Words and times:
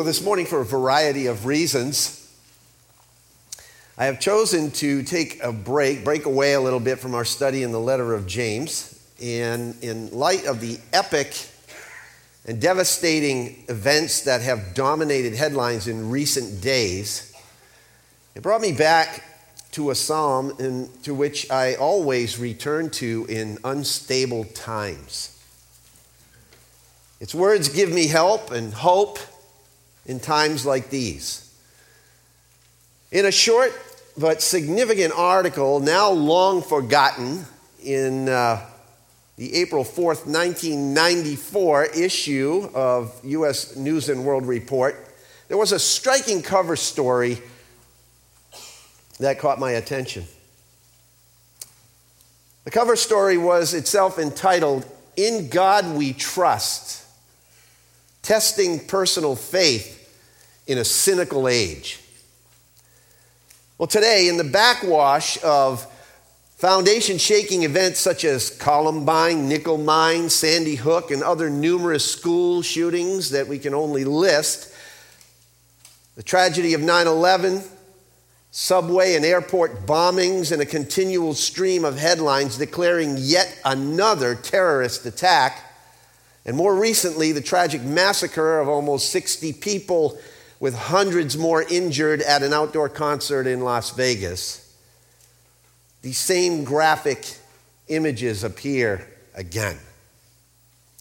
So, 0.00 0.04
this 0.04 0.24
morning, 0.24 0.46
for 0.46 0.62
a 0.62 0.64
variety 0.64 1.26
of 1.26 1.44
reasons, 1.44 2.26
I 3.98 4.06
have 4.06 4.18
chosen 4.18 4.70
to 4.70 5.02
take 5.02 5.44
a 5.44 5.52
break, 5.52 6.04
break 6.04 6.24
away 6.24 6.54
a 6.54 6.60
little 6.62 6.80
bit 6.80 6.98
from 6.98 7.14
our 7.14 7.26
study 7.26 7.62
in 7.62 7.70
the 7.70 7.78
letter 7.78 8.14
of 8.14 8.26
James. 8.26 8.98
And 9.22 9.76
in 9.82 10.10
light 10.10 10.46
of 10.46 10.62
the 10.62 10.78
epic 10.94 11.46
and 12.46 12.62
devastating 12.62 13.62
events 13.68 14.22
that 14.22 14.40
have 14.40 14.72
dominated 14.72 15.34
headlines 15.34 15.86
in 15.86 16.08
recent 16.08 16.62
days, 16.62 17.34
it 18.34 18.42
brought 18.42 18.62
me 18.62 18.72
back 18.72 19.22
to 19.72 19.90
a 19.90 19.94
psalm 19.94 20.54
in, 20.58 20.88
to 21.02 21.12
which 21.12 21.50
I 21.50 21.74
always 21.74 22.38
return 22.38 22.88
to 22.92 23.26
in 23.28 23.58
unstable 23.64 24.44
times. 24.44 25.38
Its 27.20 27.34
words 27.34 27.68
give 27.68 27.92
me 27.92 28.06
help 28.06 28.50
and 28.50 28.72
hope 28.72 29.18
in 30.06 30.20
times 30.20 30.64
like 30.66 30.90
these. 30.90 31.46
In 33.12 33.26
a 33.26 33.32
short 33.32 33.72
but 34.16 34.42
significant 34.42 35.12
article, 35.16 35.80
now 35.80 36.10
long 36.10 36.62
forgotten, 36.62 37.44
in 37.82 38.28
uh, 38.28 38.64
the 39.36 39.54
April 39.54 39.84
4th, 39.84 40.26
1994 40.26 41.84
issue 41.86 42.68
of 42.74 43.18
U.S. 43.24 43.76
News 43.76 44.08
and 44.08 44.24
World 44.24 44.46
Report, 44.46 44.96
there 45.48 45.56
was 45.56 45.72
a 45.72 45.78
striking 45.78 46.42
cover 46.42 46.76
story 46.76 47.38
that 49.18 49.38
caught 49.38 49.58
my 49.58 49.72
attention. 49.72 50.24
The 52.64 52.70
cover 52.70 52.96
story 52.96 53.36
was 53.38 53.74
itself 53.74 54.18
entitled, 54.18 54.86
In 55.16 55.48
God 55.48 55.96
We 55.96 56.12
Trust 56.12 57.04
Testing 58.22 58.80
Personal 58.86 59.36
Faith 59.36 59.96
in 60.66 60.78
a 60.78 60.84
Cynical 60.84 61.48
Age. 61.48 62.00
Well, 63.78 63.86
today, 63.86 64.28
in 64.28 64.36
the 64.36 64.44
backwash 64.44 65.42
of 65.42 65.86
Foundation 66.60 67.16
shaking 67.16 67.62
events 67.62 67.98
such 67.98 68.22
as 68.22 68.50
Columbine, 68.50 69.48
Nickel 69.48 69.78
Mine, 69.78 70.28
Sandy 70.28 70.74
Hook, 70.74 71.10
and 71.10 71.22
other 71.22 71.48
numerous 71.48 72.04
school 72.04 72.60
shootings 72.60 73.30
that 73.30 73.48
we 73.48 73.58
can 73.58 73.72
only 73.72 74.04
list. 74.04 74.70
The 76.16 76.22
tragedy 76.22 76.74
of 76.74 76.82
9 76.82 77.06
11, 77.06 77.62
subway 78.50 79.14
and 79.14 79.24
airport 79.24 79.86
bombings, 79.86 80.52
and 80.52 80.60
a 80.60 80.66
continual 80.66 81.32
stream 81.32 81.82
of 81.82 81.96
headlines 81.96 82.58
declaring 82.58 83.14
yet 83.16 83.58
another 83.64 84.34
terrorist 84.34 85.06
attack. 85.06 85.69
And 86.44 86.56
more 86.56 86.74
recently, 86.74 87.32
the 87.32 87.40
tragic 87.40 87.82
massacre 87.82 88.60
of 88.60 88.68
almost 88.68 89.10
60 89.10 89.52
people 89.54 90.18
with 90.58 90.74
hundreds 90.74 91.36
more 91.36 91.62
injured 91.62 92.20
at 92.22 92.42
an 92.42 92.52
outdoor 92.52 92.88
concert 92.88 93.46
in 93.46 93.60
Las 93.60 93.90
Vegas. 93.90 94.74
These 96.02 96.18
same 96.18 96.64
graphic 96.64 97.36
images 97.88 98.44
appear 98.44 99.06
again. 99.34 99.78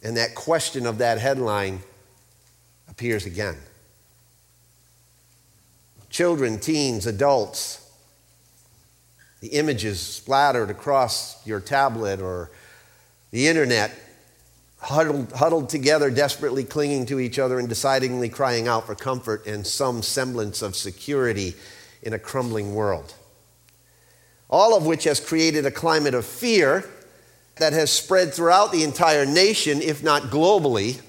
And 0.03 0.17
that 0.17 0.35
question 0.35 0.85
of 0.85 0.97
that 0.99 1.19
headline 1.19 1.79
appears 2.89 3.25
again. 3.25 3.57
Children, 6.09 6.59
teens, 6.59 7.05
adults, 7.05 7.85
the 9.41 9.49
images 9.49 9.99
splattered 9.99 10.69
across 10.69 11.45
your 11.45 11.59
tablet 11.59 12.19
or 12.19 12.49
the 13.31 13.47
internet, 13.47 13.91
huddled, 14.79 15.31
huddled 15.33 15.69
together, 15.69 16.09
desperately 16.09 16.63
clinging 16.63 17.05
to 17.07 17.19
each 17.19 17.39
other 17.39 17.59
and 17.59 17.69
decidingly 17.69 18.29
crying 18.29 18.67
out 18.67 18.85
for 18.85 18.95
comfort 18.95 19.45
and 19.45 19.65
some 19.65 20.01
semblance 20.01 20.61
of 20.61 20.75
security 20.75 21.55
in 22.01 22.13
a 22.13 22.19
crumbling 22.19 22.73
world 22.73 23.13
all 24.49 24.75
of 24.75 24.85
which 24.85 25.03
has 25.03 25.19
created 25.19 25.65
a 25.65 25.71
climate 25.71 26.13
of 26.13 26.25
fear 26.25 26.83
that 27.57 27.73
has 27.73 27.91
spread 27.91 28.33
throughout 28.33 28.71
the 28.71 28.83
entire 28.83 29.25
nation, 29.25 29.81
if 29.81 30.01
not 30.01 30.23
globally. 30.23 30.99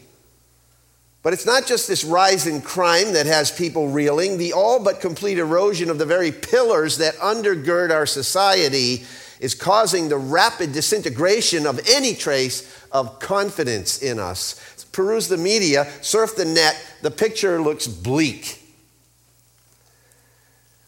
But 1.23 1.33
it's 1.33 1.47
not 1.47 1.67
just 1.67 1.87
this 1.87 2.05
rise 2.05 2.47
in 2.47 2.61
crime 2.61 3.13
that 3.13 3.27
has 3.27 3.51
people 3.51 3.89
reeling. 3.89 4.37
The 4.37 4.53
all 4.53 4.83
but 4.83 5.01
complete 5.01 5.39
erosion 5.39 5.91
of 5.91 5.99
the 5.99 6.07
very 6.07 6.33
pillars 6.33 6.99
that 6.99 7.15
undergird 7.17 7.91
our 7.91 8.07
society 8.07 9.05
is 9.41 9.55
causing 9.55 10.09
the 10.09 10.19
rapid 10.19 10.73
disintegration 10.73 11.67
of 11.67 11.81
any 11.89 12.15
trace 12.15 12.85
of 12.93 13.19
confidence 13.19 14.03
in 14.03 14.19
us. 14.19 14.87
Peruse 14.93 15.29
the 15.29 15.37
media, 15.37 15.91
surf 16.03 16.37
the 16.37 16.45
net, 16.45 16.77
the 17.03 17.11
picture 17.11 17.61
looks 17.61 17.87
bleak. 17.87 18.61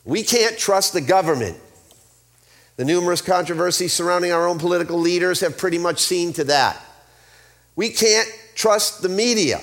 We 0.05 0.23
can't 0.23 0.59
trust 0.59 0.93
the 0.93 1.01
government. 1.01 1.57
The 2.77 2.85
numerous 2.85 3.23
controversies 3.23 3.93
surrounding 3.93 4.33
our 4.33 4.49
own 4.49 4.59
political 4.59 4.99
leaders 4.99 5.41
have 5.41 5.57
pretty 5.57 5.79
much 5.79 6.01
seen 6.01 6.33
to 6.35 6.45
that. 6.45 6.81
We 7.77 7.91
can't 7.91 8.29
trust 8.55 9.03
the 9.03 9.09
media. 9.09 9.61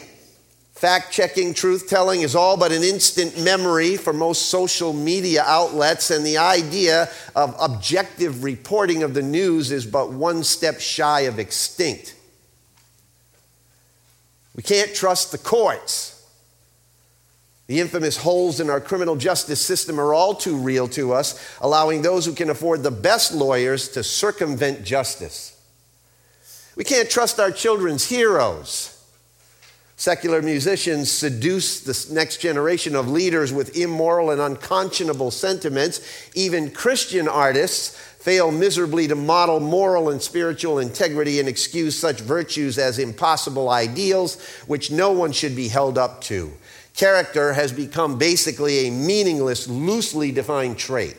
Fact 0.80 1.12
checking, 1.12 1.54
truth 1.54 1.90
telling 1.90 2.22
is 2.22 2.38
all 2.38 2.56
but 2.56 2.72
an 2.72 2.84
instant 2.84 3.38
memory 3.38 3.98
for 3.98 4.14
most 4.14 4.44
social 4.44 4.94
media 4.94 5.44
outlets, 5.46 6.10
and 6.10 6.26
the 6.26 6.38
idea 6.38 7.10
of 7.36 7.54
objective 7.60 8.46
reporting 8.46 9.04
of 9.04 9.14
the 9.14 9.22
news 9.22 9.74
is 9.74 9.86
but 9.86 10.14
one 10.14 10.42
step 10.42 10.80
shy 10.80 11.22
of 11.24 11.38
extinct. 11.38 12.16
We 14.56 14.64
can't 14.64 14.96
trust 14.96 15.34
the 15.34 15.38
courts. 15.38 16.26
The 17.68 17.82
infamous 17.82 18.16
holes 18.16 18.62
in 18.62 18.70
our 18.70 18.80
criminal 18.80 19.18
justice 19.18 19.60
system 19.60 20.00
are 20.00 20.14
all 20.14 20.34
too 20.34 20.56
real 20.56 20.88
to 20.88 21.12
us, 21.12 21.38
allowing 21.60 22.04
those 22.04 22.26
who 22.26 22.34
can 22.34 22.50
afford 22.50 22.84
the 22.84 22.90
best 22.90 23.34
lawyers 23.34 23.90
to 23.90 24.02
circumvent 24.02 24.86
justice. 24.86 25.62
We 26.78 26.86
can't 26.86 27.10
trust 27.10 27.38
our 27.38 27.52
children's 27.52 28.08
heroes. 28.08 28.96
Secular 30.00 30.42
musicians 30.42 31.12
seduce 31.12 31.82
the 31.82 32.14
next 32.14 32.38
generation 32.38 32.96
of 32.96 33.10
leaders 33.10 33.52
with 33.52 33.78
immoral 33.78 34.32
and 34.32 34.40
unconscionable 34.40 35.30
sentiments. 35.30 36.00
Even 36.34 36.72
Christian 36.72 37.28
artists 37.28 37.98
fail 38.20 38.50
miserably 38.50 39.10
to 39.10 39.16
model 39.16 39.60
moral 39.60 40.10
and 40.10 40.22
spiritual 40.22 40.80
integrity 40.80 41.40
and 41.40 41.50
excuse 41.50 42.00
such 42.00 42.22
virtues 42.22 42.78
as 42.78 42.98
impossible 42.98 43.70
ideals, 43.70 44.42
which 44.68 44.90
no 44.90 45.12
one 45.12 45.34
should 45.34 45.56
be 45.56 45.68
held 45.68 45.98
up 45.98 46.22
to 46.22 46.54
character 47.00 47.54
has 47.54 47.72
become 47.72 48.18
basically 48.18 48.88
a 48.88 48.92
meaningless, 48.92 49.70
loosely 49.70 50.34
defined 50.34 50.78
trait. 50.78 51.16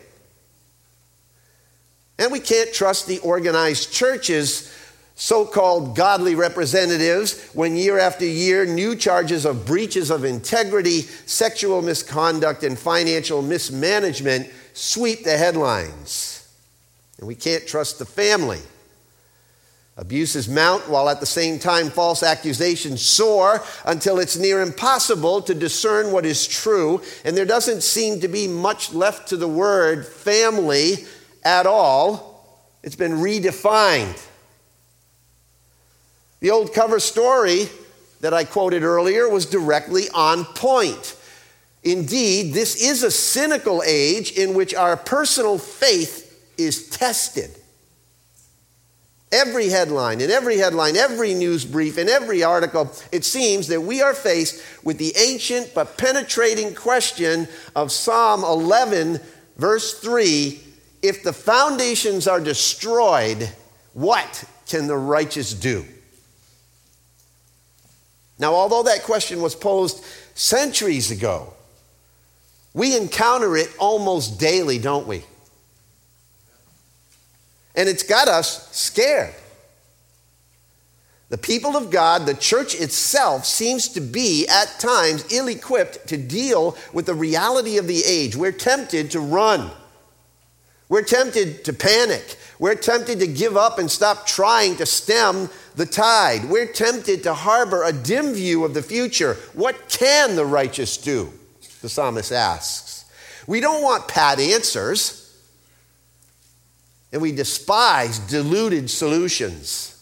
And 2.18 2.30
we 2.30 2.38
can't 2.38 2.70
trust 2.74 3.06
the 3.06 3.18
organized 3.20 3.90
churches 3.90 4.70
so 5.20 5.44
called 5.44 5.94
godly 5.94 6.34
representatives 6.34 7.50
when 7.52 7.76
year 7.76 7.98
after 7.98 8.24
year 8.24 8.64
new 8.64 8.96
charges 8.96 9.44
of 9.44 9.66
breaches 9.66 10.10
of 10.10 10.24
integrity, 10.24 11.02
sexual 11.26 11.82
misconduct, 11.82 12.64
and 12.64 12.78
financial 12.78 13.42
mismanagement 13.42 14.48
sweep 14.72 15.22
the 15.22 15.36
headlines. 15.36 16.50
And 17.18 17.28
we 17.28 17.34
can't 17.34 17.66
trust 17.66 17.98
the 17.98 18.06
family 18.06 18.60
Abuses 20.00 20.48
mount 20.48 20.88
while 20.88 21.10
at 21.10 21.20
the 21.20 21.26
same 21.26 21.58
time 21.58 21.90
false 21.90 22.22
accusations 22.22 23.02
soar 23.02 23.62
until 23.84 24.18
it's 24.18 24.38
near 24.38 24.62
impossible 24.62 25.42
to 25.42 25.52
discern 25.52 26.10
what 26.10 26.24
is 26.24 26.46
true, 26.46 27.02
and 27.22 27.36
there 27.36 27.44
doesn't 27.44 27.82
seem 27.82 28.18
to 28.20 28.28
be 28.28 28.48
much 28.48 28.94
left 28.94 29.28
to 29.28 29.36
the 29.36 29.46
word 29.46 30.06
family 30.06 31.04
at 31.44 31.66
all. 31.66 32.64
It's 32.82 32.96
been 32.96 33.12
redefined. 33.12 34.26
The 36.40 36.50
old 36.50 36.72
cover 36.72 37.00
story 37.00 37.68
that 38.20 38.34
I 38.34 38.44
quoted 38.44 38.82
earlier 38.82 39.28
was 39.28 39.46
directly 39.46 40.08
on 40.14 40.44
point. 40.44 41.16
Indeed, 41.82 42.52
this 42.52 42.76
is 42.76 43.02
a 43.02 43.10
cynical 43.10 43.82
age 43.86 44.32
in 44.32 44.54
which 44.54 44.74
our 44.74 44.96
personal 44.96 45.58
faith 45.58 46.26
is 46.58 46.88
tested. 46.88 47.50
Every 49.32 49.68
headline, 49.68 50.20
in 50.20 50.30
every 50.30 50.58
headline, 50.58 50.96
every 50.96 51.34
news 51.34 51.64
brief, 51.64 51.98
in 51.98 52.08
every 52.08 52.42
article, 52.42 52.90
it 53.12 53.24
seems 53.24 53.68
that 53.68 53.80
we 53.80 54.02
are 54.02 54.12
faced 54.12 54.60
with 54.82 54.98
the 54.98 55.14
ancient 55.16 55.72
but 55.72 55.96
penetrating 55.96 56.74
question 56.74 57.46
of 57.76 57.92
Psalm 57.92 58.42
11, 58.42 59.20
verse 59.56 60.00
3 60.00 60.60
If 61.00 61.22
the 61.22 61.32
foundations 61.32 62.26
are 62.26 62.40
destroyed, 62.40 63.48
what 63.92 64.44
can 64.66 64.88
the 64.88 64.96
righteous 64.96 65.54
do? 65.54 65.86
Now, 68.40 68.54
although 68.54 68.82
that 68.84 69.02
question 69.02 69.42
was 69.42 69.54
posed 69.54 70.02
centuries 70.34 71.10
ago, 71.10 71.52
we 72.72 72.96
encounter 72.96 73.54
it 73.54 73.68
almost 73.78 74.40
daily, 74.40 74.78
don't 74.78 75.06
we? 75.06 75.24
And 77.74 77.86
it's 77.86 78.02
got 78.02 78.28
us 78.28 78.74
scared. 78.74 79.34
The 81.28 81.38
people 81.38 81.76
of 81.76 81.90
God, 81.90 82.24
the 82.24 82.34
church 82.34 82.74
itself, 82.74 83.44
seems 83.44 83.88
to 83.88 84.00
be 84.00 84.48
at 84.48 84.80
times 84.80 85.30
ill 85.30 85.46
equipped 85.46 86.08
to 86.08 86.16
deal 86.16 86.76
with 86.94 87.06
the 87.06 87.14
reality 87.14 87.76
of 87.76 87.86
the 87.86 88.02
age. 88.04 88.36
We're 88.36 88.52
tempted 88.52 89.10
to 89.12 89.20
run. 89.20 89.70
We're 90.88 91.04
tempted 91.04 91.64
to 91.66 91.72
panic. 91.72 92.36
We're 92.58 92.74
tempted 92.74 93.20
to 93.20 93.26
give 93.26 93.56
up 93.56 93.78
and 93.78 93.90
stop 93.90 94.26
trying 94.26 94.76
to 94.76 94.86
stem 94.86 95.50
the 95.76 95.86
tide. 95.86 96.44
We're 96.44 96.66
tempted 96.66 97.22
to 97.22 97.34
harbor 97.34 97.84
a 97.84 97.92
dim 97.92 98.32
view 98.32 98.64
of 98.64 98.74
the 98.74 98.82
future. 98.82 99.34
What 99.54 99.88
can 99.88 100.36
the 100.36 100.44
righteous 100.44 100.96
do? 100.96 101.32
The 101.82 101.88
psalmist 101.88 102.32
asks. 102.32 103.04
We 103.46 103.60
don't 103.60 103.82
want 103.82 104.06
pat 104.06 104.38
answers, 104.38 105.34
and 107.12 107.20
we 107.22 107.32
despise 107.32 108.18
deluded 108.18 108.90
solutions. 108.90 109.96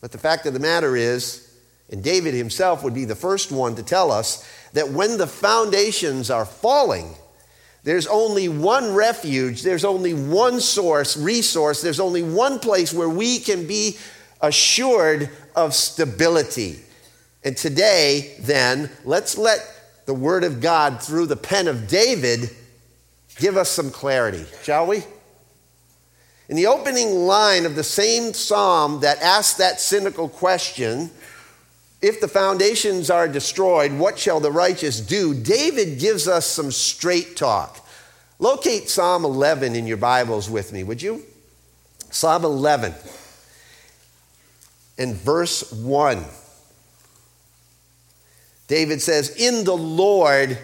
But 0.00 0.12
the 0.12 0.18
fact 0.18 0.46
of 0.46 0.54
the 0.54 0.60
matter 0.60 0.96
is, 0.96 1.52
and 1.90 2.04
David 2.04 2.34
himself 2.34 2.84
would 2.84 2.94
be 2.94 3.04
the 3.04 3.16
first 3.16 3.50
one 3.50 3.74
to 3.74 3.82
tell 3.82 4.12
us, 4.12 4.48
that 4.74 4.90
when 4.90 5.18
the 5.18 5.26
foundations 5.26 6.30
are 6.30 6.44
falling, 6.44 7.14
there's 7.84 8.06
only 8.06 8.48
one 8.48 8.94
refuge, 8.94 9.62
there's 9.62 9.84
only 9.84 10.14
one 10.14 10.60
source, 10.60 11.16
resource, 11.16 11.80
there's 11.80 12.00
only 12.00 12.22
one 12.22 12.58
place 12.58 12.92
where 12.92 13.08
we 13.08 13.38
can 13.38 13.66
be 13.66 13.96
assured 14.40 15.30
of 15.54 15.74
stability. 15.74 16.80
And 17.44 17.56
today, 17.56 18.36
then, 18.40 18.90
let's 19.04 19.38
let 19.38 19.60
the 20.06 20.14
Word 20.14 20.44
of 20.44 20.60
God 20.60 21.02
through 21.02 21.26
the 21.26 21.36
pen 21.36 21.68
of 21.68 21.88
David 21.88 22.50
give 23.36 23.56
us 23.56 23.68
some 23.68 23.90
clarity, 23.90 24.44
shall 24.62 24.86
we? 24.86 25.04
In 26.48 26.56
the 26.56 26.66
opening 26.66 27.10
line 27.26 27.66
of 27.66 27.76
the 27.76 27.84
same 27.84 28.32
psalm 28.32 29.00
that 29.00 29.20
asks 29.22 29.58
that 29.58 29.80
cynical 29.80 30.28
question, 30.28 31.10
if 32.00 32.20
the 32.20 32.28
foundations 32.28 33.10
are 33.10 33.26
destroyed, 33.26 33.92
what 33.92 34.18
shall 34.18 34.40
the 34.40 34.52
righteous 34.52 35.00
do? 35.00 35.34
David 35.34 35.98
gives 35.98 36.28
us 36.28 36.46
some 36.46 36.70
straight 36.70 37.36
talk. 37.36 37.84
Locate 38.38 38.88
Psalm 38.88 39.24
11 39.24 39.74
in 39.74 39.86
your 39.86 39.96
Bibles 39.96 40.48
with 40.48 40.72
me, 40.72 40.84
would 40.84 41.02
you? 41.02 41.24
Psalm 42.10 42.44
11 42.44 42.94
and 44.96 45.14
verse 45.14 45.72
1. 45.72 46.24
David 48.68 49.02
says, 49.02 49.30
In 49.36 49.64
the 49.64 49.76
Lord 49.76 50.56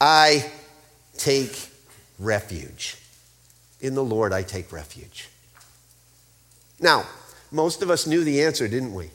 I 0.00 0.50
take 1.16 1.70
refuge. 2.18 2.96
In 3.80 3.94
the 3.94 4.04
Lord 4.04 4.32
I 4.32 4.42
take 4.42 4.72
refuge. 4.72 5.28
Now, 6.80 7.06
most 7.52 7.82
of 7.82 7.90
us 7.90 8.06
knew 8.06 8.24
the 8.24 8.42
answer, 8.42 8.66
didn't 8.66 8.94
we? 8.94 9.10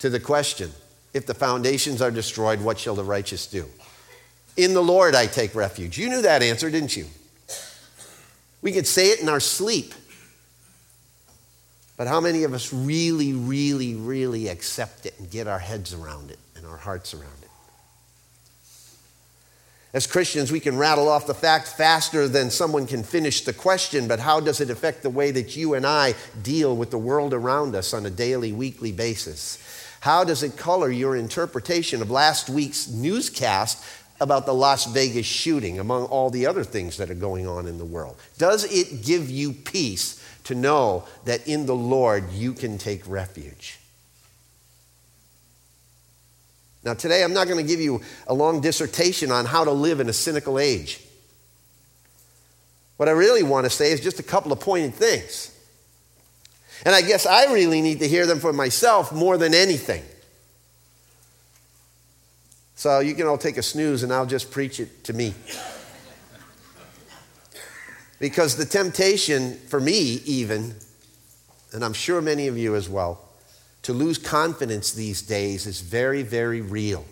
To 0.00 0.10
the 0.10 0.20
question 0.20 0.70
if 1.14 1.26
the 1.26 1.34
foundations 1.34 2.02
are 2.02 2.10
destroyed, 2.10 2.60
what 2.60 2.78
shall 2.78 2.94
the 2.94 3.04
righteous 3.04 3.46
do? 3.46 3.66
In 4.56 4.74
the 4.74 4.82
Lord 4.82 5.14
I 5.14 5.26
take 5.26 5.54
refuge. 5.54 5.98
You 5.98 6.08
knew 6.08 6.22
that 6.22 6.42
answer, 6.42 6.70
didn't 6.70 6.96
you? 6.96 7.06
We 8.62 8.72
could 8.72 8.86
say 8.86 9.08
it 9.10 9.20
in 9.20 9.28
our 9.28 9.40
sleep. 9.40 9.94
But 11.96 12.06
how 12.06 12.20
many 12.20 12.44
of 12.44 12.52
us 12.52 12.72
really, 12.72 13.32
really, 13.32 13.94
really 13.94 14.48
accept 14.48 15.06
it 15.06 15.14
and 15.18 15.30
get 15.30 15.46
our 15.46 15.58
heads 15.58 15.94
around 15.94 16.30
it 16.30 16.38
and 16.54 16.66
our 16.66 16.76
hearts 16.76 17.14
around 17.14 17.30
it? 17.42 17.46
As 19.94 20.06
Christians, 20.06 20.52
we 20.52 20.60
can 20.60 20.76
rattle 20.76 21.08
off 21.08 21.26
the 21.26 21.32
fact 21.32 21.68
faster 21.68 22.28
than 22.28 22.50
someone 22.50 22.86
can 22.86 23.02
finish 23.02 23.44
the 23.44 23.54
question, 23.54 24.06
but 24.06 24.20
how 24.20 24.40
does 24.40 24.60
it 24.60 24.68
affect 24.68 25.02
the 25.02 25.08
way 25.08 25.30
that 25.30 25.56
you 25.56 25.72
and 25.72 25.86
I 25.86 26.14
deal 26.42 26.76
with 26.76 26.90
the 26.90 26.98
world 26.98 27.32
around 27.32 27.74
us 27.74 27.94
on 27.94 28.04
a 28.04 28.10
daily, 28.10 28.52
weekly 28.52 28.92
basis? 28.92 29.56
How 30.06 30.22
does 30.22 30.44
it 30.44 30.56
color 30.56 30.88
your 30.88 31.16
interpretation 31.16 32.00
of 32.00 32.12
last 32.12 32.48
week's 32.48 32.86
newscast 32.86 33.84
about 34.20 34.46
the 34.46 34.54
Las 34.54 34.84
Vegas 34.86 35.26
shooting, 35.26 35.80
among 35.80 36.04
all 36.04 36.30
the 36.30 36.46
other 36.46 36.62
things 36.62 36.98
that 36.98 37.10
are 37.10 37.14
going 37.14 37.48
on 37.48 37.66
in 37.66 37.76
the 37.76 37.84
world? 37.84 38.16
Does 38.38 38.72
it 38.72 39.04
give 39.04 39.28
you 39.28 39.52
peace 39.52 40.24
to 40.44 40.54
know 40.54 41.08
that 41.24 41.48
in 41.48 41.66
the 41.66 41.74
Lord 41.74 42.30
you 42.30 42.52
can 42.52 42.78
take 42.78 43.02
refuge? 43.08 43.80
Now, 46.84 46.94
today 46.94 47.24
I'm 47.24 47.34
not 47.34 47.48
going 47.48 47.58
to 47.58 47.68
give 47.68 47.80
you 47.80 48.00
a 48.28 48.32
long 48.32 48.60
dissertation 48.60 49.32
on 49.32 49.44
how 49.44 49.64
to 49.64 49.72
live 49.72 49.98
in 49.98 50.08
a 50.08 50.12
cynical 50.12 50.60
age. 50.60 51.00
What 52.96 53.08
I 53.08 53.12
really 53.12 53.42
want 53.42 53.64
to 53.64 53.70
say 53.70 53.90
is 53.90 53.98
just 53.98 54.20
a 54.20 54.22
couple 54.22 54.52
of 54.52 54.60
pointed 54.60 54.94
things. 54.94 55.50
And 56.84 56.94
I 56.94 57.02
guess 57.02 57.26
I 57.26 57.52
really 57.52 57.80
need 57.80 58.00
to 58.00 58.08
hear 58.08 58.26
them 58.26 58.38
for 58.38 58.52
myself 58.52 59.12
more 59.12 59.38
than 59.38 59.54
anything. 59.54 60.02
So 62.74 63.00
you 63.00 63.14
can 63.14 63.26
all 63.26 63.38
take 63.38 63.56
a 63.56 63.62
snooze 63.62 64.02
and 64.02 64.12
I'll 64.12 64.26
just 64.26 64.50
preach 64.50 64.80
it 64.80 65.04
to 65.04 65.12
me. 65.12 65.34
Because 68.18 68.56
the 68.56 68.64
temptation 68.64 69.54
for 69.68 69.80
me, 69.80 70.20
even, 70.24 70.74
and 71.72 71.84
I'm 71.84 71.92
sure 71.92 72.20
many 72.20 72.48
of 72.48 72.56
you 72.56 72.74
as 72.74 72.88
well, 72.88 73.20
to 73.82 73.92
lose 73.92 74.18
confidence 74.18 74.92
these 74.92 75.22
days 75.22 75.66
is 75.66 75.80
very, 75.80 76.22
very 76.22 76.60
real. 76.60 77.04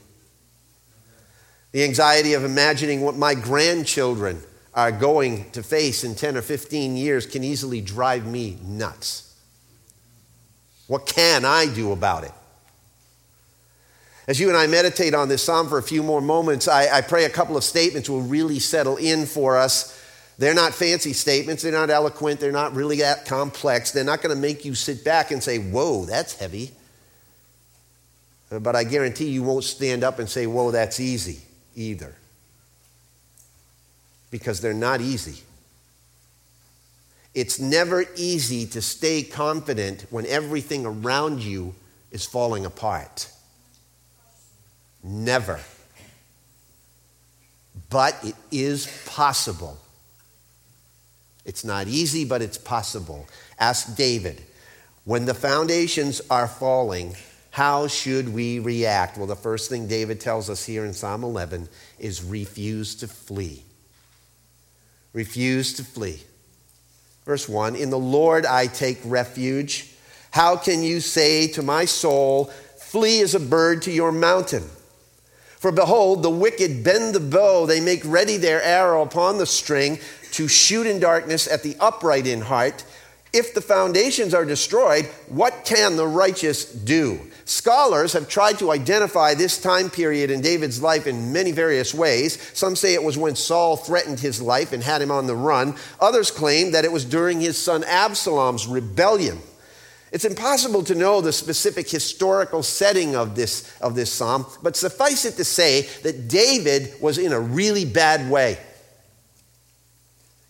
The 1.73 1.85
anxiety 1.85 2.35
of 2.35 2.45
imagining 2.45 3.01
what 3.01 3.17
my 3.17 3.35
grandchildren 3.35 4.43
are 4.75 4.93
going 4.93 5.51
to 5.53 5.63
face 5.63 6.05
in 6.05 6.15
10 6.15 6.37
or 6.37 6.43
15 6.43 6.97
years 6.97 7.27
can 7.27 7.45
easily 7.45 7.81
drive 7.81 8.27
me 8.27 8.59
nuts. 8.65 9.24
What 10.87 11.07
can 11.07 11.45
I 11.45 11.67
do 11.67 11.93
about 11.93 12.25
it? 12.25 12.33
As 14.27 14.41
you 14.41 14.49
and 14.49 14.57
I 14.57 14.67
meditate 14.67 15.15
on 15.15 15.29
this 15.29 15.43
psalm 15.43 15.69
for 15.69 15.79
a 15.79 15.83
few 15.83 16.03
more 16.03 16.21
moments, 16.21 16.67
I, 16.67 16.99
I 16.99 17.01
pray 17.03 17.25
a 17.25 17.31
couple 17.31 17.57
of 17.57 17.65
statements 17.65 18.09
will 18.09 18.23
really 18.23 18.59
settle 18.59 18.97
in 18.97 19.27
for 19.27 19.57
us 19.57 20.01
they're 20.39 20.55
not 20.55 20.75
fancy 20.75 21.13
statements. 21.13 21.63
They're 21.63 21.73
not 21.73 21.91
eloquent. 21.91 22.41
They're 22.41 22.53
not 22.53 22.75
really 22.75 22.99
that 22.99 23.25
complex. 23.25 23.93
They're 23.93 24.05
not 24.05 24.21
going 24.21 24.35
to 24.35 24.41
make 24.41 24.65
you 24.65 24.75
sit 24.75 25.05
back 25.05 25.31
and 25.31 25.43
say, 25.43 25.59
Whoa, 25.59 26.05
that's 26.05 26.35
heavy. 26.39 26.73
But 28.51 28.77
I 28.77 28.85
guarantee 28.85 29.29
you 29.29 29.43
won't 29.43 29.65
stand 29.65 30.03
up 30.03 30.19
and 30.19 30.29
say, 30.29 30.47
Whoa, 30.47 30.71
that's 30.73 30.99
easy 30.99 31.41
either. 31.77 32.15
Because 34.31 34.61
they're 34.61 34.75
not 34.75 35.01
easy. 35.01 35.45
It's 37.35 37.59
never 37.59 38.05
easy 38.17 38.67
to 38.67 38.81
stay 38.81 39.23
confident 39.23 40.07
when 40.11 40.27
everything 40.27 40.87
around 40.87 41.43
you 41.43 41.75
is 42.11 42.25
falling 42.25 42.65
apart. 42.65 43.29
Never. 45.03 45.61
But 47.91 48.17
it 48.25 48.37
is 48.51 48.87
possible 49.07 49.79
it's 51.45 51.65
not 51.65 51.89
easy, 51.89 52.25
but 52.25 52.43
it's 52.43 52.59
possible. 52.59 53.27
Ask 53.59 53.97
David, 53.97 54.43
when 55.05 55.27
the 55.27 55.35
foundations 55.35 56.23
are 56.31 56.49
falling, 56.49 57.17
how 57.51 57.87
should 57.87 58.33
we 58.33 58.59
react? 58.59 59.19
Well, 59.19 59.27
the 59.27 59.37
first 59.37 59.69
thing 59.69 59.87
David 59.87 60.21
tells 60.21 60.49
us 60.49 60.65
here 60.65 60.85
in 60.85 60.95
Psalm 60.95 61.23
11 61.23 61.69
is 61.99 62.25
refuse 62.25 62.95
to 62.97 63.09
flee. 63.09 63.63
Refuse 65.13 65.75
to 65.75 65.85
flee. 65.85 66.23
Verse 67.25 67.49
1 67.49 67.77
In 67.77 67.91
the 67.91 67.99
Lord 67.99 68.47
I 68.47 68.67
take 68.67 69.01
refuge. 69.05 69.91
How 70.31 70.57
can 70.57 70.83
you 70.83 71.01
say 71.01 71.47
to 71.49 71.63
my 71.63 71.85
soul, 71.85 72.47
Flee 72.77 73.21
as 73.23 73.35
a 73.35 73.41
bird 73.41 73.83
to 73.83 73.93
your 73.93 74.13
mountain? 74.13 74.65
For 75.59 75.73
behold, 75.73 76.23
the 76.23 76.31
wicked 76.31 76.85
bend 76.85 77.15
the 77.15 77.21
bow, 77.21 77.67
they 77.67 77.81
make 77.81 78.03
ready 78.05 78.37
their 78.37 78.63
arrow 78.63 79.03
upon 79.03 79.39
the 79.39 79.47
string 79.47 79.99
to 80.33 80.47
shoot 80.49 80.87
in 80.87 81.01
darkness 81.01 81.49
at 81.49 81.63
the 81.63 81.77
upright 81.81 82.27
in 82.27 82.43
heart. 82.43 82.85
If 83.35 83.53
the 83.53 83.61
foundations 83.61 84.33
are 84.33 84.45
destroyed, 84.45 85.07
what 85.29 85.65
can 85.65 85.97
the 85.97 86.07
righteous 86.07 86.65
do? 86.65 87.21
Scholars 87.45 88.13
have 88.13 88.29
tried 88.29 88.61
to 88.61 88.71
identify 88.71 89.35
this 89.35 89.61
time 89.61 89.91
period 89.91 90.31
in 90.31 90.41
David's 90.41 90.81
life 90.81 91.09
in 91.09 91.33
many 91.33 91.51
various 91.51 91.93
ways. 91.93 92.41
Some 92.57 92.77
say 92.77 92.95
it 92.95 93.03
was 93.03 93.19
when 93.19 93.35
Saul 93.35 93.77
threatened 93.77 94.21
his 94.21 94.41
life 94.41 94.73
and 94.73 94.85
had 94.85 95.03
him 95.03 95.11
on 95.11 95.27
the 95.27 95.35
run. 95.35 95.75
Others 96.01 96.31
claim 96.31 96.71
that 96.71 96.85
it 96.85 96.93
was 96.93 97.05
during 97.05 97.41
his 97.41 97.59
son 97.59 97.83
Absalom's 97.83 98.69
rebellion. 98.69 99.41
It's 100.13 100.25
impossible 100.25 100.85
to 100.85 100.95
know 100.95 101.21
the 101.21 101.33
specific 101.33 101.91
historical 101.91 102.63
setting 102.63 103.17
of 103.17 103.35
this, 103.35 103.77
of 103.81 103.97
this 103.97 104.13
psalm, 104.13 104.47
but 104.63 104.77
suffice 104.77 105.25
it 105.25 105.35
to 105.39 105.45
say 105.45 105.89
that 106.05 106.29
David 106.29 106.95
was 107.01 107.19
in 107.19 107.33
a 107.33 107.41
really 107.41 107.85
bad 107.85 108.31
way. 108.31 108.59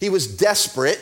He 0.01 0.11
was 0.11 0.27
desperate. 0.37 1.01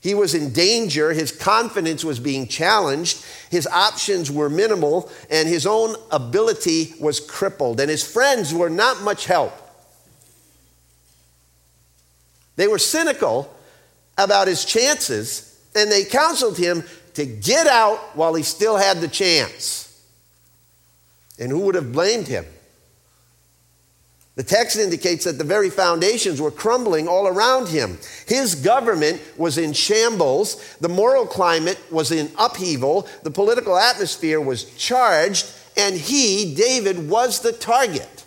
He 0.00 0.14
was 0.14 0.34
in 0.34 0.52
danger. 0.52 1.12
His 1.12 1.32
confidence 1.32 2.04
was 2.04 2.20
being 2.20 2.46
challenged. 2.46 3.24
His 3.50 3.66
options 3.66 4.30
were 4.30 4.48
minimal, 4.48 5.10
and 5.28 5.48
his 5.48 5.66
own 5.66 5.96
ability 6.10 6.94
was 7.00 7.18
crippled. 7.18 7.80
And 7.80 7.90
his 7.90 8.06
friends 8.06 8.54
were 8.54 8.70
not 8.70 9.02
much 9.02 9.26
help. 9.26 9.52
They 12.56 12.68
were 12.68 12.78
cynical 12.78 13.52
about 14.16 14.48
his 14.48 14.64
chances, 14.64 15.60
and 15.74 15.90
they 15.90 16.04
counseled 16.04 16.58
him 16.58 16.84
to 17.14 17.26
get 17.26 17.66
out 17.66 17.98
while 18.16 18.34
he 18.34 18.42
still 18.42 18.76
had 18.76 19.00
the 19.00 19.08
chance. 19.08 19.84
And 21.38 21.50
who 21.50 21.60
would 21.60 21.74
have 21.74 21.92
blamed 21.92 22.26
him? 22.26 22.44
The 24.38 24.44
text 24.44 24.76
indicates 24.78 25.24
that 25.24 25.36
the 25.36 25.42
very 25.42 25.68
foundations 25.68 26.40
were 26.40 26.52
crumbling 26.52 27.08
all 27.08 27.26
around 27.26 27.66
him. 27.66 27.98
His 28.24 28.54
government 28.54 29.20
was 29.36 29.58
in 29.58 29.72
shambles, 29.72 30.76
the 30.76 30.88
moral 30.88 31.26
climate 31.26 31.76
was 31.90 32.12
in 32.12 32.30
upheaval, 32.38 33.08
the 33.24 33.32
political 33.32 33.76
atmosphere 33.76 34.40
was 34.40 34.72
charged, 34.76 35.50
and 35.76 35.96
he, 35.96 36.54
David, 36.54 37.10
was 37.10 37.40
the 37.40 37.50
target. 37.50 38.24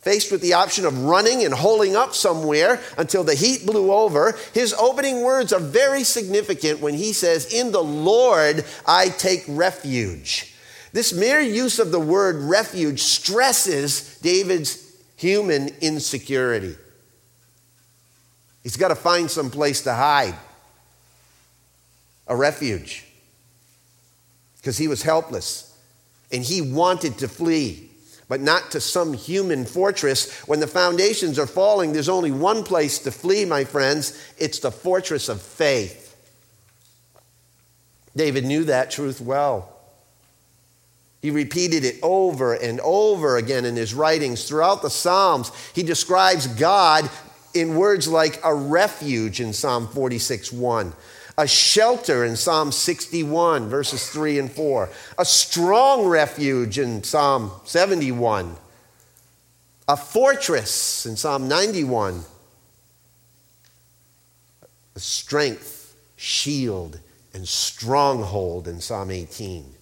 Faced 0.00 0.30
with 0.30 0.42
the 0.42 0.52
option 0.52 0.84
of 0.84 1.02
running 1.02 1.46
and 1.46 1.54
holding 1.54 1.96
up 1.96 2.14
somewhere 2.14 2.78
until 2.98 3.24
the 3.24 3.34
heat 3.34 3.64
blew 3.64 3.90
over, 3.90 4.36
his 4.52 4.74
opening 4.74 5.22
words 5.22 5.50
are 5.50 5.60
very 5.60 6.04
significant 6.04 6.80
when 6.80 6.92
he 6.92 7.14
says, 7.14 7.54
In 7.54 7.72
the 7.72 7.82
Lord 7.82 8.66
I 8.86 9.08
take 9.08 9.44
refuge. 9.48 10.57
This 10.92 11.12
mere 11.12 11.40
use 11.40 11.78
of 11.78 11.90
the 11.90 12.00
word 12.00 12.36
refuge 12.36 13.02
stresses 13.02 14.18
David's 14.20 14.88
human 15.16 15.68
insecurity. 15.80 16.76
He's 18.62 18.76
got 18.76 18.88
to 18.88 18.94
find 18.94 19.30
some 19.30 19.50
place 19.50 19.82
to 19.82 19.94
hide, 19.94 20.34
a 22.26 22.36
refuge, 22.36 23.06
because 24.56 24.78
he 24.78 24.88
was 24.88 25.02
helpless 25.02 25.76
and 26.30 26.42
he 26.42 26.60
wanted 26.60 27.18
to 27.18 27.28
flee, 27.28 27.90
but 28.28 28.40
not 28.40 28.70
to 28.72 28.80
some 28.80 29.14
human 29.14 29.64
fortress. 29.64 30.30
When 30.42 30.60
the 30.60 30.66
foundations 30.66 31.38
are 31.38 31.46
falling, 31.46 31.92
there's 31.92 32.08
only 32.08 32.30
one 32.30 32.62
place 32.62 32.98
to 33.00 33.10
flee, 33.10 33.44
my 33.44 33.64
friends 33.64 34.22
it's 34.36 34.58
the 34.58 34.70
fortress 34.70 35.28
of 35.28 35.40
faith. 35.40 36.04
David 38.14 38.44
knew 38.44 38.64
that 38.64 38.90
truth 38.90 39.20
well. 39.20 39.77
He 41.20 41.30
repeated 41.30 41.84
it 41.84 41.98
over 42.02 42.54
and 42.54 42.80
over 42.80 43.36
again 43.36 43.64
in 43.64 43.74
his 43.74 43.92
writings. 43.92 44.46
Throughout 44.46 44.82
the 44.82 44.90
Psalms, 44.90 45.50
he 45.74 45.82
describes 45.82 46.46
God 46.46 47.10
in 47.54 47.76
words 47.76 48.06
like 48.06 48.40
a 48.44 48.54
refuge 48.54 49.40
in 49.40 49.52
Psalm 49.52 49.88
46 49.88 50.52
1, 50.52 50.92
a 51.36 51.48
shelter 51.48 52.24
in 52.24 52.36
Psalm 52.36 52.70
61, 52.70 53.68
verses 53.68 54.08
3 54.10 54.38
and 54.38 54.52
4, 54.52 54.88
a 55.18 55.24
strong 55.24 56.06
refuge 56.06 56.78
in 56.78 57.02
Psalm 57.02 57.50
71, 57.64 58.54
a 59.88 59.96
fortress 59.96 61.04
in 61.04 61.16
Psalm 61.16 61.48
91, 61.48 62.22
a 64.94 65.00
strength, 65.00 65.96
shield, 66.14 67.00
and 67.34 67.48
stronghold 67.48 68.68
in 68.68 68.80
Psalm 68.80 69.10
18. 69.10 69.74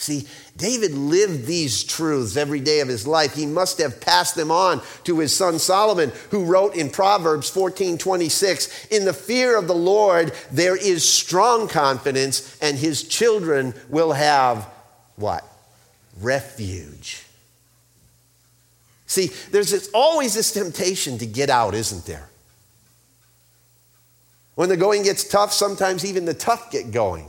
See, 0.00 0.28
David 0.56 0.92
lived 0.92 1.46
these 1.46 1.82
truths 1.82 2.36
every 2.36 2.60
day 2.60 2.78
of 2.78 2.86
his 2.86 3.04
life. 3.04 3.34
He 3.34 3.46
must 3.46 3.78
have 3.78 4.00
passed 4.00 4.36
them 4.36 4.52
on 4.52 4.80
to 5.02 5.18
his 5.18 5.34
son 5.34 5.58
Solomon, 5.58 6.12
who 6.30 6.44
wrote 6.44 6.76
in 6.76 6.88
Proverbs 6.88 7.50
14 7.50 7.98
26, 7.98 8.86
In 8.92 9.04
the 9.04 9.12
fear 9.12 9.58
of 9.58 9.66
the 9.66 9.74
Lord 9.74 10.32
there 10.52 10.76
is 10.76 11.06
strong 11.06 11.66
confidence, 11.66 12.56
and 12.62 12.78
his 12.78 13.02
children 13.02 13.74
will 13.88 14.12
have 14.12 14.68
what? 15.16 15.44
Refuge. 16.20 17.24
See, 19.06 19.32
there's 19.50 19.72
this, 19.72 19.90
always 19.92 20.34
this 20.34 20.52
temptation 20.52 21.18
to 21.18 21.26
get 21.26 21.50
out, 21.50 21.74
isn't 21.74 22.06
there? 22.06 22.28
When 24.54 24.68
the 24.68 24.76
going 24.76 25.02
gets 25.02 25.24
tough, 25.24 25.52
sometimes 25.52 26.04
even 26.04 26.24
the 26.24 26.34
tough 26.34 26.70
get 26.70 26.92
going 26.92 27.26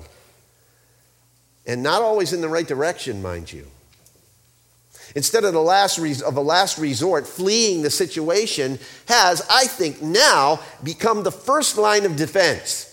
and 1.70 1.84
not 1.84 2.02
always 2.02 2.34
in 2.34 2.42
the 2.42 2.50
right 2.50 2.68
direction, 2.68 3.22
mind 3.22 3.54
you. 3.54 3.68
Instead 5.16 5.44
of, 5.44 5.54
the 5.54 5.62
last 5.62 6.00
of 6.22 6.36
a 6.36 6.42
last 6.42 6.80
resort, 6.80 7.28
fleeing 7.28 7.84
the 7.84 7.92
situation 7.92 8.80
has, 9.08 9.46
I 9.50 9.66
think, 9.66 10.02
now 10.02 10.60
become 10.84 11.22
the 11.24 11.32
first 11.32 11.78
line 11.78 12.06
of 12.06 12.16
defense. 12.16 12.86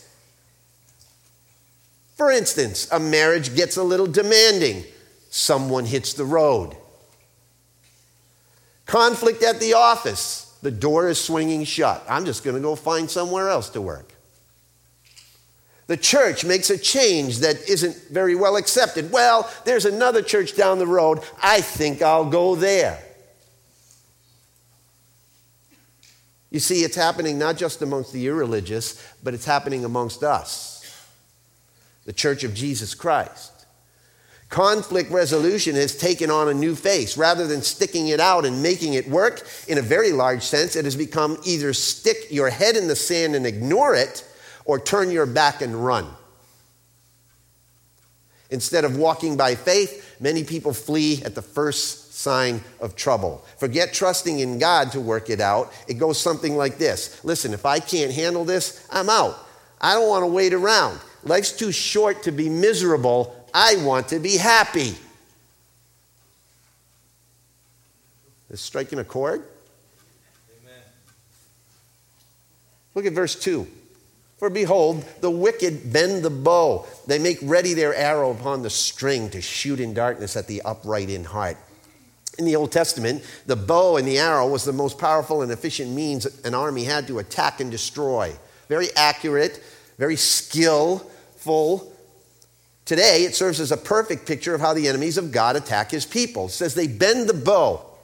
For 2.16 2.30
instance, 2.30 2.90
a 2.92 3.00
marriage 3.00 3.54
gets 3.54 3.78
a 3.78 3.82
little 3.82 4.06
demanding, 4.06 4.84
someone 5.30 5.86
hits 5.86 6.12
the 6.12 6.24
road. 6.24 6.76
Conflict 8.84 9.42
at 9.42 9.58
the 9.58 9.74
office, 9.74 10.54
the 10.62 10.70
door 10.70 11.08
is 11.08 11.18
swinging 11.18 11.64
shut. 11.64 12.04
I'm 12.08 12.26
just 12.26 12.44
going 12.44 12.56
to 12.56 12.62
go 12.62 12.76
find 12.76 13.10
somewhere 13.10 13.48
else 13.48 13.70
to 13.70 13.80
work. 13.80 14.12
The 15.86 15.96
church 15.96 16.44
makes 16.44 16.70
a 16.70 16.78
change 16.78 17.38
that 17.38 17.68
isn't 17.68 17.96
very 18.10 18.34
well 18.34 18.56
accepted. 18.56 19.12
Well, 19.12 19.48
there's 19.64 19.84
another 19.84 20.20
church 20.20 20.56
down 20.56 20.78
the 20.78 20.86
road. 20.86 21.20
I 21.40 21.60
think 21.60 22.02
I'll 22.02 22.28
go 22.28 22.56
there. 22.56 23.00
You 26.50 26.60
see, 26.60 26.82
it's 26.82 26.96
happening 26.96 27.38
not 27.38 27.56
just 27.56 27.82
amongst 27.82 28.12
the 28.12 28.26
irreligious, 28.26 29.02
but 29.22 29.34
it's 29.34 29.44
happening 29.44 29.84
amongst 29.84 30.22
us, 30.22 30.82
the 32.04 32.12
church 32.12 32.44
of 32.44 32.54
Jesus 32.54 32.94
Christ. 32.94 33.52
Conflict 34.48 35.10
resolution 35.10 35.74
has 35.74 35.96
taken 35.96 36.30
on 36.30 36.48
a 36.48 36.54
new 36.54 36.76
face. 36.76 37.16
Rather 37.16 37.46
than 37.46 37.62
sticking 37.62 38.08
it 38.08 38.20
out 38.20 38.44
and 38.44 38.62
making 38.62 38.94
it 38.94 39.08
work, 39.08 39.46
in 39.66 39.76
a 39.76 39.82
very 39.82 40.12
large 40.12 40.42
sense, 40.42 40.76
it 40.76 40.84
has 40.84 40.94
become 40.94 41.36
either 41.44 41.72
stick 41.72 42.28
your 42.30 42.48
head 42.48 42.76
in 42.76 42.86
the 42.86 42.96
sand 42.96 43.34
and 43.34 43.44
ignore 43.44 43.94
it 43.94 44.24
or 44.66 44.78
turn 44.78 45.10
your 45.10 45.26
back 45.26 45.62
and 45.62 45.74
run. 45.84 46.06
Instead 48.50 48.84
of 48.84 48.96
walking 48.96 49.36
by 49.36 49.54
faith, 49.54 50.16
many 50.20 50.44
people 50.44 50.72
flee 50.72 51.22
at 51.24 51.34
the 51.34 51.42
first 51.42 52.14
sign 52.14 52.60
of 52.80 52.94
trouble. 52.94 53.44
Forget 53.58 53.92
trusting 53.92 54.38
in 54.38 54.58
God 54.58 54.92
to 54.92 55.00
work 55.00 55.30
it 55.30 55.40
out. 55.40 55.72
It 55.88 55.94
goes 55.94 56.20
something 56.20 56.56
like 56.56 56.78
this 56.78 57.24
Listen, 57.24 57.52
if 57.54 57.66
I 57.66 57.80
can't 57.80 58.12
handle 58.12 58.44
this, 58.44 58.86
I'm 58.90 59.08
out. 59.08 59.36
I 59.80 59.94
don't 59.94 60.08
want 60.08 60.22
to 60.22 60.28
wait 60.28 60.52
around. 60.52 61.00
Life's 61.24 61.52
too 61.52 61.72
short 61.72 62.22
to 62.22 62.32
be 62.32 62.48
miserable. 62.48 63.48
I 63.52 63.76
want 63.84 64.08
to 64.08 64.18
be 64.18 64.36
happy. 64.36 64.94
Is 68.48 68.60
striking 68.60 69.00
a 69.00 69.04
chord? 69.04 69.42
Amen. 70.62 70.82
Look 72.94 73.06
at 73.06 73.12
verse 73.12 73.34
2. 73.34 73.66
For 74.36 74.50
behold, 74.50 75.04
the 75.20 75.30
wicked 75.30 75.92
bend 75.92 76.22
the 76.22 76.30
bow. 76.30 76.86
They 77.06 77.18
make 77.18 77.38
ready 77.42 77.72
their 77.72 77.94
arrow 77.94 78.30
upon 78.30 78.62
the 78.62 78.70
string 78.70 79.30
to 79.30 79.40
shoot 79.40 79.80
in 79.80 79.94
darkness 79.94 80.36
at 80.36 80.46
the 80.46 80.60
upright 80.62 81.08
in 81.08 81.24
heart. 81.24 81.56
In 82.38 82.44
the 82.44 82.56
Old 82.56 82.70
Testament, 82.70 83.24
the 83.46 83.56
bow 83.56 83.96
and 83.96 84.06
the 84.06 84.18
arrow 84.18 84.46
was 84.46 84.64
the 84.64 84.72
most 84.72 84.98
powerful 84.98 85.40
and 85.40 85.50
efficient 85.50 85.90
means 85.90 86.26
an 86.44 86.54
army 86.54 86.84
had 86.84 87.06
to 87.06 87.18
attack 87.18 87.60
and 87.60 87.70
destroy. 87.70 88.34
Very 88.68 88.88
accurate, 88.94 89.62
very 89.96 90.16
skillful. 90.16 91.92
Today, 92.84 93.24
it 93.24 93.34
serves 93.34 93.58
as 93.58 93.72
a 93.72 93.76
perfect 93.76 94.26
picture 94.26 94.54
of 94.54 94.60
how 94.60 94.74
the 94.74 94.86
enemies 94.86 95.16
of 95.16 95.32
God 95.32 95.56
attack 95.56 95.90
his 95.90 96.04
people. 96.04 96.46
It 96.46 96.50
says 96.50 96.74
they 96.74 96.88
bend 96.88 97.26
the 97.26 97.34
bow 97.34 97.95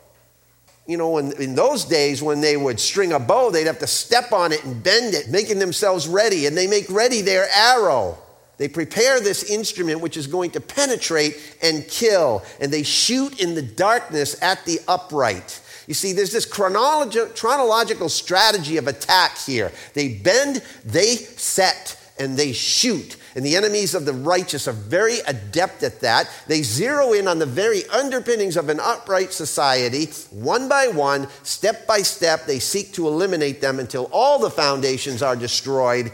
you 0.87 0.97
know, 0.97 1.19
in, 1.19 1.33
in 1.41 1.55
those 1.55 1.85
days 1.85 2.23
when 2.23 2.41
they 2.41 2.57
would 2.57 2.81
string 2.81 3.12
a 3.12 3.19
bow, 3.19 3.51
they'd 3.51 3.67
have 3.67 3.79
to 3.79 3.87
step 3.87 4.33
on 4.33 4.53
it 4.53 4.65
and 4.65 4.83
bend 4.83 5.15
it, 5.15 5.29
making 5.29 5.59
themselves 5.59 6.09
ready. 6.09 6.47
And 6.47 6.57
they 6.57 6.67
make 6.67 6.91
ready 6.91 7.21
their 7.21 7.49
arrow. 7.55 8.19
They 8.59 8.69
prepare 8.69 9.21
this 9.21 9.45
instrument 9.51 10.01
which 10.01 10.17
is 10.17 10.27
going 10.27 10.51
to 10.53 10.61
penetrate 10.61 11.57
and 11.62 11.87
kill. 11.89 12.43
And 12.61 12.73
they 12.73 12.83
shoot 12.83 13.41
in 13.41 13.55
the 13.55 13.62
darkness 13.62 14.41
at 14.43 14.65
the 14.65 14.81
upright. 14.89 15.61
You 15.87 15.95
see, 15.95 16.12
there's 16.12 16.33
this 16.33 16.47
chronologi- 16.47 17.37
chronological 17.39 18.09
strategy 18.09 18.77
of 18.77 18.89
attack 18.89 19.39
here. 19.39 19.73
They 19.95 20.15
bend, 20.15 20.62
they 20.85 21.17
set, 21.17 21.99
and 22.19 22.37
they 22.37 22.53
shoot. 22.53 23.17
And 23.35 23.45
the 23.45 23.57
enemies 23.57 23.95
of 23.95 24.05
the 24.05 24.12
righteous 24.12 24.69
are 24.69 24.73
very 24.73 25.19
adept 25.27 25.83
at 25.83 26.01
that. 26.01 26.29
They 26.47 26.62
zero 26.62 27.12
in 27.12 27.27
on 27.27 27.39
the 27.39 27.47
very 27.47 27.87
underpinnings 27.87 28.57
of 28.57 28.69
an 28.69 28.79
upright 28.79 29.33
society. 29.33 30.07
One 30.31 30.69
by 30.69 30.89
one, 30.89 31.29
step 31.43 31.87
by 31.87 32.03
step, 32.03 32.45
they 32.47 32.59
seek 32.59 32.93
to 32.95 33.09
eliminate 33.09 33.61
them 33.61 33.79
until 33.79 34.11
all 34.12 34.39
the 34.39 34.51
foundations 34.51 35.23
are 35.23 35.37
destroyed, 35.37 36.12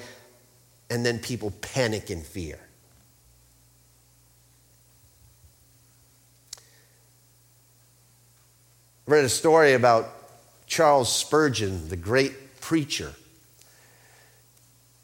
and 0.91 1.05
then 1.05 1.19
people 1.19 1.51
panic 1.61 2.11
in 2.11 2.23
fear. 2.23 2.59
I 9.07 9.11
read 9.11 9.25
a 9.25 9.29
story 9.29 9.73
about 9.73 10.15
Charles 10.67 11.13
Spurgeon, 11.13 11.89
the 11.89 11.97
great 11.97 12.61
preacher 12.61 13.15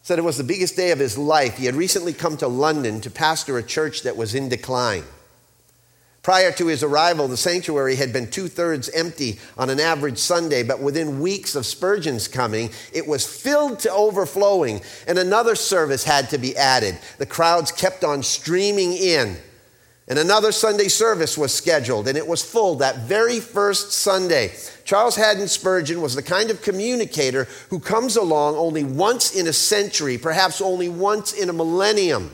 said 0.05 0.19
it 0.19 0.23
was 0.23 0.37
the 0.37 0.45
biggest 0.45 0.77
day 0.77 0.91
of 0.91 0.99
his 0.99 1.17
life. 1.17 1.57
He 1.57 1.65
had 1.65 1.75
recently 1.75 2.13
come 2.13 2.37
to 2.37 2.47
London 2.47 3.01
to 3.01 3.11
pastor 3.11 3.57
a 3.57 3.63
church 3.63 4.03
that 4.03 4.19
was 4.19 4.35
in 4.35 4.51
decline. 4.51 5.03
Prior 6.23 6.53
to 6.53 6.67
his 6.67 6.83
arrival, 6.83 7.27
the 7.27 7.39
sanctuary 7.39 7.97
had 7.97 8.13
been 8.13 8.31
two 8.31 8.49
thirds 8.49 8.91
empty 8.91 9.39
on 9.57 9.71
an 9.71 9.81
average 9.81 10.19
Sunday, 10.19 10.63
but 10.63 10.81
within 10.81 11.21
weeks 11.21 11.55
of 11.55 11.65
Spurgeon's 11.65 12.29
coming, 12.29 12.69
it 12.93 13.07
was 13.07 13.27
filled 13.27 13.79
to 13.81 13.93
overflowing, 13.93 14.83
and 15.09 15.19
another 15.19 15.55
service 15.55 16.05
had 16.05 16.29
to 16.31 16.39
be 16.39 16.55
added. 16.55 16.99
The 17.17 17.25
crowds 17.25 17.73
kept 17.73 18.05
on 18.05 18.23
streaming 18.23 18.93
in, 18.93 19.39
and 20.07 20.19
another 20.19 20.53
Sunday 20.53 20.89
service 20.89 21.39
was 21.39 21.55
scheduled, 21.55 22.09
and 22.09 22.19
it 22.19 22.27
was 22.27 22.43
full 22.43 22.77
that 22.77 22.99
very 22.99 23.41
first 23.41 23.93
Sunday. 23.93 24.53
Charles 24.85 25.17
Haddon 25.17 25.49
Spurgeon 25.49 26.03
was 26.03 26.15
the 26.15 26.23
kind 26.23 26.51
of 26.51 26.61
communicator 26.61 27.49
who 27.71 27.81
comes 27.81 28.17
along 28.17 28.57
only 28.57 28.85
once 28.85 29.35
in 29.35 29.47
a 29.47 29.53
century, 29.53 30.19
perhaps 30.19 30.61
only 30.61 30.91
once 30.91 31.33
in 31.33 31.49
a 31.49 31.55
millennium. 31.55 32.31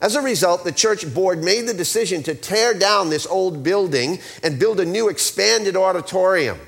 As 0.00 0.14
a 0.14 0.20
result, 0.20 0.62
the 0.62 0.72
church 0.72 1.12
board 1.12 1.42
made 1.42 1.66
the 1.66 1.74
decision 1.74 2.22
to 2.24 2.34
tear 2.34 2.74
down 2.74 3.10
this 3.10 3.26
old 3.26 3.64
building 3.64 4.20
and 4.44 4.58
build 4.58 4.78
a 4.78 4.84
new 4.84 5.08
expanded 5.08 5.74
auditorium. 5.74 6.58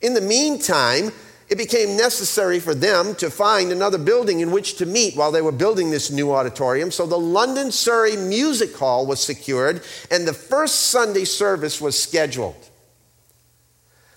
In 0.00 0.14
the 0.14 0.20
meantime, 0.20 1.12
it 1.52 1.58
became 1.58 1.98
necessary 1.98 2.58
for 2.58 2.74
them 2.74 3.14
to 3.16 3.28
find 3.28 3.70
another 3.70 3.98
building 3.98 4.40
in 4.40 4.50
which 4.52 4.76
to 4.76 4.86
meet 4.86 5.14
while 5.14 5.30
they 5.30 5.42
were 5.42 5.52
building 5.52 5.90
this 5.90 6.10
new 6.10 6.32
auditorium. 6.32 6.90
So 6.90 7.04
the 7.04 7.18
London 7.18 7.70
Surrey 7.70 8.16
Music 8.16 8.74
Hall 8.74 9.04
was 9.04 9.22
secured 9.22 9.82
and 10.10 10.26
the 10.26 10.32
first 10.32 10.86
Sunday 10.86 11.26
service 11.26 11.78
was 11.78 12.02
scheduled. 12.02 12.56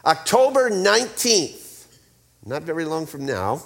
October 0.05 0.69
19th, 0.69 1.87
not 2.45 2.63
very 2.63 2.85
long 2.85 3.05
from 3.05 3.25
now, 3.25 3.61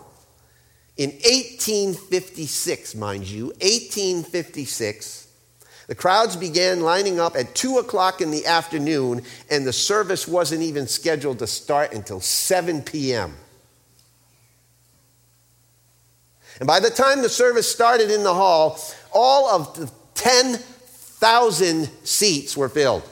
in 0.97 1.11
1856, 1.11 2.95
mind 2.95 3.27
you, 3.27 3.49
1856, 3.61 5.27
the 5.85 5.93
crowds 5.93 6.35
began 6.35 6.81
lining 6.81 7.19
up 7.19 7.35
at 7.35 7.53
2 7.53 7.77
o'clock 7.77 8.19
in 8.19 8.31
the 8.31 8.47
afternoon, 8.47 9.21
and 9.51 9.67
the 9.67 9.73
service 9.73 10.27
wasn't 10.27 10.63
even 10.63 10.88
scheduled 10.88 11.38
to 11.38 11.45
start 11.45 11.93
until 11.93 12.19
7 12.19 12.81
p.m. 12.81 13.35
And 16.59 16.67
by 16.67 16.79
the 16.79 16.89
time 16.89 17.21
the 17.21 17.29
service 17.29 17.71
started 17.71 18.11
in 18.11 18.23
the 18.23 18.33
hall, 18.33 18.79
all 19.13 19.49
of 19.49 19.73
the 19.75 19.91
10,000 20.15 21.89
seats 22.03 22.57
were 22.57 22.69
filled. 22.69 23.03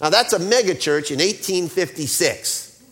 Now, 0.00 0.08
that's 0.08 0.32
a 0.32 0.38
megachurch 0.38 1.10
in 1.10 1.18
1856. 1.18 2.82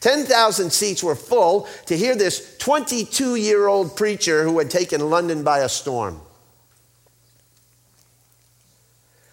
10,000 0.00 0.70
seats 0.70 1.02
were 1.02 1.14
full 1.14 1.68
to 1.86 1.96
hear 1.96 2.16
this 2.16 2.58
22 2.58 3.36
year 3.36 3.68
old 3.68 3.96
preacher 3.96 4.42
who 4.42 4.58
had 4.58 4.68
taken 4.68 5.08
London 5.08 5.44
by 5.44 5.60
a 5.60 5.68
storm. 5.68 6.20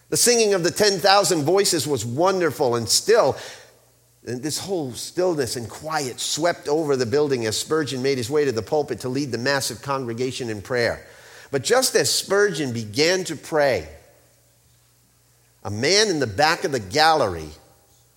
The 0.10 0.18
singing 0.18 0.54
of 0.54 0.64
the 0.64 0.72
10,000 0.72 1.44
voices 1.44 1.88
was 1.88 2.06
wonderful 2.06 2.76
and 2.76 2.88
still. 2.88 3.36
And 4.26 4.44
this 4.44 4.60
whole 4.60 4.92
stillness 4.94 5.56
and 5.56 5.70
quiet 5.70 6.20
swept 6.20 6.68
over 6.68 6.96
the 6.96 7.06
building 7.06 7.46
as 7.46 7.58
Spurgeon 7.58 8.02
made 8.02 8.18
his 8.18 8.30
way 8.30 8.46
to 8.46 8.52
the 8.52 8.62
pulpit 8.62 9.00
to 9.02 9.10
lead 9.10 9.32
the 9.32 9.38
massive 9.38 9.82
congregation 9.82 10.50
in 10.50 10.62
prayer. 10.62 11.06
But 11.52 11.64
just 11.64 11.96
as 11.96 12.14
Spurgeon 12.14 12.74
began 12.74 13.24
to 13.26 13.36
pray, 13.36 13.88
a 15.64 15.72
man 15.72 16.10
in 16.10 16.20
the 16.20 16.28
back 16.28 16.64
of 16.64 16.72
the 16.72 16.80
gallery 16.80 17.50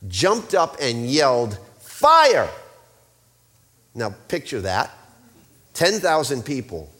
jumped 0.09 0.55
up 0.55 0.77
and 0.81 1.09
yelled, 1.09 1.59
fire. 1.81 2.51
Now, 3.95 4.15
picture 4.29 4.61
that 4.63 4.91
10,000 5.75 6.43
people. 6.43 6.91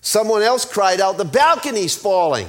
Someone 0.00 0.42
else 0.42 0.64
cried 0.64 1.00
out, 1.00 1.16
The 1.16 1.24
balcony's 1.24 1.96
falling. 1.96 2.48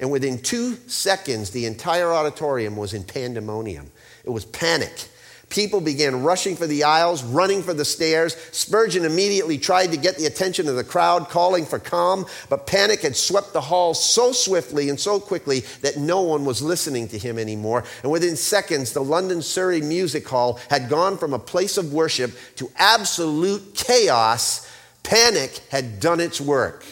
And 0.00 0.10
within 0.10 0.40
two 0.40 0.76
seconds, 0.88 1.50
the 1.50 1.66
entire 1.66 2.12
auditorium 2.12 2.76
was 2.76 2.94
in 2.94 3.04
pandemonium. 3.04 3.90
It 4.24 4.30
was 4.30 4.46
panic. 4.46 5.08
People 5.50 5.80
began 5.80 6.22
rushing 6.22 6.54
for 6.54 6.68
the 6.68 6.84
aisles, 6.84 7.24
running 7.24 7.62
for 7.62 7.74
the 7.74 7.84
stairs. 7.84 8.36
Spurgeon 8.52 9.04
immediately 9.04 9.58
tried 9.58 9.90
to 9.90 9.96
get 9.96 10.16
the 10.16 10.26
attention 10.26 10.68
of 10.68 10.76
the 10.76 10.84
crowd, 10.84 11.28
calling 11.28 11.66
for 11.66 11.80
calm, 11.80 12.24
but 12.48 12.68
panic 12.68 13.00
had 13.02 13.16
swept 13.16 13.52
the 13.52 13.60
hall 13.60 13.92
so 13.92 14.30
swiftly 14.30 14.88
and 14.88 14.98
so 14.98 15.18
quickly 15.18 15.60
that 15.82 15.96
no 15.96 16.22
one 16.22 16.44
was 16.44 16.62
listening 16.62 17.08
to 17.08 17.18
him 17.18 17.36
anymore. 17.36 17.84
And 18.04 18.12
within 18.12 18.36
seconds, 18.36 18.92
the 18.92 19.02
London 19.02 19.42
Surrey 19.42 19.80
Music 19.80 20.26
Hall 20.26 20.60
had 20.70 20.88
gone 20.88 21.18
from 21.18 21.34
a 21.34 21.38
place 21.38 21.76
of 21.76 21.92
worship 21.92 22.30
to 22.56 22.70
absolute 22.76 23.74
chaos. 23.74 24.70
Panic 25.02 25.60
had 25.68 25.98
done 25.98 26.20
its 26.20 26.40
work. 26.40 26.84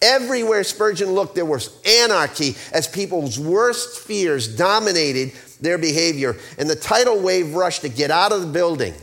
Everywhere 0.00 0.62
Spurgeon 0.62 1.12
looked, 1.12 1.34
there 1.34 1.44
was 1.44 1.80
anarchy 1.84 2.56
as 2.72 2.86
people's 2.86 3.38
worst 3.38 3.98
fears 3.98 4.56
dominated 4.56 5.32
their 5.60 5.78
behavior. 5.78 6.36
And 6.56 6.70
the 6.70 6.76
tidal 6.76 7.20
wave 7.20 7.54
rushed 7.54 7.82
to 7.82 7.88
get 7.88 8.10
out 8.10 8.30
of 8.30 8.40
the 8.40 8.46
building. 8.46 8.94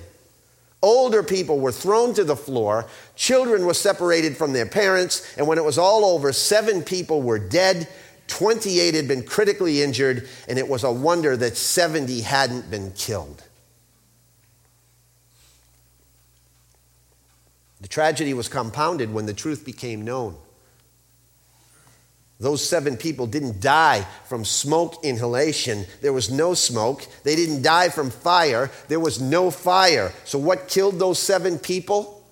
Older 0.81 1.23
people 1.23 1.60
were 1.60 1.71
thrown 1.71 2.13
to 2.13 2.23
the 2.23 2.36
floor. 2.36 2.86
Children 3.15 3.65
were 3.65 3.73
separated 3.73 4.38
from 4.38 4.53
their 4.53 4.65
parents. 4.65 5.36
And 5.38 5.47
when 5.47 5.58
it 5.58 5.65
was 5.65 5.77
all 5.77 6.05
over, 6.05 6.31
seven 6.31 6.81
people 6.81 7.21
were 7.21 7.39
dead. 7.39 7.89
28 8.27 8.95
had 8.95 9.08
been 9.08 9.23
critically 9.23 9.81
injured. 9.81 10.29
And 10.47 10.58
it 10.58 10.69
was 10.69 10.84
a 10.84 10.91
wonder 10.91 11.36
that 11.36 11.58
70 11.58 12.21
hadn't 12.21 12.69
been 12.71 12.91
killed. 12.91 13.43
The 17.81 17.88
tragedy 17.89 18.34
was 18.34 18.47
compounded 18.47 19.13
when 19.13 19.25
the 19.25 19.34
truth 19.34 19.65
became 19.65 20.03
known. 20.03 20.38
Those 22.39 22.67
seven 22.67 22.98
people 22.98 23.28
didn't 23.28 23.62
die 23.62 24.06
from 24.26 24.43
smoke 24.43 25.04
inhalation. 25.04 25.86
There 26.02 26.12
was 26.12 26.30
no 26.30 26.54
smoke. 26.54 27.08
They 27.24 27.36
didn't 27.36 27.62
die 27.62 27.89
from 27.89 28.10
fire. 28.10 28.69
There 28.89 29.00
was 29.00 29.21
no 29.21 29.52
fire. 29.52 30.12
So, 30.26 30.38
what 30.38 30.67
killed 30.67 31.00
those 31.00 31.17
seven 31.17 31.58
people? 31.58 32.24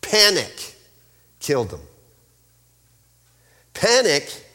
Panic 0.00 0.74
killed 1.40 1.68
them. 1.68 1.82
Panic 3.74 4.47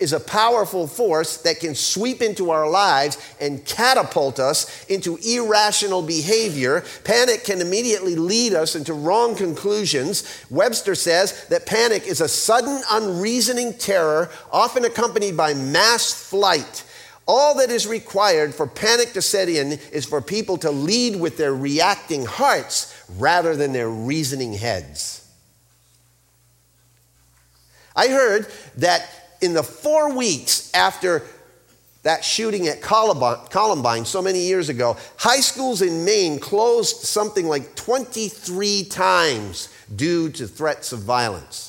is 0.00 0.12
a 0.12 0.20
powerful 0.20 0.86
force 0.86 1.36
that 1.38 1.60
can 1.60 1.74
sweep 1.74 2.22
into 2.22 2.50
our 2.50 2.68
lives 2.68 3.18
and 3.40 3.64
catapult 3.64 4.40
us 4.40 4.84
into 4.86 5.16
irrational 5.18 6.02
behavior. 6.02 6.84
Panic 7.04 7.44
can 7.44 7.60
immediately 7.60 8.16
lead 8.16 8.54
us 8.54 8.74
into 8.74 8.94
wrong 8.94 9.36
conclusions. 9.36 10.44
Webster 10.50 10.94
says 10.94 11.46
that 11.48 11.66
panic 11.66 12.06
is 12.06 12.20
a 12.20 12.28
sudden, 12.28 12.82
unreasoning 12.90 13.74
terror, 13.74 14.30
often 14.50 14.84
accompanied 14.84 15.36
by 15.36 15.54
mass 15.54 16.12
flight. 16.12 16.84
All 17.28 17.56
that 17.58 17.70
is 17.70 17.86
required 17.86 18.54
for 18.54 18.66
panic 18.66 19.12
to 19.12 19.22
set 19.22 19.48
in 19.48 19.78
is 19.92 20.04
for 20.04 20.20
people 20.20 20.56
to 20.58 20.70
lead 20.70 21.14
with 21.20 21.36
their 21.36 21.54
reacting 21.54 22.24
hearts 22.24 22.92
rather 23.18 23.54
than 23.54 23.72
their 23.72 23.88
reasoning 23.88 24.54
heads. 24.54 25.28
I 27.94 28.08
heard 28.08 28.48
that 28.78 29.08
in 29.40 29.54
the 29.54 29.62
four 29.62 30.14
weeks 30.14 30.72
after 30.74 31.22
that 32.02 32.24
shooting 32.24 32.66
at 32.66 32.80
Columbine 32.80 34.04
so 34.04 34.22
many 34.22 34.40
years 34.40 34.68
ago, 34.68 34.96
high 35.18 35.40
schools 35.40 35.82
in 35.82 36.04
Maine 36.04 36.38
closed 36.38 36.96
something 36.96 37.46
like 37.46 37.74
23 37.74 38.84
times 38.84 39.68
due 39.94 40.30
to 40.30 40.46
threats 40.46 40.92
of 40.92 41.00
violence. 41.00 41.66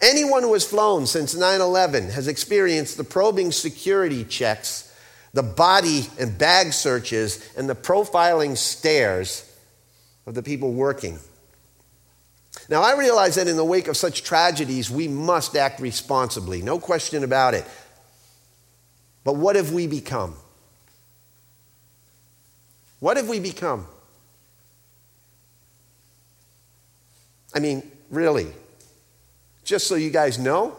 Anyone 0.00 0.42
who 0.42 0.52
has 0.54 0.66
flown 0.66 1.06
since 1.06 1.36
9 1.36 1.60
11 1.60 2.10
has 2.10 2.26
experienced 2.26 2.96
the 2.96 3.04
probing 3.04 3.52
security 3.52 4.24
checks, 4.24 4.92
the 5.32 5.44
body 5.44 6.08
and 6.18 6.36
bag 6.36 6.72
searches, 6.72 7.48
and 7.56 7.68
the 7.68 7.76
profiling 7.76 8.56
stares 8.56 9.48
of 10.26 10.34
the 10.34 10.42
people 10.42 10.72
working 10.72 11.20
now, 12.68 12.82
I 12.82 12.96
realize 12.96 13.34
that 13.34 13.48
in 13.48 13.56
the 13.56 13.64
wake 13.64 13.88
of 13.88 13.96
such 13.96 14.22
tragedies, 14.22 14.90
we 14.90 15.08
must 15.08 15.56
act 15.56 15.80
responsibly, 15.80 16.62
no 16.62 16.78
question 16.78 17.24
about 17.24 17.54
it. 17.54 17.64
But 19.24 19.36
what 19.36 19.56
have 19.56 19.72
we 19.72 19.86
become? 19.86 20.34
What 23.00 23.16
have 23.16 23.28
we 23.28 23.40
become? 23.40 23.86
I 27.54 27.58
mean, 27.58 27.90
really, 28.10 28.48
just 29.64 29.86
so 29.86 29.94
you 29.94 30.10
guys 30.10 30.38
know, 30.38 30.76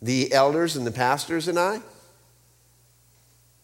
the 0.00 0.32
elders 0.32 0.76
and 0.76 0.86
the 0.86 0.92
pastors 0.92 1.48
and 1.48 1.58
I 1.58 1.80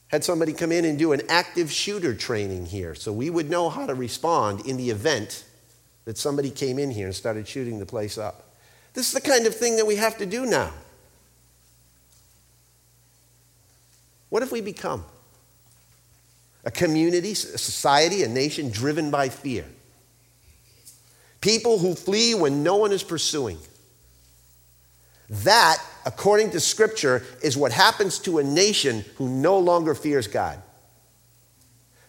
had 0.08 0.22
somebody 0.22 0.52
come 0.52 0.70
in 0.70 0.84
and 0.84 0.98
do 0.98 1.12
an 1.12 1.22
active 1.28 1.72
shooter 1.72 2.14
training 2.14 2.66
here 2.66 2.94
so 2.94 3.12
we 3.12 3.30
would 3.30 3.48
know 3.50 3.70
how 3.70 3.86
to 3.86 3.94
respond 3.94 4.66
in 4.66 4.76
the 4.76 4.90
event 4.90 5.44
that 6.06 6.16
somebody 6.16 6.50
came 6.50 6.78
in 6.78 6.90
here 6.90 7.06
and 7.06 7.14
started 7.14 7.46
shooting 7.46 7.78
the 7.78 7.84
place 7.84 8.16
up. 8.16 8.44
This 8.94 9.08
is 9.08 9.12
the 9.12 9.20
kind 9.20 9.46
of 9.46 9.54
thing 9.54 9.76
that 9.76 9.86
we 9.86 9.96
have 9.96 10.16
to 10.18 10.26
do 10.26 10.46
now. 10.46 10.72
What 14.30 14.42
have 14.42 14.50
we 14.50 14.60
become? 14.60 15.04
A 16.64 16.70
community, 16.70 17.32
a 17.32 17.34
society, 17.34 18.22
a 18.22 18.28
nation 18.28 18.70
driven 18.70 19.10
by 19.10 19.28
fear. 19.28 19.66
People 21.40 21.78
who 21.78 21.94
flee 21.94 22.34
when 22.34 22.62
no 22.62 22.76
one 22.76 22.92
is 22.92 23.02
pursuing. 23.02 23.58
That, 25.28 25.78
according 26.04 26.52
to 26.52 26.60
Scripture, 26.60 27.24
is 27.42 27.56
what 27.56 27.72
happens 27.72 28.18
to 28.20 28.38
a 28.38 28.44
nation 28.44 29.04
who 29.16 29.28
no 29.28 29.58
longer 29.58 29.94
fears 29.94 30.28
God. 30.28 30.60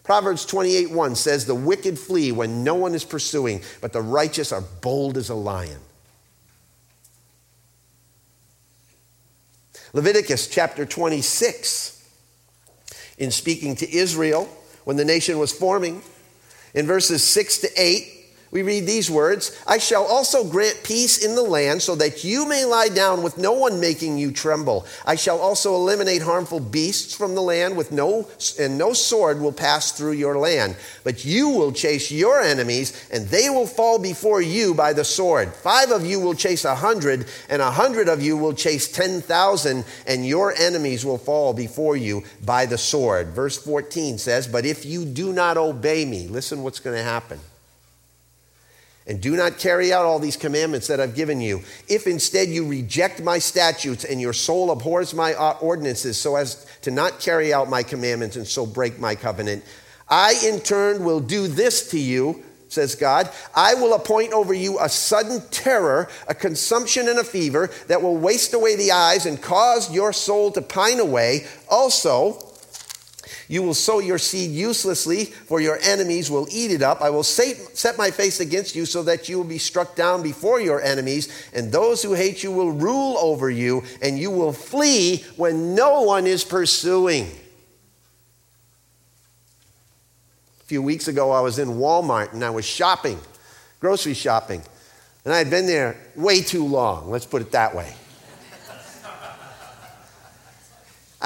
Proverbs 0.08 0.46
28 0.46 0.90
1 0.90 1.16
says, 1.16 1.44
The 1.44 1.54
wicked 1.54 1.98
flee 1.98 2.32
when 2.32 2.64
no 2.64 2.74
one 2.74 2.94
is 2.94 3.04
pursuing, 3.04 3.60
but 3.82 3.92
the 3.92 4.00
righteous 4.00 4.52
are 4.52 4.62
bold 4.80 5.18
as 5.18 5.28
a 5.28 5.34
lion. 5.34 5.80
Leviticus 9.92 10.48
chapter 10.48 10.86
26, 10.86 12.08
in 13.18 13.30
speaking 13.30 13.76
to 13.76 13.94
Israel 13.94 14.48
when 14.84 14.96
the 14.96 15.04
nation 15.04 15.38
was 15.38 15.52
forming, 15.52 16.00
in 16.72 16.86
verses 16.86 17.22
6 17.22 17.58
to 17.58 17.68
8, 17.76 18.17
we 18.50 18.62
read 18.62 18.86
these 18.86 19.10
words 19.10 19.60
I 19.66 19.78
shall 19.78 20.04
also 20.04 20.44
grant 20.44 20.80
peace 20.82 21.24
in 21.24 21.34
the 21.34 21.42
land 21.42 21.82
so 21.82 21.94
that 21.96 22.24
you 22.24 22.48
may 22.48 22.64
lie 22.64 22.88
down 22.88 23.22
with 23.22 23.36
no 23.36 23.52
one 23.52 23.80
making 23.80 24.16
you 24.16 24.32
tremble. 24.32 24.86
I 25.04 25.16
shall 25.16 25.38
also 25.38 25.74
eliminate 25.74 26.22
harmful 26.22 26.60
beasts 26.60 27.14
from 27.14 27.34
the 27.34 27.42
land 27.42 27.76
with 27.76 27.92
no 27.92 28.28
and 28.58 28.78
no 28.78 28.92
sword 28.94 29.40
will 29.40 29.52
pass 29.52 29.92
through 29.92 30.12
your 30.12 30.38
land. 30.38 30.76
But 31.04 31.24
you 31.24 31.50
will 31.50 31.72
chase 31.72 32.10
your 32.10 32.40
enemies 32.40 33.08
and 33.10 33.26
they 33.28 33.50
will 33.50 33.66
fall 33.66 33.98
before 33.98 34.40
you 34.40 34.72
by 34.72 34.94
the 34.94 35.04
sword. 35.04 35.52
Five 35.52 35.90
of 35.90 36.06
you 36.06 36.18
will 36.18 36.34
chase 36.34 36.64
a 36.64 36.74
hundred 36.74 37.26
and 37.50 37.60
a 37.60 37.70
hundred 37.70 38.08
of 38.08 38.22
you 38.22 38.36
will 38.36 38.54
chase 38.54 38.90
ten 38.90 39.20
thousand 39.20 39.84
and 40.06 40.26
your 40.26 40.54
enemies 40.54 41.04
will 41.04 41.18
fall 41.18 41.52
before 41.52 41.96
you 41.96 42.24
by 42.44 42.64
the 42.64 42.78
sword. 42.78 43.28
Verse 43.28 43.58
14 43.58 44.16
says, 44.16 44.46
But 44.46 44.64
if 44.64 44.86
you 44.86 45.04
do 45.04 45.32
not 45.32 45.58
obey 45.58 46.04
me, 46.06 46.28
listen 46.28 46.62
what's 46.62 46.80
going 46.80 46.96
to 46.96 47.02
happen 47.02 47.38
and 49.08 49.20
do 49.20 49.36
not 49.36 49.58
carry 49.58 49.92
out 49.92 50.04
all 50.04 50.18
these 50.18 50.36
commandments 50.36 50.86
that 50.86 51.00
I've 51.00 51.14
given 51.14 51.40
you. 51.40 51.62
If 51.88 52.06
instead 52.06 52.48
you 52.48 52.66
reject 52.66 53.22
my 53.22 53.38
statutes 53.38 54.04
and 54.04 54.20
your 54.20 54.34
soul 54.34 54.70
abhors 54.70 55.14
my 55.14 55.34
uh, 55.34 55.56
ordinances 55.60 56.18
so 56.18 56.36
as 56.36 56.66
to 56.82 56.90
not 56.90 57.18
carry 57.18 57.52
out 57.52 57.70
my 57.70 57.82
commandments 57.82 58.36
and 58.36 58.46
so 58.46 58.66
break 58.66 59.00
my 59.00 59.14
covenant, 59.14 59.64
I 60.08 60.34
in 60.44 60.60
turn 60.60 61.04
will 61.04 61.20
do 61.20 61.48
this 61.48 61.90
to 61.90 61.98
you, 61.98 62.44
says 62.68 62.94
God. 62.94 63.30
I 63.54 63.74
will 63.74 63.94
appoint 63.94 64.32
over 64.32 64.52
you 64.52 64.78
a 64.78 64.88
sudden 64.88 65.42
terror, 65.50 66.08
a 66.28 66.34
consumption 66.34 67.08
and 67.08 67.18
a 67.18 67.24
fever 67.24 67.70
that 67.88 68.02
will 68.02 68.16
waste 68.16 68.52
away 68.52 68.76
the 68.76 68.92
eyes 68.92 69.26
and 69.26 69.40
cause 69.40 69.92
your 69.92 70.12
soul 70.12 70.52
to 70.52 70.62
pine 70.62 71.00
away. 71.00 71.46
Also, 71.70 72.47
you 73.48 73.62
will 73.62 73.74
sow 73.74 73.98
your 73.98 74.18
seed 74.18 74.50
uselessly, 74.50 75.24
for 75.24 75.60
your 75.60 75.78
enemies 75.82 76.30
will 76.30 76.46
eat 76.50 76.70
it 76.70 76.82
up. 76.82 77.00
I 77.00 77.08
will 77.08 77.22
set 77.22 77.96
my 77.96 78.10
face 78.10 78.40
against 78.40 78.76
you 78.76 78.84
so 78.84 79.02
that 79.04 79.28
you 79.28 79.38
will 79.38 79.44
be 79.44 79.58
struck 79.58 79.96
down 79.96 80.22
before 80.22 80.60
your 80.60 80.82
enemies, 80.82 81.28
and 81.54 81.72
those 81.72 82.02
who 82.02 82.12
hate 82.12 82.42
you 82.42 82.52
will 82.52 82.70
rule 82.70 83.16
over 83.18 83.48
you, 83.50 83.84
and 84.02 84.18
you 84.18 84.30
will 84.30 84.52
flee 84.52 85.24
when 85.36 85.74
no 85.74 86.02
one 86.02 86.26
is 86.26 86.44
pursuing. 86.44 87.24
A 90.60 90.64
few 90.68 90.82
weeks 90.82 91.08
ago, 91.08 91.30
I 91.30 91.40
was 91.40 91.58
in 91.58 91.68
Walmart 91.68 92.34
and 92.34 92.44
I 92.44 92.50
was 92.50 92.66
shopping, 92.66 93.18
grocery 93.80 94.12
shopping, 94.12 94.62
and 95.24 95.32
I 95.32 95.38
had 95.38 95.48
been 95.48 95.66
there 95.66 95.96
way 96.14 96.42
too 96.42 96.66
long, 96.66 97.10
let's 97.10 97.24
put 97.24 97.40
it 97.40 97.52
that 97.52 97.74
way. 97.74 97.94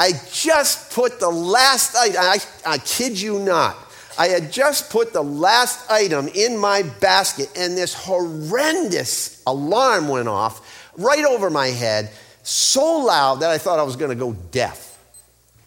I 0.02 0.14
just 0.32 0.90
put 0.92 1.20
the 1.20 1.30
last 1.30 1.94
item, 1.94 2.16
I, 2.20 2.38
I 2.66 2.78
kid 2.78 3.20
you 3.20 3.38
not. 3.38 3.76
I 4.18 4.26
had 4.26 4.50
just 4.50 4.90
put 4.90 5.12
the 5.12 5.22
last 5.22 5.88
item 5.88 6.26
in 6.26 6.58
my 6.58 6.82
basket, 6.82 7.48
and 7.56 7.76
this 7.76 7.94
horrendous 7.94 9.40
alarm 9.46 10.08
went 10.08 10.26
off 10.26 10.90
right 10.98 11.24
over 11.24 11.50
my 11.50 11.68
head, 11.68 12.10
so 12.42 12.98
loud 12.98 13.36
that 13.36 13.50
I 13.50 13.58
thought 13.58 13.78
I 13.78 13.84
was 13.84 13.94
going 13.94 14.10
to 14.10 14.16
go 14.16 14.32
deaf. 14.50 14.98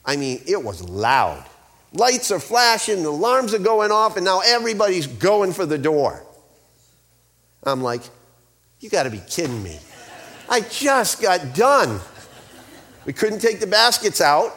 I 0.05 0.17
mean, 0.17 0.41
it 0.45 0.61
was 0.61 0.83
loud. 0.83 1.45
Lights 1.93 2.29
are 2.31 2.39
flashing, 2.41 3.05
alarms 3.05 3.53
are 3.53 3.59
going 3.59 3.89
off, 3.89 4.17
and 4.17 4.25
now 4.25 4.41
everybody's 4.45 5.07
going 5.07 5.53
for 5.53 5.65
the 5.65 5.77
door. 5.77 6.21
I'm 7.63 7.81
like, 7.81 8.01
you 8.81 8.89
got 8.89 9.03
to 9.03 9.09
be 9.09 9.21
kidding 9.29 9.63
me. 9.63 9.79
I 10.49 10.59
just 10.59 11.21
got 11.21 11.55
done. 11.55 12.01
We 13.05 13.13
couldn't 13.13 13.39
take 13.39 13.59
the 13.59 13.67
baskets 13.67 14.19
out. 14.19 14.51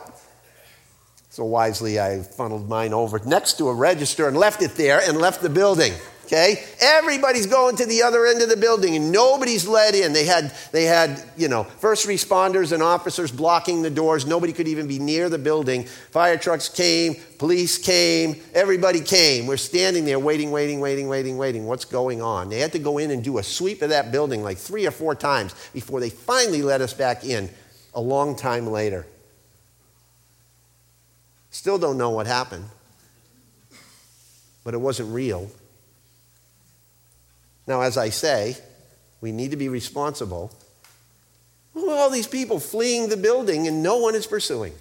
So 1.31 1.45
wisely, 1.45 2.01
I 2.01 2.23
funneled 2.23 2.69
mine 2.69 2.93
over 2.93 3.21
next 3.25 3.59
to 3.59 3.69
a 3.69 3.75
register 3.75 4.27
and 4.27 4.37
left 4.37 4.63
it 4.63 4.73
there 4.73 5.01
and 5.07 5.19
left 5.19 5.43
the 5.43 5.51
building. 5.51 5.93
Okay? 6.25 6.63
Everybody's 6.81 7.47
going 7.47 7.77
to 7.77 7.87
the 7.87 8.03
other 8.03 8.27
end 8.27 8.43
of 8.43 8.51
the 8.51 8.57
building 8.57 8.97
and 8.97 9.11
nobody's 9.11 9.67
let 9.67 9.95
in. 9.95 10.13
They 10.13 10.25
had, 10.25 10.53
they 10.73 10.85
had, 10.85 11.23
you 11.39 11.49
know, 11.49 11.65
first 11.65 12.07
responders 12.07 12.73
and 12.73 12.83
officers 12.83 13.31
blocking 13.31 13.81
the 13.81 13.89
doors. 13.89 14.27
Nobody 14.27 14.53
could 14.53 14.69
even 14.69 14.87
be 14.87 14.99
near 14.99 15.31
the 15.31 15.39
building. 15.39 15.85
Fire 15.85 16.37
trucks 16.37 16.69
came, 16.69 17.17
police 17.39 17.79
came, 17.79 18.37
everybody 18.53 19.01
came. 19.01 19.47
We're 19.47 19.57
standing 19.57 20.05
there 20.05 20.19
waiting, 20.19 20.51
waiting, 20.51 20.81
waiting, 20.81 21.09
waiting, 21.09 21.39
waiting. 21.39 21.67
What's 21.67 21.87
going 21.87 22.21
on? 22.21 22.51
They 22.51 22.61
had 22.61 22.73
to 22.73 22.79
go 22.79 22.99
in 22.99 23.11
and 23.11 23.25
do 23.25 23.39
a 23.39 23.43
sweep 23.43 23.81
of 23.81 23.89
that 23.89 24.13
building 24.13 24.43
like 24.43 24.59
three 24.59 24.87
or 24.87 24.91
four 24.91 25.15
times 25.15 25.55
before 25.73 26.01
they 26.01 26.11
finally 26.11 26.63
let 26.63 26.83
us 26.83 26.93
back 26.93 27.25
in 27.25 27.49
a 27.95 28.01
long 28.01 28.37
time 28.37 28.67
later. 28.67 29.07
Still 31.51 31.79
don't 31.79 31.99
know 31.99 32.11
what 32.11 32.27
happened, 32.27 32.67
but 34.65 34.75
it 34.75 34.79
wasn't 34.79 35.13
real. 35.13 35.51
Now, 37.67 37.83
as 37.83 37.97
I 37.97 38.11
say, 38.11 38.57
we 39.21 39.33
need 39.33 39.51
to 39.51 39.57
be 39.57 39.69
responsible. 39.69 40.53
all 41.77 42.11
these 42.11 42.27
people 42.27 42.61
fleeing 42.61 43.09
the 43.09 43.17
building 43.17 43.67
and 43.67 43.83
no 43.83 43.99
one 43.99 44.15
is 44.15 44.27
pursuing. 44.27 44.73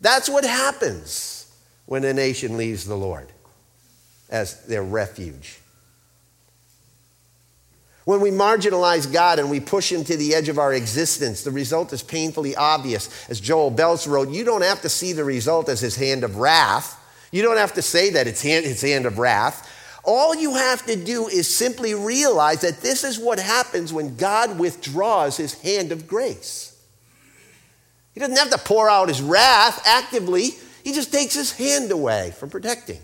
That's 0.00 0.28
what 0.28 0.44
happens 0.44 1.52
when 1.86 2.04
a 2.04 2.14
nation 2.14 2.56
leaves 2.56 2.86
the 2.86 2.94
Lord 2.94 3.28
as 4.30 4.64
their 4.66 4.82
refuge. 4.82 5.58
When 8.10 8.20
we 8.20 8.32
marginalize 8.32 9.12
God 9.12 9.38
and 9.38 9.48
we 9.48 9.60
push 9.60 9.92
him 9.92 10.02
to 10.02 10.16
the 10.16 10.34
edge 10.34 10.48
of 10.48 10.58
our 10.58 10.74
existence, 10.74 11.44
the 11.44 11.52
result 11.52 11.92
is 11.92 12.02
painfully 12.02 12.56
obvious. 12.56 13.08
As 13.30 13.38
Joel 13.40 13.70
Belz 13.70 14.10
wrote, 14.10 14.30
you 14.30 14.42
don't 14.42 14.64
have 14.64 14.82
to 14.82 14.88
see 14.88 15.12
the 15.12 15.22
result 15.22 15.68
as 15.68 15.78
his 15.78 15.94
hand 15.94 16.24
of 16.24 16.34
wrath. 16.34 16.98
You 17.30 17.42
don't 17.42 17.56
have 17.56 17.74
to 17.74 17.82
say 17.82 18.10
that 18.10 18.26
it's 18.26 18.42
hand, 18.42 18.64
his 18.64 18.82
hand 18.82 19.06
of 19.06 19.20
wrath. 19.20 19.70
All 20.02 20.34
you 20.34 20.56
have 20.56 20.84
to 20.86 20.96
do 20.96 21.28
is 21.28 21.46
simply 21.46 21.94
realize 21.94 22.62
that 22.62 22.80
this 22.80 23.04
is 23.04 23.16
what 23.16 23.38
happens 23.38 23.92
when 23.92 24.16
God 24.16 24.58
withdraws 24.58 25.36
his 25.36 25.54
hand 25.60 25.92
of 25.92 26.08
grace. 26.08 26.76
He 28.12 28.18
doesn't 28.18 28.38
have 28.38 28.50
to 28.50 28.58
pour 28.58 28.90
out 28.90 29.06
his 29.06 29.22
wrath 29.22 29.86
actively, 29.86 30.50
he 30.82 30.92
just 30.92 31.12
takes 31.12 31.34
his 31.34 31.52
hand 31.52 31.92
away 31.92 32.34
from 32.36 32.50
protecting. 32.50 32.98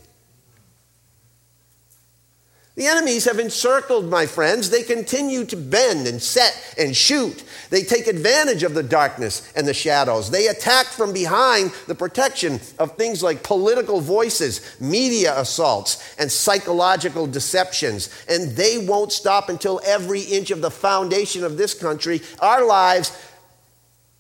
The 2.77 2.87
enemies 2.87 3.25
have 3.25 3.39
encircled 3.39 4.11
my 4.11 4.27
friends. 4.27 4.69
They 4.69 4.83
continue 4.83 5.47
to 5.47 5.57
bend 5.57 6.07
and 6.07 6.23
set 6.23 6.75
and 6.77 6.95
shoot. 6.95 7.43
They 7.71 7.83
take 7.83 8.07
advantage 8.07 8.63
of 8.63 8.75
the 8.75 8.83
darkness 8.83 9.51
and 9.57 9.67
the 9.67 9.73
shadows. 9.73 10.31
They 10.31 10.49
attack 10.49 10.85
from 10.85 11.15
behind 11.15 11.73
the 11.87 11.95
protection 11.95 12.61
of 12.79 12.95
things 12.97 13.23
like 13.23 13.43
political 13.43 14.03
voices, 14.03 14.77
media 14.79 15.41
assaults, 15.41 16.17
and 16.19 16.31
psychological 16.31 17.27
deceptions. 17.27 18.11
And 18.29 18.55
they 18.55 18.77
won't 18.77 19.11
stop 19.11 19.49
until 19.49 19.81
every 19.87 20.21
inch 20.21 20.51
of 20.51 20.61
the 20.61 20.71
foundation 20.71 21.45
of 21.45 21.57
this 21.57 21.73
country, 21.73 22.21
our 22.41 22.67
lives, 22.67 23.11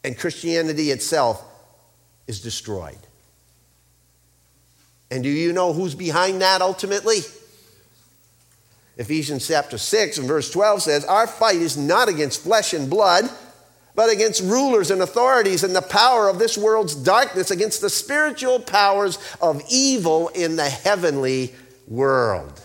and 0.02 0.18
Christianity 0.18 0.92
itself 0.92 1.44
is 2.26 2.40
destroyed. 2.40 2.96
And 5.10 5.22
do 5.22 5.28
you 5.28 5.52
know 5.52 5.74
who's 5.74 5.94
behind 5.94 6.40
that 6.40 6.62
ultimately? 6.62 7.18
Ephesians 8.96 9.46
chapter 9.46 9.76
6 9.76 10.18
and 10.18 10.26
verse 10.26 10.50
12 10.50 10.82
says, 10.82 11.04
Our 11.04 11.26
fight 11.26 11.56
is 11.56 11.76
not 11.76 12.08
against 12.08 12.42
flesh 12.42 12.72
and 12.72 12.88
blood, 12.88 13.28
but 13.94 14.10
against 14.10 14.42
rulers 14.42 14.90
and 14.90 15.02
authorities 15.02 15.64
and 15.64 15.76
the 15.76 15.82
power 15.82 16.28
of 16.28 16.38
this 16.38 16.56
world's 16.56 16.94
darkness, 16.94 17.50
against 17.50 17.80
the 17.80 17.90
spiritual 17.90 18.58
powers 18.58 19.18
of 19.40 19.62
evil 19.70 20.28
in 20.28 20.56
the 20.56 20.68
heavenly 20.68 21.54
world. 21.86 22.60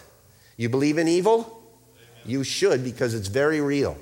You 0.56 0.70
believe 0.70 0.98
in 0.98 1.08
evil? 1.08 1.62
You 2.26 2.44
should 2.44 2.84
because 2.84 3.14
it's 3.14 3.28
very 3.28 3.60
real. 3.60 3.98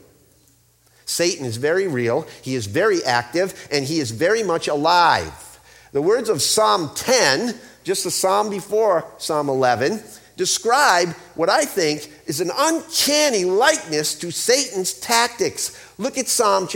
Satan 1.06 1.46
is 1.46 1.58
very 1.58 1.88
real, 1.88 2.28
he 2.44 2.54
is 2.54 2.68
very 2.68 3.04
active, 3.04 3.68
and 3.72 3.86
he 3.86 4.00
is 4.00 4.12
very 4.12 4.44
much 4.44 4.68
alive. 4.68 5.60
The 5.92 6.02
words 6.02 6.30
of 6.30 6.42
Psalm 6.44 6.92
10, 6.94 7.56
just 7.84 8.04
the 8.04 8.12
psalm 8.12 8.52
before 8.52 9.06
Psalm 9.18 9.50
11, 9.50 10.04
describe 10.40 11.10
what 11.36 11.50
I 11.50 11.66
think 11.66 12.10
is 12.26 12.40
an 12.40 12.50
uncanny 12.56 13.44
likeness 13.44 14.16
to 14.20 14.32
Satan's 14.32 14.94
tactics. 14.94 15.78
Look 15.98 16.18
at 16.18 16.30
Psalm, 16.30 16.70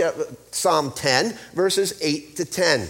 Psalm 0.52 0.92
10, 0.92 1.34
verses 1.54 1.98
8 2.02 2.36
to 2.36 2.44
10. 2.44 2.90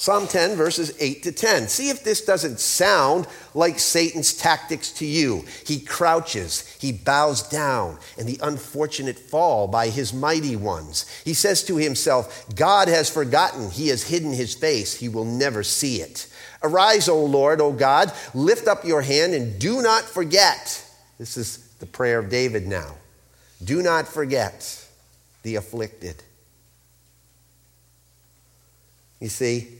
Psalm 0.00 0.26
10, 0.26 0.56
verses 0.56 0.94
8 0.98 1.24
to 1.24 1.30
10. 1.30 1.68
See 1.68 1.90
if 1.90 2.02
this 2.02 2.24
doesn't 2.24 2.58
sound 2.58 3.26
like 3.52 3.78
Satan's 3.78 4.32
tactics 4.32 4.92
to 4.92 5.04
you. 5.04 5.44
He 5.66 5.78
crouches, 5.78 6.66
he 6.80 6.90
bows 6.90 7.46
down, 7.46 7.98
and 8.16 8.26
the 8.26 8.40
unfortunate 8.42 9.18
fall 9.18 9.68
by 9.68 9.88
his 9.90 10.14
mighty 10.14 10.56
ones. 10.56 11.04
He 11.22 11.34
says 11.34 11.62
to 11.64 11.76
himself, 11.76 12.46
God 12.56 12.88
has 12.88 13.10
forgotten, 13.10 13.70
he 13.70 13.88
has 13.88 14.04
hidden 14.04 14.32
his 14.32 14.54
face, 14.54 14.94
he 14.94 15.10
will 15.10 15.26
never 15.26 15.62
see 15.62 16.00
it. 16.00 16.32
Arise, 16.62 17.06
O 17.06 17.22
Lord, 17.22 17.60
O 17.60 17.70
God, 17.70 18.10
lift 18.32 18.68
up 18.68 18.86
your 18.86 19.02
hand 19.02 19.34
and 19.34 19.58
do 19.58 19.82
not 19.82 20.04
forget. 20.04 20.82
This 21.18 21.36
is 21.36 21.58
the 21.78 21.84
prayer 21.84 22.20
of 22.20 22.30
David 22.30 22.66
now. 22.66 22.94
Do 23.62 23.82
not 23.82 24.08
forget 24.08 24.82
the 25.42 25.56
afflicted. 25.56 26.22
You 29.20 29.28
see, 29.28 29.76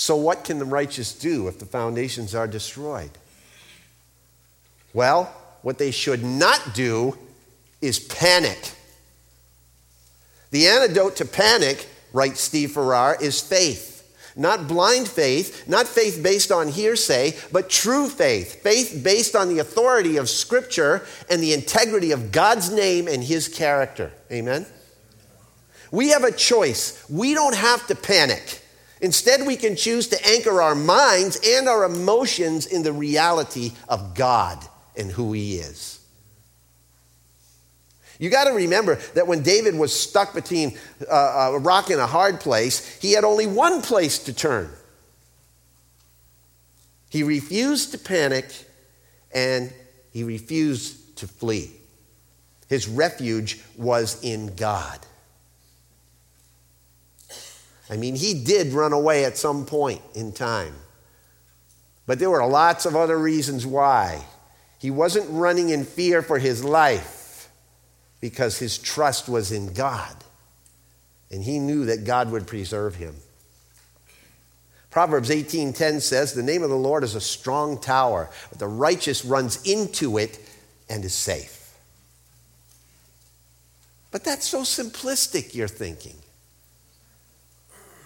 so, 0.00 0.14
what 0.14 0.44
can 0.44 0.60
the 0.60 0.64
righteous 0.64 1.12
do 1.12 1.48
if 1.48 1.58
the 1.58 1.66
foundations 1.66 2.32
are 2.32 2.46
destroyed? 2.46 3.10
Well, 4.94 5.24
what 5.62 5.78
they 5.78 5.90
should 5.90 6.22
not 6.22 6.72
do 6.72 7.18
is 7.80 7.98
panic. 7.98 8.70
The 10.52 10.68
antidote 10.68 11.16
to 11.16 11.24
panic, 11.24 11.88
writes 12.12 12.40
Steve 12.40 12.70
Farrar, 12.70 13.16
is 13.20 13.40
faith. 13.40 13.96
Not 14.36 14.68
blind 14.68 15.08
faith, 15.08 15.66
not 15.66 15.88
faith 15.88 16.22
based 16.22 16.52
on 16.52 16.68
hearsay, 16.68 17.34
but 17.50 17.68
true 17.68 18.08
faith. 18.08 18.62
Faith 18.62 19.00
based 19.02 19.34
on 19.34 19.48
the 19.48 19.58
authority 19.58 20.16
of 20.16 20.30
Scripture 20.30 21.04
and 21.28 21.42
the 21.42 21.54
integrity 21.54 22.12
of 22.12 22.30
God's 22.30 22.70
name 22.70 23.08
and 23.08 23.24
His 23.24 23.48
character. 23.48 24.12
Amen? 24.30 24.64
We 25.90 26.10
have 26.10 26.22
a 26.22 26.30
choice. 26.30 27.04
We 27.10 27.34
don't 27.34 27.56
have 27.56 27.84
to 27.88 27.96
panic. 27.96 28.62
Instead, 29.00 29.46
we 29.46 29.56
can 29.56 29.76
choose 29.76 30.08
to 30.08 30.26
anchor 30.26 30.60
our 30.60 30.74
minds 30.74 31.38
and 31.46 31.68
our 31.68 31.84
emotions 31.84 32.66
in 32.66 32.82
the 32.82 32.92
reality 32.92 33.72
of 33.88 34.14
God 34.14 34.58
and 34.96 35.10
who 35.10 35.32
He 35.32 35.56
is. 35.56 35.98
You 38.18 38.30
got 38.30 38.44
to 38.44 38.52
remember 38.52 38.96
that 39.14 39.28
when 39.28 39.42
David 39.42 39.76
was 39.76 39.98
stuck 39.98 40.34
between 40.34 40.76
uh, 41.08 41.52
a 41.54 41.58
rock 41.58 41.90
and 41.90 42.00
a 42.00 42.06
hard 42.06 42.40
place, 42.40 42.98
he 43.00 43.12
had 43.12 43.24
only 43.24 43.46
one 43.46 43.80
place 43.80 44.18
to 44.24 44.32
turn. 44.32 44.70
He 47.10 47.22
refused 47.22 47.92
to 47.92 47.98
panic 47.98 48.46
and 49.32 49.72
he 50.12 50.24
refused 50.24 51.16
to 51.18 51.28
flee. 51.28 51.70
His 52.68 52.88
refuge 52.88 53.60
was 53.76 54.22
in 54.22 54.54
God. 54.56 54.98
I 57.90 57.96
mean, 57.96 58.14
he 58.16 58.34
did 58.34 58.72
run 58.72 58.92
away 58.92 59.24
at 59.24 59.38
some 59.38 59.64
point 59.64 60.02
in 60.14 60.32
time. 60.32 60.74
But 62.06 62.18
there 62.18 62.30
were 62.30 62.46
lots 62.46 62.86
of 62.86 62.96
other 62.96 63.18
reasons 63.18 63.66
why. 63.66 64.24
He 64.78 64.90
wasn't 64.90 65.26
running 65.30 65.70
in 65.70 65.84
fear 65.84 66.22
for 66.22 66.38
his 66.38 66.64
life 66.64 67.50
because 68.20 68.58
his 68.58 68.78
trust 68.78 69.28
was 69.28 69.52
in 69.52 69.72
God. 69.72 70.16
And 71.30 71.42
he 71.42 71.58
knew 71.58 71.86
that 71.86 72.04
God 72.04 72.30
would 72.30 72.46
preserve 72.46 72.94
him. 72.94 73.16
Proverbs 74.90 75.30
18:10 75.30 76.00
says, 76.00 76.32
"The 76.32 76.42
name 76.42 76.62
of 76.62 76.70
the 76.70 76.76
Lord 76.76 77.04
is 77.04 77.14
a 77.14 77.20
strong 77.20 77.78
tower, 77.78 78.30
the 78.56 78.66
righteous 78.66 79.24
runs 79.24 79.58
into 79.64 80.16
it 80.16 80.38
and 80.88 81.04
is 81.04 81.14
safe." 81.14 81.74
But 84.10 84.24
that's 84.24 84.48
so 84.48 84.62
simplistic, 84.62 85.54
you're 85.54 85.68
thinking. 85.68 86.22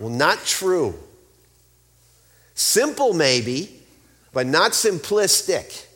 Well, 0.02 0.10
not 0.10 0.44
true. 0.44 0.98
Simple, 2.56 3.12
maybe, 3.12 3.70
but 4.32 4.48
not 4.48 4.72
simplistic. 4.72 5.86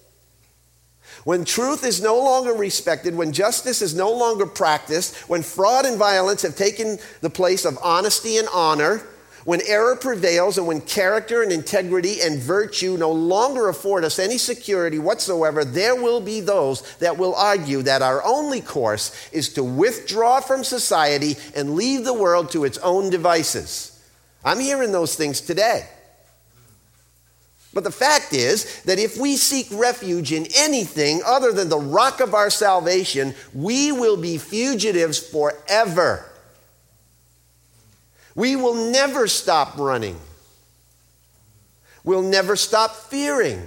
When 1.25 1.45
truth 1.45 1.85
is 1.85 2.01
no 2.01 2.17
longer 2.17 2.53
respected, 2.53 3.17
when 3.17 3.33
justice 3.33 3.83
is 3.83 3.97
no 3.97 4.13
longer 4.13 4.47
practiced, 4.47 5.17
when 5.29 5.43
fraud 5.43 5.87
and 5.87 5.99
violence 5.99 6.43
have 6.43 6.55
taken 6.55 7.01
the 7.21 7.31
place 7.31 7.65
of 7.65 7.77
honesty 7.83 8.37
and 8.37 8.47
honor, 8.55 9.03
when 9.45 9.61
error 9.67 9.97
prevails, 9.97 10.57
and 10.57 10.69
when 10.69 10.83
character 10.83 11.43
and 11.43 11.51
integrity 11.51 12.21
and 12.21 12.39
virtue 12.39 12.97
no 12.97 13.11
longer 13.11 13.69
afford 13.69 14.05
us 14.05 14.21
any 14.21 14.39
security 14.39 15.01
whatsoever, 15.01 15.65
there 15.65 15.97
will 15.97 16.21
be 16.21 16.39
those 16.39 16.83
that 16.99 17.19
will 17.19 17.35
argue 17.35 17.83
that 17.83 18.03
our 18.03 18.23
only 18.25 18.61
course 18.61 19.11
is 19.33 19.49
to 19.55 19.65
withdraw 19.65 20.39
from 20.39 20.63
society 20.63 21.35
and 21.57 21.75
leave 21.75 22.05
the 22.05 22.15
world 22.15 22.53
to 22.53 22.63
its 22.63 22.79
own 22.79 23.11
devices. 23.11 23.95
I'm 24.47 24.61
hearing 24.61 24.93
those 24.93 25.17
things 25.17 25.41
today. 25.41 25.89
But 27.75 27.83
the 27.83 27.91
fact 27.91 28.33
is 28.33 28.81
that 28.85 29.01
if 29.01 29.19
we 29.19 29.37
seek 29.37 29.67
refuge 29.73 30.33
in 30.33 30.47
anything 30.57 31.21
other 31.27 31.53
than 31.53 31.69
the 31.69 31.81
rock 31.81 32.21
of 32.21 32.33
our 32.33 32.49
salvation, 32.49 33.35
we 33.53 33.91
will 33.91 34.17
be 34.17 34.39
fugitives 34.39 35.19
forever. 35.19 36.31
We 38.37 38.55
will 38.55 38.93
never 38.93 39.27
stop 39.27 39.77
running. 39.77 40.19
We'll 42.05 42.23
never 42.23 42.55
stop 42.55 42.95
fearing. 42.95 43.65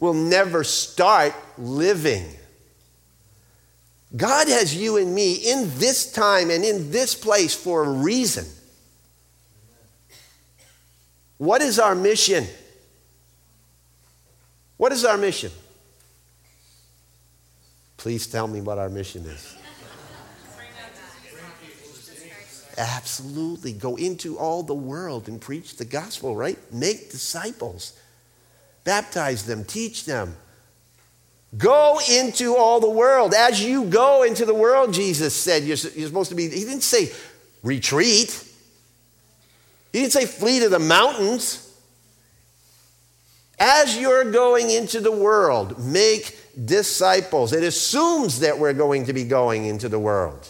We'll 0.00 0.14
never 0.14 0.64
start 0.64 1.34
living. 1.56 2.26
God 4.16 4.48
has 4.48 4.76
you 4.76 4.96
and 4.96 5.14
me 5.14 5.34
in 5.34 5.70
this 5.78 6.10
time 6.10 6.50
and 6.50 6.64
in 6.64 6.90
this 6.90 7.14
place 7.14 7.54
for 7.54 7.84
a 7.84 7.90
reason. 7.90 8.44
What 11.38 11.62
is 11.62 11.78
our 11.78 11.94
mission? 11.94 12.46
What 14.76 14.92
is 14.92 15.04
our 15.04 15.16
mission? 15.16 15.50
Please 17.96 18.26
tell 18.26 18.46
me 18.46 18.60
what 18.60 18.78
our 18.78 18.88
mission 18.88 19.24
is. 19.24 19.56
Absolutely. 22.76 23.72
Go 23.72 23.96
into 23.96 24.36
all 24.36 24.62
the 24.62 24.74
world 24.74 25.28
and 25.28 25.40
preach 25.40 25.76
the 25.76 25.84
gospel, 25.84 26.34
right? 26.34 26.58
Make 26.72 27.10
disciples, 27.10 27.98
baptize 28.82 29.46
them, 29.46 29.64
teach 29.64 30.04
them. 30.04 30.36
Go 31.56 32.00
into 32.10 32.56
all 32.56 32.80
the 32.80 32.90
world. 32.90 33.32
As 33.32 33.62
you 33.62 33.84
go 33.84 34.24
into 34.24 34.44
the 34.44 34.54
world, 34.54 34.92
Jesus 34.92 35.34
said, 35.34 35.62
you're, 35.62 35.76
you're 35.94 36.08
supposed 36.08 36.30
to 36.30 36.34
be, 36.34 36.48
he 36.48 36.64
didn't 36.64 36.82
say 36.82 37.12
retreat. 37.62 38.43
He 39.94 40.00
didn't 40.00 40.12
say 40.12 40.26
flee 40.26 40.58
to 40.58 40.68
the 40.68 40.80
mountains. 40.80 41.72
As 43.60 43.96
you're 43.96 44.28
going 44.28 44.68
into 44.72 44.98
the 44.98 45.12
world, 45.12 45.78
make 45.78 46.36
disciples. 46.64 47.52
It 47.52 47.62
assumes 47.62 48.40
that 48.40 48.58
we're 48.58 48.72
going 48.72 49.06
to 49.06 49.12
be 49.12 49.22
going 49.22 49.66
into 49.66 49.88
the 49.88 50.00
world. 50.00 50.48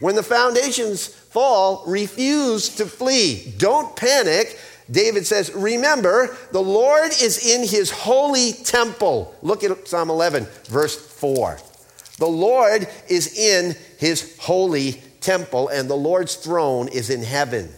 When 0.00 0.14
the 0.14 0.22
foundations 0.22 1.06
fall, 1.06 1.84
refuse 1.86 2.68
to 2.76 2.84
flee. 2.84 3.54
Don't 3.56 3.96
panic. 3.96 4.58
David 4.90 5.26
says, 5.26 5.50
Remember, 5.54 6.36
the 6.52 6.60
Lord 6.60 7.12
is 7.22 7.46
in 7.46 7.66
his 7.66 7.90
holy 7.90 8.52
temple. 8.52 9.34
Look 9.40 9.64
at 9.64 9.88
Psalm 9.88 10.10
11, 10.10 10.46
verse 10.64 10.94
4. 10.96 11.58
The 12.18 12.26
Lord 12.26 12.88
is 13.08 13.38
in 13.38 13.74
his 13.96 14.36
holy 14.38 15.00
temple, 15.22 15.68
and 15.68 15.88
the 15.88 15.96
Lord's 15.96 16.34
throne 16.34 16.88
is 16.88 17.08
in 17.08 17.22
heaven. 17.22 17.72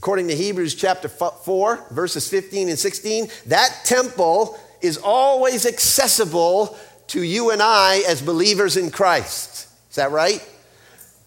According 0.00 0.28
to 0.28 0.34
Hebrews 0.34 0.76
chapter 0.76 1.10
4, 1.10 1.88
verses 1.90 2.26
15 2.26 2.70
and 2.70 2.78
16, 2.78 3.28
that 3.48 3.82
temple 3.84 4.58
is 4.80 4.96
always 4.96 5.66
accessible 5.66 6.74
to 7.08 7.22
you 7.22 7.50
and 7.50 7.60
I 7.60 8.02
as 8.08 8.22
believers 8.22 8.78
in 8.78 8.90
Christ. 8.90 9.68
Is 9.90 9.96
that 9.96 10.10
right? 10.10 10.42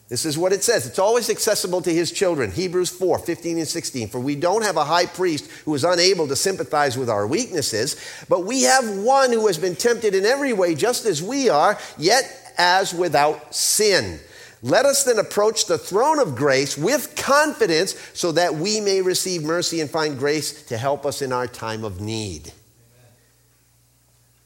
This 0.09 0.25
is 0.25 0.39
what 0.39 0.53
it 0.53 0.63
says. 0.63 0.87
It's 0.87 0.97
always 0.97 1.29
accessible 1.29 1.83
to 1.83 1.93
his 1.93 2.11
children. 2.11 2.49
Hebrews 2.49 2.89
4 2.89 3.19
15 3.19 3.59
and 3.59 3.67
16. 3.67 4.07
For 4.07 4.19
we 4.19 4.35
don't 4.35 4.63
have 4.63 4.77
a 4.77 4.83
high 4.83 5.05
priest 5.05 5.51
who 5.65 5.75
is 5.75 5.83
unable 5.83 6.27
to 6.27 6.35
sympathize 6.35 6.97
with 6.97 7.11
our 7.11 7.27
weaknesses, 7.27 7.95
but 8.27 8.43
we 8.43 8.63
have 8.63 8.97
one 8.97 9.31
who 9.31 9.45
has 9.45 9.59
been 9.59 9.75
tempted 9.75 10.15
in 10.15 10.25
every 10.25 10.51
way, 10.51 10.73
just 10.73 11.05
as 11.05 11.21
we 11.21 11.47
are, 11.47 11.77
yet 11.99 12.55
as 12.57 12.91
without 12.91 13.53
sin. 13.53 14.19
Let 14.63 14.85
us 14.85 15.03
then 15.03 15.19
approach 15.19 15.65
the 15.65 15.77
throne 15.77 16.19
of 16.19 16.35
grace 16.35 16.77
with 16.77 17.17
confidence 17.17 17.95
so 18.13 18.31
that 18.31 18.55
we 18.55 18.79
may 18.79 19.01
receive 19.01 19.43
mercy 19.43 19.81
and 19.81 19.89
find 19.89 20.17
grace 20.17 20.63
to 20.67 20.77
help 20.77 21.05
us 21.05 21.21
in 21.21 21.33
our 21.33 21.47
time 21.47 21.83
of 21.83 21.99
need. 21.99 22.53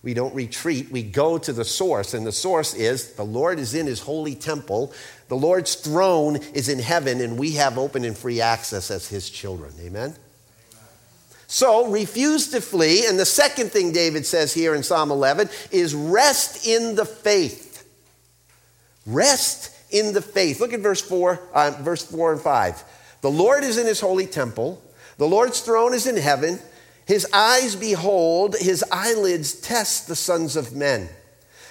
We 0.01 0.15
don't 0.15 0.33
retreat, 0.33 0.91
we 0.91 1.03
go 1.03 1.37
to 1.37 1.53
the 1.53 1.65
source, 1.65 2.15
and 2.15 2.25
the 2.25 2.31
source 2.31 2.73
is 2.73 3.13
the 3.13 3.23
Lord 3.23 3.59
is 3.59 3.75
in 3.75 3.85
his 3.85 3.99
holy 3.99 4.33
temple. 4.33 4.91
The 5.27 5.35
Lord's 5.35 5.75
throne 5.75 6.37
is 6.53 6.67
in 6.67 6.79
heaven, 6.79 7.21
and 7.21 7.37
we 7.37 7.51
have 7.51 7.77
open 7.77 8.03
and 8.03 8.17
free 8.17 8.41
access 8.41 8.89
as 8.89 9.07
his 9.07 9.29
children. 9.29 9.73
Amen? 9.81 10.15
So 11.45 11.91
refuse 11.91 12.49
to 12.51 12.61
flee. 12.61 13.05
And 13.05 13.19
the 13.19 13.25
second 13.25 13.71
thing 13.71 13.91
David 13.91 14.25
says 14.25 14.51
here 14.53 14.73
in 14.73 14.81
Psalm 14.81 15.11
11 15.11 15.49
is 15.71 15.93
rest 15.93 16.65
in 16.65 16.95
the 16.95 17.05
faith. 17.05 17.87
Rest 19.05 19.76
in 19.91 20.13
the 20.13 20.21
faith. 20.21 20.59
Look 20.59 20.73
at 20.73 20.79
verse 20.79 21.01
4, 21.01 21.39
uh, 21.53 21.71
verse 21.81 22.05
4 22.05 22.33
and 22.33 22.41
5. 22.41 22.83
The 23.21 23.31
Lord 23.31 23.63
is 23.63 23.77
in 23.77 23.87
his 23.87 23.99
holy 23.99 24.27
temple. 24.27 24.81
The 25.17 25.27
Lord's 25.27 25.61
throne 25.61 25.93
is 25.93 26.07
in 26.07 26.17
heaven. 26.17 26.59
His 27.05 27.25
eyes 27.33 27.75
behold, 27.75 28.55
his 28.59 28.83
eyelids 28.91 29.53
test 29.53 30.07
the 30.07 30.15
sons 30.15 30.55
of 30.55 30.75
men. 30.75 31.09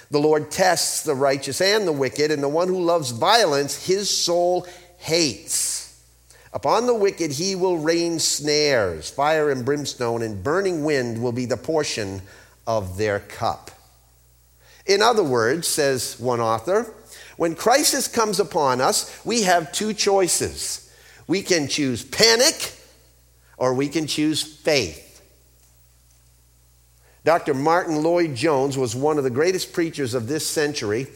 The 0.09 0.19
Lord 0.19 0.51
tests 0.51 1.03
the 1.03 1.15
righteous 1.15 1.61
and 1.61 1.87
the 1.87 1.91
wicked, 1.91 2.31
and 2.31 2.41
the 2.41 2.49
one 2.49 2.67
who 2.67 2.81
loves 2.81 3.11
violence, 3.11 3.85
his 3.85 4.09
soul 4.09 4.65
hates. 4.97 5.77
Upon 6.53 6.87
the 6.87 6.95
wicked 6.95 7.31
he 7.31 7.55
will 7.55 7.77
rain 7.77 8.19
snares, 8.19 9.09
fire 9.09 9.51
and 9.51 9.65
brimstone, 9.65 10.21
and 10.21 10.43
burning 10.43 10.83
wind 10.83 11.21
will 11.21 11.33
be 11.33 11.45
the 11.45 11.57
portion 11.57 12.21
of 12.65 12.97
their 12.97 13.19
cup. 13.19 13.69
In 14.85 15.01
other 15.01 15.23
words, 15.23 15.67
says 15.67 16.17
one 16.19 16.39
author, 16.39 16.93
when 17.37 17.55
crisis 17.55 18.07
comes 18.07 18.39
upon 18.39 18.81
us, 18.81 19.23
we 19.23 19.43
have 19.43 19.71
two 19.71 19.93
choices. 19.93 20.91
We 21.27 21.41
can 21.41 21.67
choose 21.67 22.03
panic 22.03 22.73
or 23.57 23.73
we 23.73 23.87
can 23.87 24.07
choose 24.07 24.43
faith. 24.43 25.05
Dr. 27.23 27.53
Martyn 27.53 28.03
Lloyd-Jones 28.03 28.77
was 28.77 28.95
one 28.95 29.17
of 29.17 29.23
the 29.23 29.29
greatest 29.29 29.73
preachers 29.73 30.13
of 30.13 30.27
this 30.27 30.47
century. 30.47 31.07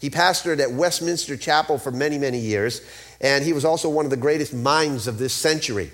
He 0.00 0.08
pastored 0.08 0.60
at 0.60 0.72
Westminster 0.72 1.36
Chapel 1.36 1.78
for 1.78 1.90
many, 1.90 2.18
many 2.18 2.38
years, 2.38 2.80
and 3.20 3.44
he 3.44 3.52
was 3.52 3.64
also 3.64 3.90
one 3.90 4.06
of 4.06 4.10
the 4.10 4.16
greatest 4.16 4.54
minds 4.54 5.06
of 5.06 5.18
this 5.18 5.34
century. 5.34 5.90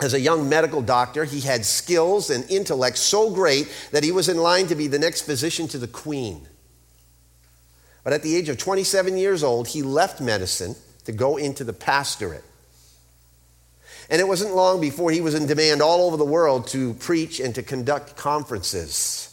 As 0.00 0.14
a 0.14 0.20
young 0.20 0.48
medical 0.48 0.82
doctor, 0.82 1.24
he 1.24 1.40
had 1.40 1.64
skills 1.64 2.30
and 2.30 2.48
intellect 2.50 2.98
so 2.98 3.30
great 3.30 3.72
that 3.90 4.04
he 4.04 4.12
was 4.12 4.28
in 4.28 4.36
line 4.36 4.66
to 4.68 4.74
be 4.74 4.86
the 4.86 4.98
next 4.98 5.22
physician 5.22 5.66
to 5.68 5.78
the 5.78 5.88
Queen. 5.88 6.46
But 8.04 8.12
at 8.12 8.22
the 8.22 8.36
age 8.36 8.50
of 8.50 8.58
27 8.58 9.16
years 9.16 9.42
old, 9.42 9.68
he 9.68 9.82
left 9.82 10.20
medicine 10.20 10.76
to 11.06 11.12
go 11.12 11.38
into 11.38 11.64
the 11.64 11.72
pastorate. 11.72 12.44
And 14.10 14.20
it 14.20 14.28
wasn't 14.28 14.54
long 14.54 14.82
before 14.82 15.10
he 15.10 15.22
was 15.22 15.34
in 15.34 15.46
demand 15.46 15.80
all 15.80 16.06
over 16.06 16.18
the 16.18 16.24
world 16.24 16.66
to 16.68 16.92
preach 16.94 17.40
and 17.40 17.54
to 17.54 17.62
conduct 17.62 18.16
conferences. 18.16 19.30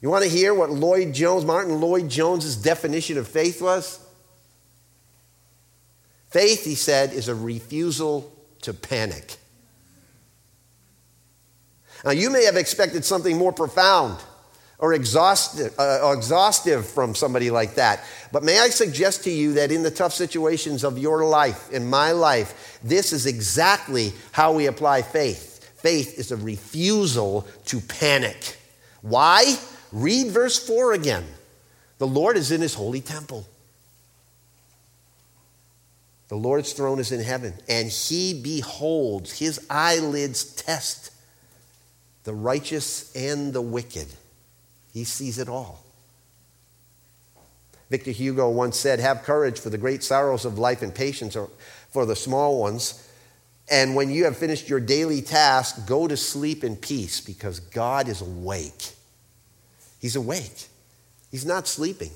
You 0.00 0.10
want 0.10 0.22
to 0.22 0.30
hear 0.30 0.54
what 0.54 0.70
Lloyd 0.70 1.12
Jones, 1.12 1.44
Martyn 1.44 1.80
Lloyd-Jones's 1.80 2.56
definition 2.56 3.18
of 3.18 3.26
faith 3.26 3.60
was? 3.60 3.98
Faith, 6.30 6.64
he 6.64 6.74
said, 6.74 7.12
is 7.12 7.28
a 7.28 7.34
refusal 7.34 8.32
to 8.62 8.72
panic. 8.74 9.36
Now, 12.04 12.10
you 12.10 12.30
may 12.30 12.44
have 12.44 12.56
expected 12.56 13.04
something 13.04 13.36
more 13.36 13.52
profound 13.52 14.20
or 14.78 14.92
exhaustive, 14.92 15.74
uh, 15.78 16.12
exhaustive 16.16 16.86
from 16.86 17.14
somebody 17.14 17.50
like 17.50 17.76
that. 17.76 18.04
But 18.32 18.42
may 18.42 18.58
I 18.58 18.68
suggest 18.68 19.24
to 19.24 19.30
you 19.30 19.54
that 19.54 19.70
in 19.70 19.82
the 19.82 19.90
tough 19.90 20.12
situations 20.12 20.84
of 20.84 20.98
your 20.98 21.24
life, 21.24 21.70
in 21.72 21.88
my 21.88 22.12
life, 22.12 22.80
this 22.82 23.12
is 23.12 23.26
exactly 23.26 24.12
how 24.32 24.52
we 24.52 24.66
apply 24.66 25.02
faith. 25.02 25.54
Faith 25.80 26.18
is 26.18 26.32
a 26.32 26.36
refusal 26.36 27.46
to 27.66 27.80
panic. 27.80 28.56
Why? 29.02 29.56
Read 29.92 30.28
verse 30.28 30.58
4 30.66 30.94
again. 30.94 31.24
The 31.98 32.06
Lord 32.06 32.36
is 32.36 32.50
in 32.50 32.60
his 32.60 32.74
holy 32.74 33.00
temple. 33.00 33.46
The 36.28 36.36
Lord's 36.36 36.72
throne 36.72 36.98
is 36.98 37.12
in 37.12 37.20
heaven, 37.20 37.54
and 37.68 37.88
he 37.88 38.34
beholds, 38.34 39.38
his 39.38 39.64
eyelids 39.70 40.44
test 40.54 41.12
the 42.24 42.34
righteous 42.34 43.14
and 43.14 43.52
the 43.52 43.60
wicked. 43.60 44.08
He 44.94 45.04
sees 45.04 45.38
it 45.38 45.48
all. 45.48 45.84
Victor 47.90 48.12
Hugo 48.12 48.48
once 48.48 48.78
said, 48.78 49.00
Have 49.00 49.24
courage 49.24 49.60
for 49.60 49.68
the 49.68 49.76
great 49.76 50.02
sorrows 50.02 50.44
of 50.44 50.58
life 50.58 50.80
and 50.80 50.94
patience 50.94 51.36
for 51.90 52.06
the 52.06 52.16
small 52.16 52.60
ones. 52.60 53.06
And 53.70 53.94
when 53.94 54.10
you 54.10 54.24
have 54.24 54.36
finished 54.36 54.68
your 54.68 54.80
daily 54.80 55.20
task, 55.20 55.86
go 55.86 56.06
to 56.06 56.16
sleep 56.16 56.64
in 56.64 56.76
peace 56.76 57.20
because 57.20 57.60
God 57.60 58.08
is 58.08 58.20
awake. 58.20 58.90
He's 60.00 60.16
awake, 60.16 60.68
He's 61.30 61.44
not 61.44 61.66
sleeping. 61.66 62.10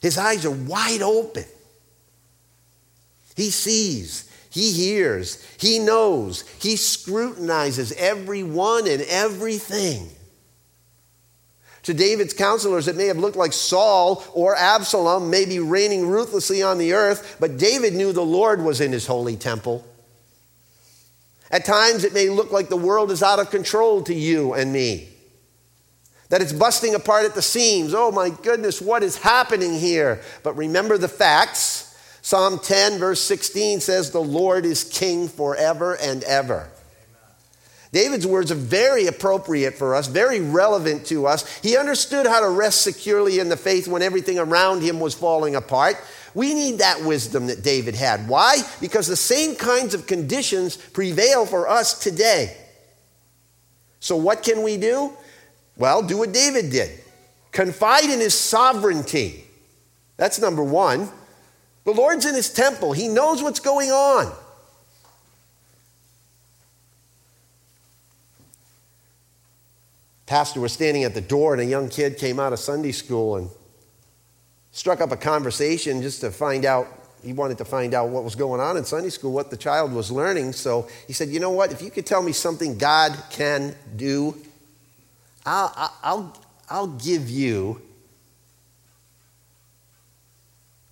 His 0.00 0.18
eyes 0.18 0.44
are 0.44 0.50
wide 0.50 1.00
open. 1.00 1.46
He 3.34 3.50
sees, 3.50 4.30
he 4.54 4.70
hears, 4.70 5.44
he 5.58 5.80
knows, 5.80 6.42
he 6.60 6.76
scrutinizes 6.76 7.90
everyone 7.90 8.86
and 8.86 9.02
everything. 9.02 10.08
To 11.82 11.92
David's 11.92 12.34
counselors, 12.34 12.86
it 12.86 12.94
may 12.94 13.06
have 13.06 13.18
looked 13.18 13.36
like 13.36 13.52
Saul 13.52 14.22
or 14.32 14.54
Absalom 14.54 15.28
may 15.28 15.44
be 15.44 15.58
reigning 15.58 16.06
ruthlessly 16.06 16.62
on 16.62 16.78
the 16.78 16.92
earth, 16.92 17.36
but 17.40 17.56
David 17.56 17.94
knew 17.94 18.12
the 18.12 18.22
Lord 18.22 18.62
was 18.62 18.80
in 18.80 18.92
his 18.92 19.08
holy 19.08 19.34
temple. 19.34 19.84
At 21.50 21.64
times, 21.64 22.04
it 22.04 22.14
may 22.14 22.28
look 22.28 22.52
like 22.52 22.68
the 22.68 22.76
world 22.76 23.10
is 23.10 23.24
out 23.24 23.40
of 23.40 23.50
control 23.50 24.04
to 24.04 24.14
you 24.14 24.54
and 24.54 24.72
me, 24.72 25.08
that 26.28 26.42
it's 26.42 26.52
busting 26.52 26.94
apart 26.94 27.24
at 27.24 27.34
the 27.34 27.42
seams. 27.42 27.92
Oh 27.92 28.12
my 28.12 28.30
goodness, 28.30 28.80
what 28.80 29.02
is 29.02 29.18
happening 29.18 29.74
here? 29.74 30.20
But 30.44 30.56
remember 30.56 30.96
the 30.96 31.08
facts 31.08 31.90
Psalm 32.24 32.58
10, 32.58 32.98
verse 32.98 33.20
16 33.20 33.80
says, 33.80 34.10
The 34.10 34.18
Lord 34.18 34.64
is 34.64 34.82
king 34.82 35.28
forever 35.28 35.94
and 36.00 36.24
ever. 36.24 36.70
David's 37.92 38.26
words 38.26 38.50
are 38.50 38.54
very 38.54 39.06
appropriate 39.08 39.74
for 39.74 39.94
us, 39.94 40.06
very 40.06 40.40
relevant 40.40 41.04
to 41.08 41.26
us. 41.26 41.58
He 41.58 41.76
understood 41.76 42.26
how 42.26 42.40
to 42.40 42.48
rest 42.48 42.80
securely 42.80 43.40
in 43.40 43.50
the 43.50 43.58
faith 43.58 43.86
when 43.86 44.00
everything 44.00 44.38
around 44.38 44.80
him 44.80 45.00
was 45.00 45.12
falling 45.12 45.54
apart. 45.54 45.96
We 46.32 46.54
need 46.54 46.78
that 46.78 47.02
wisdom 47.02 47.48
that 47.48 47.62
David 47.62 47.94
had. 47.94 48.26
Why? 48.26 48.56
Because 48.80 49.06
the 49.06 49.16
same 49.16 49.54
kinds 49.54 49.92
of 49.92 50.06
conditions 50.06 50.78
prevail 50.78 51.44
for 51.44 51.68
us 51.68 51.98
today. 52.02 52.56
So, 54.00 54.16
what 54.16 54.42
can 54.42 54.62
we 54.62 54.78
do? 54.78 55.12
Well, 55.76 56.02
do 56.02 56.16
what 56.16 56.32
David 56.32 56.70
did 56.70 56.90
confide 57.52 58.04
in 58.04 58.18
his 58.18 58.32
sovereignty. 58.32 59.44
That's 60.16 60.40
number 60.40 60.64
one. 60.64 61.10
The 61.84 61.92
Lord's 61.92 62.24
in 62.24 62.34
his 62.34 62.50
temple, 62.50 62.92
he 62.92 63.08
knows 63.08 63.42
what's 63.42 63.60
going 63.60 63.90
on. 63.90 64.32
Pastor 70.26 70.60
was 70.60 70.72
standing 70.72 71.04
at 71.04 71.14
the 71.14 71.20
door, 71.20 71.52
and 71.52 71.60
a 71.60 71.66
young 71.66 71.90
kid 71.90 72.16
came 72.16 72.40
out 72.40 72.52
of 72.54 72.58
Sunday 72.58 72.92
school 72.92 73.36
and 73.36 73.50
struck 74.72 75.00
up 75.02 75.12
a 75.12 75.16
conversation 75.16 76.00
just 76.00 76.22
to 76.22 76.30
find 76.30 76.64
out. 76.64 76.88
He 77.22 77.32
wanted 77.32 77.56
to 77.58 77.64
find 77.64 77.94
out 77.94 78.08
what 78.08 78.24
was 78.24 78.34
going 78.34 78.60
on 78.60 78.76
in 78.76 78.84
Sunday 78.84 79.08
school, 79.08 79.32
what 79.32 79.50
the 79.50 79.56
child 79.56 79.92
was 79.92 80.10
learning. 80.10 80.52
So 80.52 80.88
he 81.06 81.12
said, 81.12 81.28
You 81.28 81.40
know 81.40 81.50
what? 81.50 81.72
If 81.72 81.80
you 81.82 81.90
could 81.90 82.04
tell 82.04 82.22
me 82.22 82.32
something 82.32 82.76
God 82.76 83.16
can 83.30 83.74
do, 83.96 84.36
I'll, 85.46 85.92
I'll, 86.02 86.38
I'll 86.68 86.86
give 86.86 87.30
you 87.30 87.80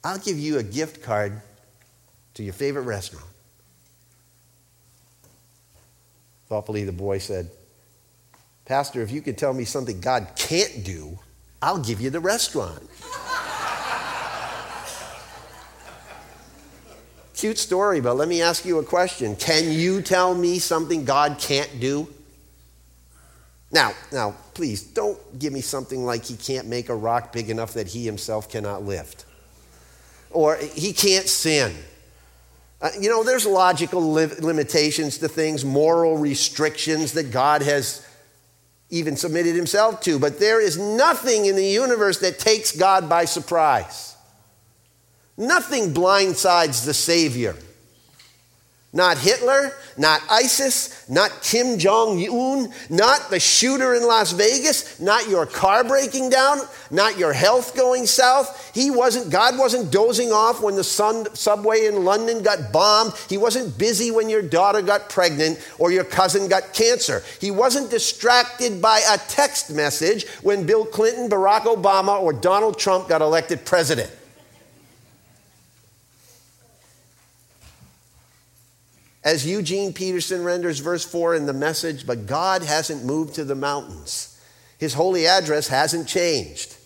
I'll 0.04 0.18
give 0.18 0.38
you 0.38 0.58
a 0.58 0.62
gift 0.62 1.02
card 1.02 1.40
to 2.34 2.42
your 2.42 2.52
favorite 2.52 2.82
restaurant. 2.82 3.26
Thoughtfully, 6.48 6.84
the 6.84 6.92
boy 6.92 7.18
said, 7.18 7.50
Pastor, 8.64 9.02
if 9.02 9.10
you 9.10 9.22
could 9.22 9.38
tell 9.38 9.54
me 9.54 9.64
something 9.64 10.00
God 10.00 10.28
can't 10.36 10.84
do, 10.84 11.18
I'll 11.60 11.78
give 11.78 12.00
you 12.00 12.10
the 12.10 12.20
restaurant. 12.20 12.82
Cute 17.34 17.58
story, 17.58 18.00
but 18.00 18.14
let 18.14 18.28
me 18.28 18.42
ask 18.42 18.64
you 18.64 18.78
a 18.78 18.84
question. 18.84 19.36
Can 19.36 19.70
you 19.72 20.02
tell 20.02 20.34
me 20.34 20.58
something 20.58 21.04
God 21.04 21.38
can't 21.38 21.80
do? 21.80 22.08
Now, 23.70 23.92
now, 24.12 24.34
please 24.54 24.82
don't 24.82 25.18
give 25.38 25.52
me 25.52 25.60
something 25.60 26.04
like 26.04 26.24
he 26.24 26.36
can't 26.36 26.66
make 26.68 26.88
a 26.88 26.94
rock 26.94 27.32
big 27.32 27.50
enough 27.50 27.74
that 27.74 27.88
he 27.88 28.04
himself 28.04 28.50
cannot 28.50 28.82
lift 28.82 29.24
or 30.32 30.56
he 30.56 30.92
can't 30.92 31.28
sin. 31.28 31.74
Uh, 32.80 32.90
you 33.00 33.08
know, 33.08 33.22
there's 33.22 33.46
logical 33.46 34.12
li- 34.12 34.26
limitations 34.40 35.18
to 35.18 35.28
things, 35.28 35.64
moral 35.64 36.18
restrictions 36.18 37.12
that 37.12 37.30
God 37.30 37.62
has 37.62 38.06
even 38.90 39.16
submitted 39.16 39.54
himself 39.54 40.00
to, 40.02 40.18
but 40.18 40.38
there 40.38 40.60
is 40.60 40.76
nothing 40.78 41.46
in 41.46 41.56
the 41.56 41.64
universe 41.64 42.18
that 42.18 42.38
takes 42.38 42.76
God 42.76 43.08
by 43.08 43.24
surprise. 43.24 44.16
Nothing 45.36 45.94
blindsides 45.94 46.84
the 46.84 46.92
Savior. 46.92 47.56
Not 48.94 49.16
Hitler, 49.16 49.72
not 49.96 50.20
ISIS, 50.30 51.08
not 51.08 51.42
Kim 51.42 51.78
Jong 51.78 52.20
un, 52.28 52.70
not 52.90 53.30
the 53.30 53.40
shooter 53.40 53.94
in 53.94 54.06
Las 54.06 54.32
Vegas, 54.32 55.00
not 55.00 55.30
your 55.30 55.46
car 55.46 55.82
breaking 55.82 56.28
down, 56.28 56.58
not 56.90 57.16
your 57.16 57.32
health 57.32 57.74
going 57.74 58.04
south. 58.04 58.70
He 58.74 58.90
wasn't, 58.90 59.30
God 59.30 59.56
wasn't 59.56 59.90
dozing 59.90 60.30
off 60.30 60.60
when 60.60 60.76
the 60.76 60.84
sun, 60.84 61.34
subway 61.34 61.86
in 61.86 62.04
London 62.04 62.42
got 62.42 62.70
bombed. 62.70 63.14
He 63.30 63.38
wasn't 63.38 63.78
busy 63.78 64.10
when 64.10 64.28
your 64.28 64.42
daughter 64.42 64.82
got 64.82 65.08
pregnant 65.08 65.58
or 65.78 65.90
your 65.90 66.04
cousin 66.04 66.46
got 66.46 66.74
cancer. 66.74 67.22
He 67.40 67.50
wasn't 67.50 67.90
distracted 67.90 68.82
by 68.82 69.00
a 69.10 69.16
text 69.16 69.70
message 69.70 70.28
when 70.42 70.66
Bill 70.66 70.84
Clinton, 70.84 71.30
Barack 71.30 71.62
Obama, 71.62 72.20
or 72.20 72.34
Donald 72.34 72.78
Trump 72.78 73.08
got 73.08 73.22
elected 73.22 73.64
president. 73.64 74.10
As 79.24 79.46
Eugene 79.46 79.92
Peterson 79.92 80.42
renders 80.42 80.80
verse 80.80 81.04
4 81.04 81.36
in 81.36 81.46
the 81.46 81.52
message, 81.52 82.06
but 82.06 82.26
God 82.26 82.62
hasn't 82.62 83.04
moved 83.04 83.34
to 83.34 83.44
the 83.44 83.54
mountains. 83.54 84.40
His 84.78 84.94
holy 84.94 85.26
address 85.26 85.68
hasn't 85.68 86.08
changed. 86.08 86.76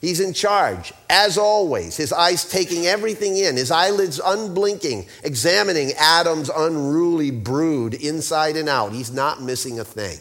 He's 0.00 0.20
in 0.20 0.32
charge, 0.32 0.92
as 1.10 1.36
always, 1.36 1.96
his 1.96 2.12
eyes 2.12 2.48
taking 2.48 2.86
everything 2.86 3.36
in, 3.36 3.56
his 3.56 3.70
eyelids 3.70 4.20
unblinking, 4.24 5.06
examining 5.24 5.92
Adam's 5.98 6.48
unruly 6.48 7.30
brood 7.30 7.94
inside 7.94 8.56
and 8.56 8.68
out. 8.68 8.92
He's 8.92 9.12
not 9.12 9.42
missing 9.42 9.78
a 9.80 9.84
thing. 9.84 10.18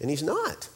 And 0.00 0.08
he's 0.08 0.22
not. 0.22 0.68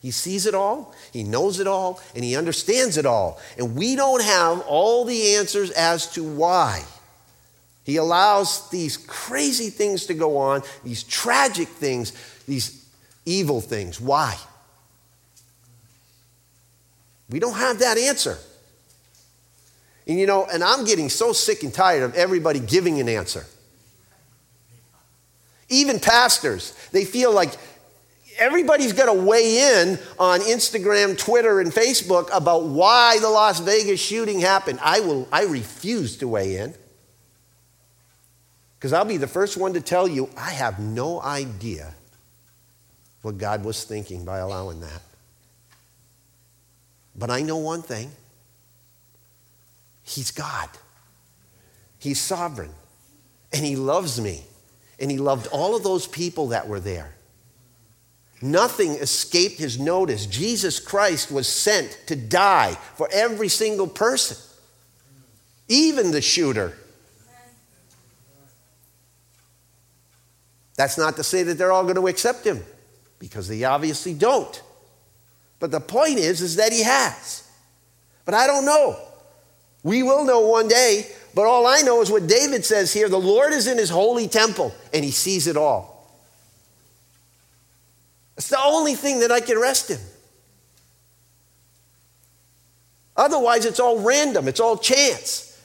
He 0.00 0.12
sees 0.12 0.46
it 0.46 0.54
all, 0.54 0.94
he 1.12 1.24
knows 1.24 1.58
it 1.58 1.66
all, 1.66 2.00
and 2.14 2.22
he 2.22 2.36
understands 2.36 2.96
it 2.96 3.06
all. 3.06 3.40
And 3.58 3.74
we 3.74 3.96
don't 3.96 4.22
have 4.22 4.60
all 4.62 5.04
the 5.04 5.34
answers 5.34 5.70
as 5.72 6.12
to 6.12 6.22
why. 6.22 6.84
He 7.86 7.98
allows 7.98 8.68
these 8.68 8.96
crazy 8.96 9.70
things 9.70 10.06
to 10.06 10.14
go 10.14 10.38
on, 10.38 10.62
these 10.82 11.04
tragic 11.04 11.68
things, 11.68 12.12
these 12.48 12.84
evil 13.24 13.60
things. 13.60 14.00
Why? 14.00 14.36
We 17.30 17.38
don't 17.38 17.54
have 17.54 17.78
that 17.78 17.96
answer. 17.96 18.38
And 20.08 20.18
you 20.18 20.26
know, 20.26 20.46
and 20.52 20.64
I'm 20.64 20.84
getting 20.84 21.08
so 21.08 21.32
sick 21.32 21.62
and 21.62 21.72
tired 21.72 22.02
of 22.02 22.16
everybody 22.16 22.58
giving 22.58 22.98
an 22.98 23.08
answer. 23.08 23.46
Even 25.68 26.00
pastors, 26.00 26.72
they 26.90 27.04
feel 27.04 27.32
like 27.32 27.54
everybody's 28.36 28.94
got 28.94 29.06
to 29.06 29.12
weigh 29.12 29.80
in 29.82 29.98
on 30.18 30.40
Instagram, 30.40 31.16
Twitter, 31.16 31.60
and 31.60 31.70
Facebook 31.70 32.30
about 32.32 32.64
why 32.64 33.20
the 33.20 33.30
Las 33.30 33.60
Vegas 33.60 34.00
shooting 34.00 34.40
happened. 34.40 34.80
I 34.82 34.98
will 35.00 35.28
I 35.30 35.44
refuse 35.44 36.16
to 36.16 36.26
weigh 36.26 36.56
in. 36.56 36.74
Because 38.86 38.92
I'll 38.92 39.04
be 39.04 39.16
the 39.16 39.26
first 39.26 39.56
one 39.56 39.72
to 39.72 39.80
tell 39.80 40.06
you, 40.06 40.30
I 40.36 40.50
have 40.50 40.78
no 40.78 41.20
idea 41.20 41.92
what 43.22 43.36
God 43.36 43.64
was 43.64 43.82
thinking 43.82 44.24
by 44.24 44.38
allowing 44.38 44.78
that. 44.78 45.02
But 47.16 47.28
I 47.28 47.42
know 47.42 47.56
one 47.56 47.82
thing 47.82 48.12
He's 50.04 50.30
God, 50.30 50.68
He's 51.98 52.20
sovereign, 52.20 52.70
and 53.52 53.66
He 53.66 53.74
loves 53.74 54.20
me, 54.20 54.44
and 55.00 55.10
He 55.10 55.18
loved 55.18 55.48
all 55.48 55.74
of 55.74 55.82
those 55.82 56.06
people 56.06 56.46
that 56.50 56.68
were 56.68 56.78
there. 56.78 57.12
Nothing 58.40 58.92
escaped 58.92 59.58
His 59.58 59.80
notice. 59.80 60.26
Jesus 60.26 60.78
Christ 60.78 61.32
was 61.32 61.48
sent 61.48 61.98
to 62.06 62.14
die 62.14 62.78
for 62.94 63.08
every 63.12 63.48
single 63.48 63.88
person, 63.88 64.36
even 65.66 66.12
the 66.12 66.22
shooter. 66.22 66.78
That's 70.76 70.98
not 70.98 71.16
to 71.16 71.24
say 71.24 71.42
that 71.42 71.58
they're 71.58 71.72
all 71.72 71.84
going 71.84 71.96
to 71.96 72.06
accept 72.06 72.46
him, 72.46 72.62
because 73.18 73.48
they 73.48 73.64
obviously 73.64 74.14
don't. 74.14 74.62
But 75.58 75.70
the 75.70 75.80
point 75.80 76.18
is, 76.18 76.42
is 76.42 76.56
that 76.56 76.72
he 76.72 76.82
has. 76.82 77.50
But 78.24 78.34
I 78.34 78.46
don't 78.46 78.66
know. 78.66 78.98
We 79.82 80.02
will 80.02 80.24
know 80.24 80.40
one 80.40 80.68
day, 80.68 81.06
but 81.34 81.46
all 81.46 81.66
I 81.66 81.80
know 81.80 82.02
is 82.02 82.10
what 82.10 82.26
David 82.26 82.64
says 82.64 82.92
here 82.92 83.08
the 83.08 83.18
Lord 83.18 83.52
is 83.52 83.66
in 83.66 83.78
his 83.78 83.88
holy 83.88 84.28
temple, 84.28 84.74
and 84.92 85.04
he 85.04 85.10
sees 85.10 85.46
it 85.46 85.56
all. 85.56 86.10
It's 88.36 88.50
the 88.50 88.60
only 88.60 88.94
thing 88.94 89.20
that 89.20 89.32
I 89.32 89.40
can 89.40 89.58
rest 89.58 89.90
in. 89.90 89.98
Otherwise, 93.16 93.64
it's 93.64 93.80
all 93.80 94.00
random, 94.00 94.46
it's 94.46 94.60
all 94.60 94.76
chance. 94.76 95.58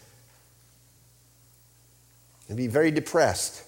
And 2.47 2.55
be 2.55 2.67
very 2.67 2.91
depressed. 2.91 3.63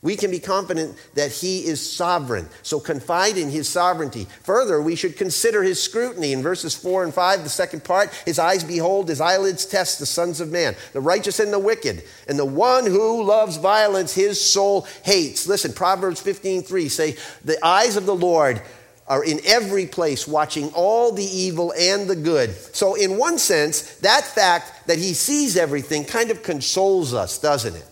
We 0.00 0.14
can 0.14 0.30
be 0.30 0.38
confident 0.38 0.96
that 1.14 1.32
he 1.32 1.66
is 1.66 1.96
sovereign. 1.96 2.48
So 2.62 2.78
confide 2.78 3.36
in 3.36 3.50
his 3.50 3.68
sovereignty. 3.68 4.28
Further, 4.44 4.80
we 4.80 4.94
should 4.94 5.16
consider 5.16 5.64
his 5.64 5.82
scrutiny. 5.82 6.32
In 6.32 6.40
verses 6.40 6.72
4 6.76 7.02
and 7.02 7.12
5, 7.12 7.42
the 7.42 7.48
second 7.48 7.82
part, 7.82 8.14
his 8.24 8.38
eyes 8.38 8.62
behold, 8.62 9.08
his 9.08 9.20
eyelids 9.20 9.66
test 9.66 9.98
the 9.98 10.06
sons 10.06 10.40
of 10.40 10.52
man, 10.52 10.76
the 10.92 11.00
righteous 11.00 11.40
and 11.40 11.52
the 11.52 11.58
wicked. 11.58 12.04
And 12.28 12.38
the 12.38 12.44
one 12.44 12.86
who 12.86 13.24
loves 13.24 13.56
violence, 13.56 14.14
his 14.14 14.40
soul 14.40 14.86
hates. 15.02 15.48
Listen, 15.48 15.72
Proverbs 15.72 16.22
15:3 16.22 16.88
say, 16.88 17.16
The 17.44 17.64
eyes 17.66 17.96
of 17.96 18.06
the 18.06 18.14
Lord 18.14 18.62
are 19.08 19.24
in 19.24 19.40
every 19.44 19.86
place, 19.86 20.28
watching 20.28 20.70
all 20.74 21.10
the 21.10 21.24
evil 21.24 21.72
and 21.76 22.08
the 22.08 22.14
good. 22.14 22.54
So, 22.74 22.94
in 22.94 23.16
one 23.16 23.38
sense, 23.38 23.96
that 23.96 24.22
fact 24.22 24.86
that 24.86 24.98
he 24.98 25.14
sees 25.14 25.56
everything 25.56 26.04
kind 26.04 26.30
of 26.30 26.42
consoles 26.42 27.14
us, 27.14 27.38
doesn't 27.38 27.74
it? 27.74 27.84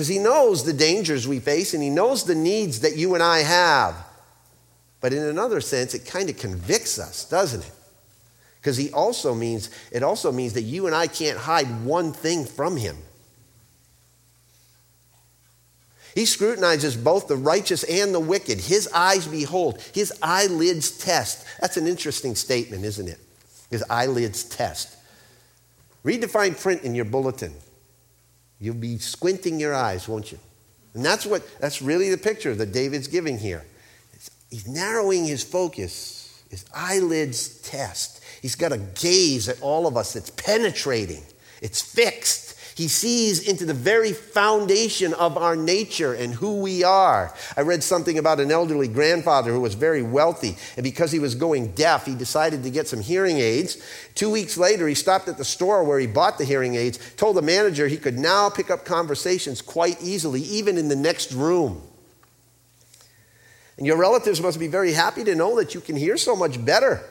Because 0.00 0.08
he 0.08 0.18
knows 0.18 0.64
the 0.64 0.72
dangers 0.72 1.28
we 1.28 1.38
face 1.40 1.74
and 1.74 1.82
he 1.82 1.90
knows 1.90 2.24
the 2.24 2.34
needs 2.34 2.80
that 2.80 2.96
you 2.96 3.12
and 3.12 3.22
I 3.22 3.40
have. 3.40 3.94
But 5.02 5.12
in 5.12 5.22
another 5.22 5.60
sense, 5.60 5.92
it 5.92 6.06
kind 6.06 6.30
of 6.30 6.38
convicts 6.38 6.98
us, 6.98 7.26
doesn't 7.26 7.60
it? 7.60 7.72
Because 8.58 8.78
he 8.78 8.90
also 8.92 9.34
means 9.34 9.68
it 9.92 10.02
also 10.02 10.32
means 10.32 10.54
that 10.54 10.62
you 10.62 10.86
and 10.86 10.96
I 10.96 11.06
can't 11.06 11.36
hide 11.36 11.84
one 11.84 12.14
thing 12.14 12.46
from 12.46 12.78
him. 12.78 12.96
He 16.14 16.24
scrutinizes 16.24 16.96
both 16.96 17.28
the 17.28 17.36
righteous 17.36 17.84
and 17.84 18.14
the 18.14 18.20
wicked. 18.20 18.58
His 18.58 18.88
eyes 18.94 19.26
behold, 19.26 19.82
his 19.92 20.14
eyelids 20.22 20.96
test. 20.96 21.44
That's 21.60 21.76
an 21.76 21.86
interesting 21.86 22.36
statement, 22.36 22.86
isn't 22.86 23.06
it? 23.06 23.20
His 23.68 23.84
eyelids 23.90 24.44
test. 24.44 24.96
Read 26.04 26.22
the 26.22 26.28
fine 26.28 26.54
print 26.54 26.84
in 26.84 26.94
your 26.94 27.04
bulletin. 27.04 27.54
You'll 28.60 28.74
be 28.74 28.98
squinting 28.98 29.58
your 29.58 29.74
eyes, 29.74 30.06
won't 30.06 30.30
you? 30.30 30.38
And 30.94 31.04
that's 31.04 31.24
what 31.24 31.42
that's 31.60 31.80
really 31.80 32.10
the 32.10 32.18
picture 32.18 32.54
that 32.54 32.72
David's 32.72 33.08
giving 33.08 33.38
here. 33.38 33.64
He's 34.50 34.66
narrowing 34.66 35.24
his 35.26 35.44
focus, 35.44 36.42
his 36.50 36.64
eyelids 36.74 37.60
test. 37.60 38.22
He's 38.42 38.56
got 38.56 38.72
a 38.72 38.78
gaze 38.78 39.48
at 39.48 39.60
all 39.62 39.86
of 39.86 39.96
us 39.96 40.12
that's 40.12 40.30
penetrating, 40.30 41.22
it's 41.62 41.80
fixed. 41.80 42.49
He 42.74 42.88
sees 42.88 43.46
into 43.46 43.64
the 43.64 43.74
very 43.74 44.12
foundation 44.12 45.12
of 45.14 45.36
our 45.36 45.56
nature 45.56 46.14
and 46.14 46.32
who 46.32 46.60
we 46.60 46.84
are. 46.84 47.34
I 47.56 47.62
read 47.62 47.82
something 47.82 48.18
about 48.18 48.40
an 48.40 48.50
elderly 48.50 48.88
grandfather 48.88 49.52
who 49.52 49.60
was 49.60 49.74
very 49.74 50.02
wealthy, 50.02 50.56
and 50.76 50.84
because 50.84 51.12
he 51.12 51.18
was 51.18 51.34
going 51.34 51.72
deaf, 51.72 52.06
he 52.06 52.14
decided 52.14 52.62
to 52.62 52.70
get 52.70 52.88
some 52.88 53.00
hearing 53.00 53.38
aids. 53.38 53.82
Two 54.14 54.30
weeks 54.30 54.56
later, 54.56 54.88
he 54.88 54.94
stopped 54.94 55.28
at 55.28 55.38
the 55.38 55.44
store 55.44 55.84
where 55.84 55.98
he 55.98 56.06
bought 56.06 56.38
the 56.38 56.44
hearing 56.44 56.74
aids, 56.74 56.98
told 57.16 57.36
the 57.36 57.42
manager 57.42 57.88
he 57.88 57.96
could 57.96 58.18
now 58.18 58.48
pick 58.48 58.70
up 58.70 58.84
conversations 58.84 59.60
quite 59.60 60.00
easily, 60.02 60.42
even 60.42 60.78
in 60.78 60.88
the 60.88 60.96
next 60.96 61.32
room. 61.32 61.82
And 63.76 63.86
your 63.86 63.96
relatives 63.96 64.40
must 64.42 64.58
be 64.58 64.68
very 64.68 64.92
happy 64.92 65.24
to 65.24 65.34
know 65.34 65.56
that 65.56 65.74
you 65.74 65.80
can 65.80 65.96
hear 65.96 66.18
so 66.18 66.36
much 66.36 66.62
better. 66.62 67.02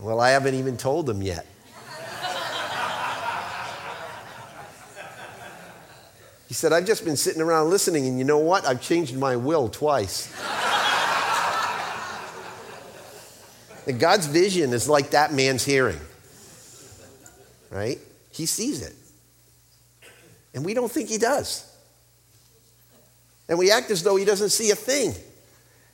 Well, 0.00 0.20
I 0.20 0.30
haven't 0.30 0.54
even 0.54 0.76
told 0.76 1.06
them 1.06 1.20
yet. 1.20 1.46
He 6.54 6.56
said, 6.56 6.72
I've 6.72 6.86
just 6.86 7.04
been 7.04 7.16
sitting 7.16 7.42
around 7.42 7.70
listening, 7.70 8.06
and 8.06 8.16
you 8.16 8.22
know 8.24 8.38
what? 8.38 8.64
I've 8.64 8.80
changed 8.80 9.16
my 9.16 9.34
will 9.34 9.68
twice. 9.68 10.32
and 13.88 13.98
God's 13.98 14.28
vision 14.28 14.72
is 14.72 14.88
like 14.88 15.10
that 15.10 15.32
man's 15.32 15.64
hearing, 15.64 15.98
right? 17.72 17.98
He 18.30 18.46
sees 18.46 18.86
it. 18.86 18.94
And 20.54 20.64
we 20.64 20.74
don't 20.74 20.92
think 20.92 21.08
he 21.08 21.18
does. 21.18 21.68
And 23.48 23.58
we 23.58 23.72
act 23.72 23.90
as 23.90 24.04
though 24.04 24.14
he 24.14 24.24
doesn't 24.24 24.50
see 24.50 24.70
a 24.70 24.76
thing. 24.76 25.12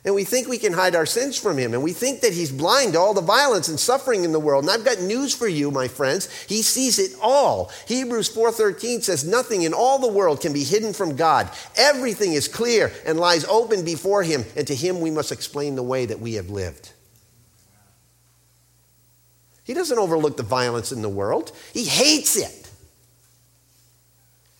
And 0.03 0.15
we 0.15 0.23
think 0.23 0.47
we 0.47 0.57
can 0.57 0.73
hide 0.73 0.95
our 0.95 1.05
sins 1.05 1.37
from 1.37 1.57
him. 1.57 1.75
And 1.75 1.83
we 1.83 1.93
think 1.93 2.21
that 2.21 2.33
he's 2.33 2.51
blind 2.51 2.93
to 2.93 2.99
all 2.99 3.13
the 3.13 3.21
violence 3.21 3.67
and 3.67 3.79
suffering 3.79 4.23
in 4.23 4.31
the 4.31 4.39
world. 4.39 4.63
And 4.63 4.71
I've 4.71 4.83
got 4.83 4.99
news 4.99 5.35
for 5.35 5.47
you, 5.47 5.69
my 5.69 5.87
friends. 5.87 6.27
He 6.45 6.63
sees 6.63 6.97
it 6.97 7.11
all. 7.21 7.71
Hebrews 7.87 8.27
4:13 8.29 9.03
says 9.03 9.23
nothing 9.23 9.61
in 9.61 9.73
all 9.73 9.99
the 9.99 10.07
world 10.07 10.41
can 10.41 10.53
be 10.53 10.63
hidden 10.63 10.93
from 10.93 11.15
God. 11.15 11.51
Everything 11.77 12.33
is 12.33 12.47
clear 12.47 12.91
and 13.05 13.19
lies 13.19 13.45
open 13.45 13.85
before 13.85 14.23
him, 14.23 14.43
and 14.55 14.65
to 14.65 14.75
him 14.75 15.01
we 15.01 15.11
must 15.11 15.31
explain 15.31 15.75
the 15.75 15.83
way 15.83 16.07
that 16.07 16.19
we 16.19 16.33
have 16.33 16.49
lived. 16.49 16.93
He 19.63 19.75
doesn't 19.75 19.99
overlook 19.99 20.35
the 20.35 20.43
violence 20.43 20.91
in 20.91 21.03
the 21.03 21.09
world, 21.09 21.51
he 21.73 21.85
hates 21.85 22.35
it. 22.35 22.69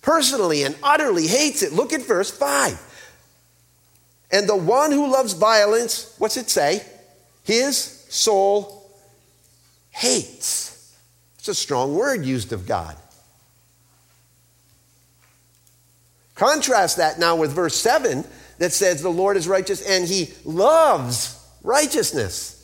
Personally 0.02 0.64
and 0.64 0.76
utterly 0.82 1.28
hates 1.28 1.62
it. 1.62 1.74
Look 1.74 1.94
at 1.94 2.02
verse 2.02 2.32
5. 2.32 2.91
And 4.32 4.48
the 4.48 4.56
one 4.56 4.92
who 4.92 5.12
loves 5.12 5.34
violence, 5.34 6.16
what's 6.18 6.38
it 6.38 6.50
say? 6.50 6.86
His 7.44 7.76
soul 8.10 8.90
hates. 9.90 10.96
It's 11.38 11.48
a 11.48 11.56
strong 11.56 11.96
word 11.96 12.26
used 12.26 12.54
of 12.54 12.66
God. 12.66 12.96
Contrast 16.36 16.98
that 16.98 17.20
now 17.20 17.36
with 17.36 17.52
verse 17.52 17.76
7 17.76 18.26
that 18.58 18.74
says, 18.74 19.02
The 19.02 19.10
Lord 19.10 19.38
is 19.38 19.48
righteous 19.48 19.82
and 19.82 20.08
he 20.08 20.34
loves 20.46 21.38
righteousness. 21.62 22.58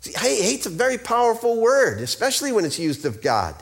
See, 0.00 0.12
hate's 0.12 0.66
a 0.66 0.70
very 0.70 0.98
powerful 0.98 1.60
word, 1.60 2.00
especially 2.00 2.52
when 2.52 2.64
it's 2.64 2.78
used 2.78 3.04
of 3.04 3.20
God. 3.20 3.54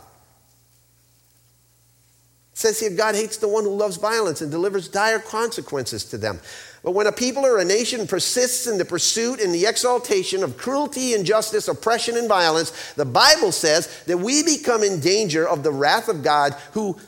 Says 2.56 2.80
here, 2.80 2.88
God 2.88 3.14
hates 3.14 3.36
the 3.36 3.48
one 3.48 3.64
who 3.64 3.76
loves 3.76 3.98
violence 3.98 4.40
and 4.40 4.50
delivers 4.50 4.88
dire 4.88 5.18
consequences 5.18 6.06
to 6.06 6.16
them. 6.16 6.40
But 6.82 6.92
when 6.92 7.06
a 7.06 7.12
people 7.12 7.44
or 7.44 7.58
a 7.58 7.66
nation 7.66 8.06
persists 8.06 8.66
in 8.66 8.78
the 8.78 8.84
pursuit 8.86 9.40
and 9.40 9.54
the 9.54 9.66
exaltation 9.66 10.42
of 10.42 10.56
cruelty, 10.56 11.12
injustice, 11.12 11.68
oppression, 11.68 12.16
and 12.16 12.26
violence, 12.26 12.94
the 12.94 13.04
Bible 13.04 13.52
says 13.52 14.04
that 14.04 14.16
we 14.16 14.42
become 14.42 14.82
in 14.82 15.00
danger 15.00 15.46
of 15.46 15.64
the 15.64 15.70
wrath 15.70 16.08
of 16.08 16.22
God 16.22 16.54
who 16.72 16.98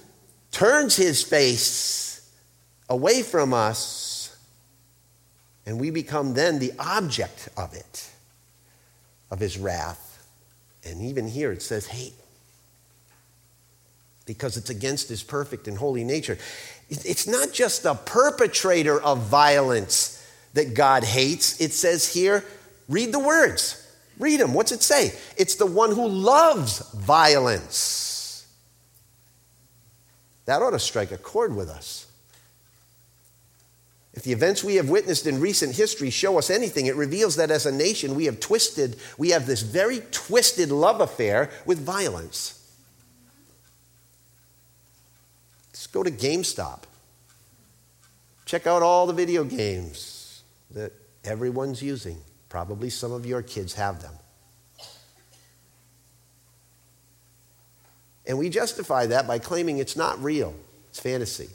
turns 0.50 0.96
his 0.96 1.22
face 1.22 2.30
away 2.90 3.22
from 3.22 3.54
us, 3.54 4.36
and 5.64 5.80
we 5.80 5.88
become 5.90 6.34
then 6.34 6.58
the 6.58 6.72
object 6.78 7.48
of 7.56 7.72
it, 7.72 8.10
of 9.30 9.40
his 9.40 9.56
wrath. 9.56 10.22
And 10.84 11.00
even 11.00 11.26
here 11.26 11.52
it 11.52 11.62
says 11.62 11.86
hate 11.86 12.12
because 14.28 14.58
it's 14.58 14.70
against 14.70 15.08
his 15.08 15.24
perfect 15.24 15.66
and 15.66 15.78
holy 15.78 16.04
nature. 16.04 16.38
It's 16.90 17.26
not 17.26 17.52
just 17.52 17.82
the 17.82 17.94
perpetrator 17.94 19.00
of 19.02 19.22
violence 19.22 20.24
that 20.52 20.74
God 20.74 21.02
hates. 21.02 21.60
It 21.60 21.72
says 21.72 22.12
here, 22.12 22.44
read 22.88 23.10
the 23.12 23.18
words. 23.18 23.84
Read 24.18 24.38
them. 24.38 24.52
What's 24.52 24.70
it 24.70 24.82
say? 24.82 25.12
It's 25.36 25.56
the 25.56 25.66
one 25.66 25.92
who 25.92 26.06
loves 26.06 26.78
violence. 26.92 28.46
That 30.44 30.62
ought 30.62 30.70
to 30.70 30.78
strike 30.78 31.10
a 31.10 31.18
chord 31.18 31.56
with 31.56 31.70
us. 31.70 32.06
If 34.12 34.24
the 34.24 34.32
events 34.32 34.62
we 34.62 34.74
have 34.74 34.90
witnessed 34.90 35.26
in 35.26 35.40
recent 35.40 35.76
history 35.76 36.10
show 36.10 36.38
us 36.38 36.50
anything, 36.50 36.86
it 36.86 36.96
reveals 36.96 37.36
that 37.36 37.50
as 37.50 37.64
a 37.64 37.72
nation 37.72 38.14
we 38.14 38.26
have 38.26 38.40
twisted, 38.40 38.98
we 39.16 39.30
have 39.30 39.46
this 39.46 39.62
very 39.62 40.02
twisted 40.10 40.70
love 40.70 41.00
affair 41.00 41.50
with 41.64 41.78
violence. 41.78 42.57
Let's 45.88 45.94
go 45.94 46.02
to 46.02 46.10
GameStop. 46.10 46.80
Check 48.44 48.66
out 48.66 48.82
all 48.82 49.06
the 49.06 49.14
video 49.14 49.42
games 49.42 50.42
that 50.72 50.92
everyone's 51.24 51.80
using. 51.80 52.18
Probably 52.50 52.90
some 52.90 53.10
of 53.10 53.24
your 53.24 53.40
kids 53.40 53.72
have 53.72 54.02
them. 54.02 54.12
And 58.26 58.36
we 58.36 58.50
justify 58.50 59.06
that 59.06 59.26
by 59.26 59.38
claiming 59.38 59.78
it's 59.78 59.96
not 59.96 60.22
real, 60.22 60.54
it's 60.90 61.00
fantasy. 61.00 61.48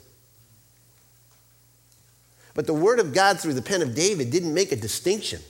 But 2.54 2.66
the 2.66 2.74
Word 2.74 2.98
of 2.98 3.14
God 3.14 3.38
through 3.38 3.54
the 3.54 3.62
pen 3.62 3.82
of 3.82 3.94
David 3.94 4.32
didn't 4.32 4.52
make 4.52 4.72
a 4.72 4.76
distinction. 4.76 5.42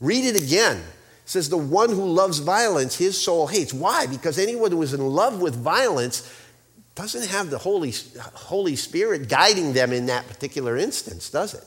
Read 0.00 0.24
it 0.24 0.40
again. 0.40 0.76
It 0.76 0.84
says, 1.24 1.48
The 1.48 1.56
one 1.56 1.90
who 1.90 2.04
loves 2.04 2.38
violence, 2.38 2.96
his 2.96 3.20
soul 3.20 3.48
hates. 3.48 3.74
Why? 3.74 4.06
Because 4.06 4.38
anyone 4.38 4.70
who 4.70 4.82
is 4.82 4.94
in 4.94 5.00
love 5.00 5.40
with 5.40 5.56
violence 5.56 6.32
doesn't 6.96 7.28
have 7.28 7.50
the 7.50 7.58
Holy, 7.58 7.94
Holy 8.34 8.74
Spirit 8.74 9.28
guiding 9.28 9.74
them 9.74 9.92
in 9.92 10.06
that 10.06 10.26
particular 10.26 10.76
instance, 10.76 11.30
does 11.30 11.54
it? 11.54 11.64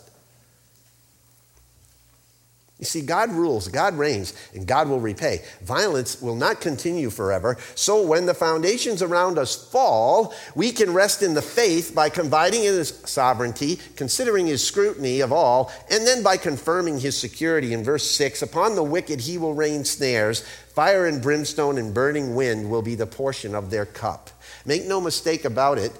You 2.79 2.85
see, 2.85 3.01
God 3.01 3.33
rules, 3.33 3.67
God 3.67 3.97
reigns, 3.97 4.33
and 4.53 4.65
God 4.65 4.87
will 4.87 5.01
repay. 5.01 5.43
Violence 5.61 6.21
will 6.21 6.35
not 6.35 6.61
continue 6.61 7.09
forever. 7.09 7.57
So 7.75 8.01
when 8.01 8.25
the 8.25 8.33
foundations 8.33 9.01
around 9.01 9.37
us 9.37 9.53
fall, 9.69 10.33
we 10.55 10.71
can 10.71 10.93
rest 10.93 11.21
in 11.21 11.33
the 11.33 11.41
faith 11.41 11.93
by 11.93 12.07
confiding 12.07 12.63
in 12.63 12.73
His 12.73 13.01
sovereignty, 13.03 13.79
considering 13.97 14.47
His 14.47 14.65
scrutiny 14.65 15.19
of 15.19 15.33
all, 15.33 15.73
and 15.91 16.07
then 16.07 16.23
by 16.23 16.37
confirming 16.37 16.99
His 16.99 17.17
security. 17.17 17.73
In 17.73 17.83
verse 17.83 18.09
6 18.11 18.41
Upon 18.43 18.75
the 18.75 18.83
wicked 18.83 19.19
He 19.19 19.37
will 19.37 19.53
rain 19.53 19.83
snares, 19.83 20.39
fire 20.73 21.05
and 21.05 21.21
brimstone 21.21 21.77
and 21.77 21.93
burning 21.93 22.33
wind 22.33 22.71
will 22.71 22.81
be 22.81 22.95
the 22.95 23.05
portion 23.05 23.55
of 23.55 23.71
their 23.71 23.85
cup. 23.85 24.29
Make 24.65 24.85
no 24.85 25.01
mistake 25.01 25.43
about 25.43 25.79
it, 25.79 25.91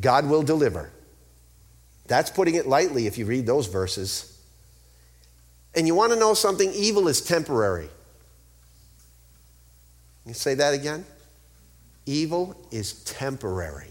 God 0.00 0.30
will 0.30 0.44
deliver. 0.44 0.92
That's 2.06 2.30
putting 2.30 2.54
it 2.54 2.68
lightly 2.68 3.08
if 3.08 3.18
you 3.18 3.26
read 3.26 3.46
those 3.46 3.66
verses. 3.66 4.33
And 5.74 5.86
you 5.86 5.94
want 5.94 6.12
to 6.12 6.18
know 6.18 6.34
something? 6.34 6.72
Evil 6.72 7.08
is 7.08 7.20
temporary. 7.20 7.88
You 10.26 10.34
say 10.34 10.54
that 10.54 10.74
again? 10.74 11.04
Evil 12.06 12.56
is 12.70 13.04
temporary. 13.04 13.88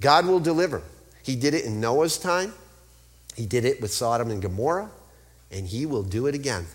God 0.00 0.26
will 0.26 0.40
deliver. 0.40 0.82
He 1.22 1.36
did 1.36 1.54
it 1.54 1.64
in 1.64 1.80
Noah's 1.80 2.18
time, 2.18 2.52
He 3.36 3.46
did 3.46 3.64
it 3.64 3.80
with 3.80 3.92
Sodom 3.92 4.30
and 4.30 4.42
Gomorrah, 4.42 4.90
and 5.50 5.66
He 5.66 5.86
will 5.86 6.02
do 6.02 6.26
it 6.26 6.34
again. 6.34 6.66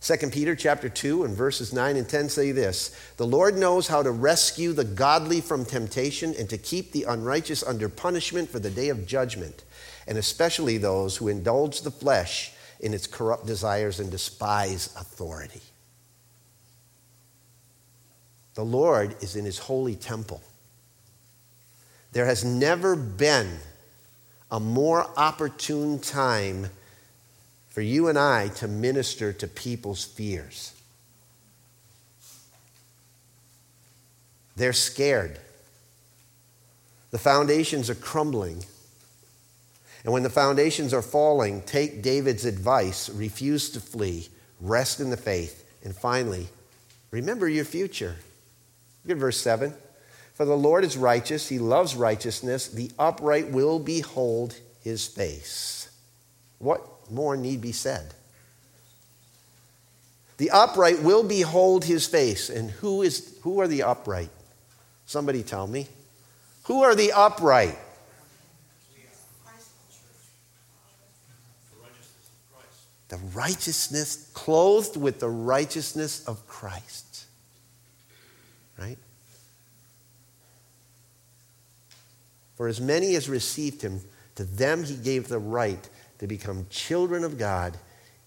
2 0.00 0.30
Peter 0.30 0.56
chapter 0.56 0.88
2 0.88 1.22
and 1.22 1.36
verses 1.36 1.72
9 1.72 1.96
and 1.96 2.08
10 2.08 2.28
say 2.28 2.50
this 2.50 2.96
The 3.18 3.26
Lord 3.26 3.56
knows 3.56 3.86
how 3.86 4.02
to 4.02 4.10
rescue 4.10 4.72
the 4.72 4.84
godly 4.84 5.40
from 5.40 5.64
temptation 5.64 6.34
and 6.36 6.50
to 6.50 6.58
keep 6.58 6.90
the 6.90 7.04
unrighteous 7.04 7.62
under 7.62 7.88
punishment 7.88 8.48
for 8.48 8.58
the 8.58 8.70
day 8.70 8.88
of 8.88 9.06
judgment 9.06 9.62
and 10.06 10.18
especially 10.18 10.78
those 10.78 11.16
who 11.16 11.28
indulge 11.28 11.82
the 11.82 11.90
flesh 11.90 12.52
in 12.80 12.94
its 12.94 13.06
corrupt 13.06 13.46
desires 13.46 14.00
and 14.00 14.10
despise 14.10 14.94
authority. 14.98 15.62
The 18.54 18.64
Lord 18.64 19.14
is 19.22 19.36
in 19.36 19.44
his 19.44 19.58
holy 19.58 19.94
temple. 19.94 20.42
There 22.12 22.26
has 22.26 22.44
never 22.44 22.94
been 22.94 23.58
a 24.50 24.60
more 24.60 25.08
opportune 25.16 25.98
time 25.98 26.68
for 27.70 27.80
you 27.80 28.08
and 28.08 28.18
I 28.18 28.48
to 28.48 28.68
minister 28.68 29.32
to 29.32 29.46
people's 29.48 30.04
fears. 30.04 30.74
They're 34.56 34.74
scared. 34.74 35.38
The 37.10 37.18
foundations 37.18 37.88
are 37.88 37.94
crumbling. 37.94 38.64
And 40.04 40.12
when 40.12 40.22
the 40.22 40.30
foundations 40.30 40.92
are 40.92 41.02
falling, 41.02 41.62
take 41.62 42.02
David's 42.02 42.44
advice, 42.44 43.08
refuse 43.10 43.70
to 43.70 43.80
flee, 43.80 44.28
rest 44.60 45.00
in 45.00 45.10
the 45.10 45.16
faith, 45.16 45.64
and 45.84 45.94
finally, 45.94 46.48
remember 47.10 47.48
your 47.48 47.64
future. 47.64 48.16
Look 49.04 49.16
at 49.16 49.20
verse 49.20 49.40
7. 49.40 49.74
For 50.34 50.44
the 50.44 50.56
Lord 50.56 50.84
is 50.84 50.96
righteous, 50.96 51.48
he 51.48 51.58
loves 51.58 51.94
righteousness, 51.94 52.68
the 52.68 52.90
upright 52.98 53.50
will 53.50 53.78
behold 53.78 54.58
his 54.82 55.06
face. 55.06 55.88
What 56.58 56.82
more 57.10 57.36
need 57.36 57.60
be 57.60 57.72
said? 57.72 58.14
The 60.38 60.50
upright 60.50 61.02
will 61.02 61.22
behold 61.22 61.84
his 61.84 62.06
face. 62.06 62.50
And 62.50 62.70
who, 62.70 63.02
is, 63.02 63.38
who 63.42 63.60
are 63.60 63.68
the 63.68 63.84
upright? 63.84 64.30
Somebody 65.06 65.42
tell 65.42 65.66
me. 65.66 65.86
Who 66.64 66.82
are 66.82 66.94
the 66.94 67.12
upright? 67.12 67.78
The 73.12 73.18
righteousness, 73.34 74.30
clothed 74.32 74.96
with 74.96 75.20
the 75.20 75.28
righteousness 75.28 76.26
of 76.26 76.48
Christ. 76.48 77.26
Right? 78.78 78.96
For 82.56 82.68
as 82.68 82.80
many 82.80 83.14
as 83.14 83.28
received 83.28 83.82
him, 83.82 84.00
to 84.36 84.44
them 84.44 84.84
he 84.84 84.94
gave 84.94 85.28
the 85.28 85.38
right 85.38 85.86
to 86.20 86.26
become 86.26 86.66
children 86.70 87.22
of 87.22 87.36
God, 87.36 87.76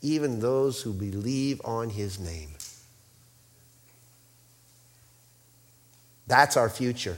even 0.03 0.39
those 0.39 0.83
who 0.83 0.93
believe 0.93 1.59
on 1.65 1.89
his 1.89 2.19
name. 2.19 2.49
That's 6.27 6.57
our 6.57 6.69
future. 6.69 7.17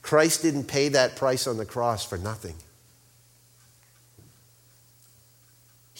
Christ 0.00 0.42
didn't 0.42 0.68
pay 0.68 0.90
that 0.90 1.16
price 1.16 1.48
on 1.48 1.56
the 1.56 1.66
cross 1.66 2.04
for 2.04 2.18
nothing. 2.18 2.54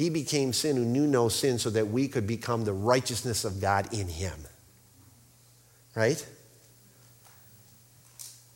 He 0.01 0.09
became 0.09 0.55
sin 0.55 0.76
who 0.76 0.84
knew 0.86 1.07
no 1.07 1.28
sin 1.28 1.59
so 1.59 1.68
that 1.68 1.88
we 1.88 2.09
could 2.09 2.26
become 2.26 2.64
the 2.64 2.72
righteousness 2.72 3.44
of 3.44 3.61
God 3.61 3.92
in 3.92 4.09
him. 4.09 4.32
Right? 5.94 6.26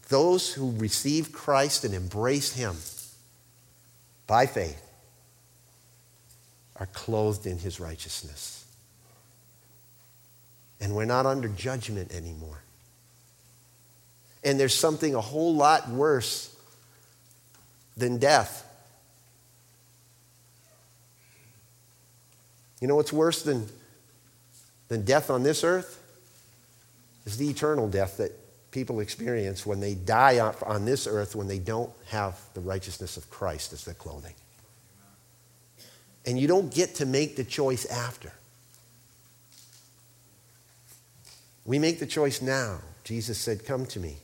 Those 0.08 0.54
who 0.54 0.74
receive 0.78 1.32
Christ 1.32 1.84
and 1.84 1.92
embrace 1.92 2.54
him 2.54 2.76
by 4.26 4.46
faith, 4.46 4.80
are 6.76 6.86
clothed 6.94 7.44
in 7.44 7.58
his 7.58 7.78
righteousness. 7.78 8.64
And 10.80 10.96
we're 10.96 11.04
not 11.04 11.26
under 11.26 11.48
judgment 11.48 12.10
anymore. 12.10 12.62
And 14.42 14.58
there's 14.58 14.72
something 14.72 15.14
a 15.14 15.20
whole 15.20 15.54
lot 15.54 15.90
worse 15.90 16.56
than 17.98 18.16
death. 18.16 18.63
You 22.80 22.88
know 22.88 22.96
what's 22.96 23.12
worse 23.12 23.42
than, 23.42 23.68
than 24.88 25.04
death 25.04 25.30
on 25.30 25.42
this 25.42 25.64
earth? 25.64 26.00
Is 27.24 27.36
the 27.38 27.48
eternal 27.48 27.88
death 27.88 28.18
that 28.18 28.32
people 28.74 28.98
experience 28.98 29.64
when 29.64 29.78
they 29.78 29.94
die 29.94 30.40
on 30.40 30.84
this 30.84 31.06
earth 31.06 31.36
when 31.36 31.46
they 31.46 31.60
don't 31.60 31.92
have 32.08 32.38
the 32.54 32.60
righteousness 32.60 33.16
of 33.16 33.30
Christ 33.30 33.72
as 33.72 33.84
their 33.84 33.94
clothing. 33.94 34.34
And 36.26 36.36
you 36.36 36.48
don't 36.48 36.74
get 36.74 36.96
to 36.96 37.06
make 37.06 37.36
the 37.36 37.44
choice 37.44 37.86
after. 37.86 38.32
We 41.64 41.78
make 41.78 42.00
the 42.00 42.06
choice 42.06 42.42
now. 42.42 42.80
Jesus 43.04 43.38
said, 43.38 43.64
Come 43.64 43.86
to 43.86 44.00
me. 44.00 44.16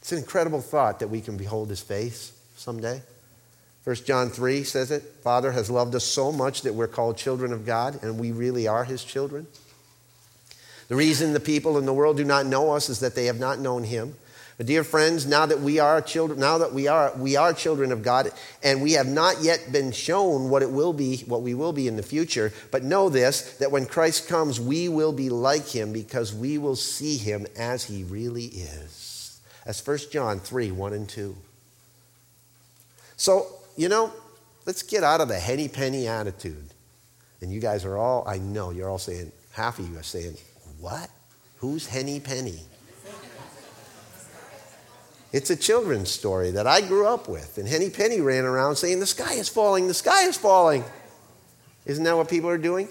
It's 0.00 0.12
an 0.12 0.18
incredible 0.18 0.62
thought 0.62 1.00
that 1.00 1.08
we 1.08 1.20
can 1.20 1.36
behold 1.36 1.68
his 1.68 1.80
face 1.82 2.32
someday. 2.56 3.02
1 3.84 3.96
John 3.96 4.28
3 4.28 4.62
says 4.62 4.90
it 4.90 5.02
Father 5.22 5.52
has 5.52 5.70
loved 5.70 5.94
us 5.94 6.04
so 6.04 6.30
much 6.30 6.62
that 6.62 6.74
we're 6.74 6.86
called 6.86 7.16
children 7.16 7.52
of 7.52 7.64
God, 7.64 8.02
and 8.02 8.18
we 8.18 8.32
really 8.32 8.68
are 8.68 8.84
his 8.84 9.04
children. 9.04 9.46
The 10.88 10.96
reason 10.96 11.32
the 11.32 11.40
people 11.40 11.78
in 11.78 11.86
the 11.86 11.92
world 11.92 12.16
do 12.16 12.24
not 12.24 12.46
know 12.46 12.72
us 12.72 12.88
is 12.88 13.00
that 13.00 13.14
they 13.14 13.26
have 13.26 13.38
not 13.38 13.60
known 13.60 13.84
him. 13.84 14.16
But 14.58 14.66
dear 14.66 14.84
friends, 14.84 15.24
now 15.24 15.46
that 15.46 15.60
we 15.60 15.78
are 15.78 16.02
children, 16.02 16.38
now 16.38 16.58
that 16.58 16.74
we 16.74 16.86
are 16.86 17.14
we 17.16 17.36
are 17.36 17.54
children 17.54 17.92
of 17.92 18.02
God, 18.02 18.30
and 18.62 18.82
we 18.82 18.92
have 18.92 19.06
not 19.06 19.40
yet 19.40 19.72
been 19.72 19.90
shown 19.90 20.50
what 20.50 20.60
it 20.62 20.70
will 20.70 20.92
be, 20.92 21.18
what 21.20 21.40
we 21.40 21.54
will 21.54 21.72
be 21.72 21.88
in 21.88 21.96
the 21.96 22.02
future, 22.02 22.52
but 22.70 22.82
know 22.82 23.08
this 23.08 23.56
that 23.58 23.70
when 23.70 23.86
Christ 23.86 24.28
comes, 24.28 24.60
we 24.60 24.90
will 24.90 25.12
be 25.12 25.30
like 25.30 25.66
him 25.66 25.94
because 25.94 26.34
we 26.34 26.58
will 26.58 26.76
see 26.76 27.16
him 27.16 27.46
as 27.56 27.84
he 27.84 28.04
really 28.04 28.46
is. 28.46 29.40
That's 29.64 29.86
1 29.86 29.98
John 30.12 30.40
3, 30.40 30.72
1 30.72 30.92
and 30.92 31.08
2. 31.08 31.36
So 33.16 33.59
you 33.80 33.88
know, 33.88 34.12
let's 34.66 34.82
get 34.82 35.02
out 35.02 35.22
of 35.22 35.28
the 35.28 35.38
henny 35.38 35.66
penny 35.66 36.06
attitude. 36.06 36.74
And 37.40 37.50
you 37.50 37.60
guys 37.60 37.86
are 37.86 37.96
all, 37.96 38.28
I 38.28 38.36
know, 38.36 38.68
you're 38.68 38.90
all 38.90 38.98
saying, 38.98 39.32
half 39.52 39.78
of 39.78 39.88
you 39.88 39.98
are 39.98 40.02
saying, 40.02 40.36
what? 40.78 41.08
Who's 41.56 41.86
Henny 41.86 42.20
Penny? 42.20 42.60
It's 45.32 45.48
a 45.48 45.56
children's 45.56 46.10
story 46.10 46.50
that 46.50 46.66
I 46.66 46.82
grew 46.82 47.06
up 47.06 47.26
with. 47.26 47.56
And 47.56 47.66
Henny 47.66 47.88
Penny 47.88 48.20
ran 48.20 48.44
around 48.44 48.76
saying, 48.76 48.98
The 48.98 49.06
sky 49.06 49.34
is 49.34 49.48
falling, 49.48 49.86
the 49.86 49.94
sky 49.94 50.24
is 50.24 50.36
falling. 50.36 50.84
Isn't 51.86 52.04
that 52.04 52.16
what 52.16 52.28
people 52.28 52.50
are 52.50 52.58
doing? 52.58 52.88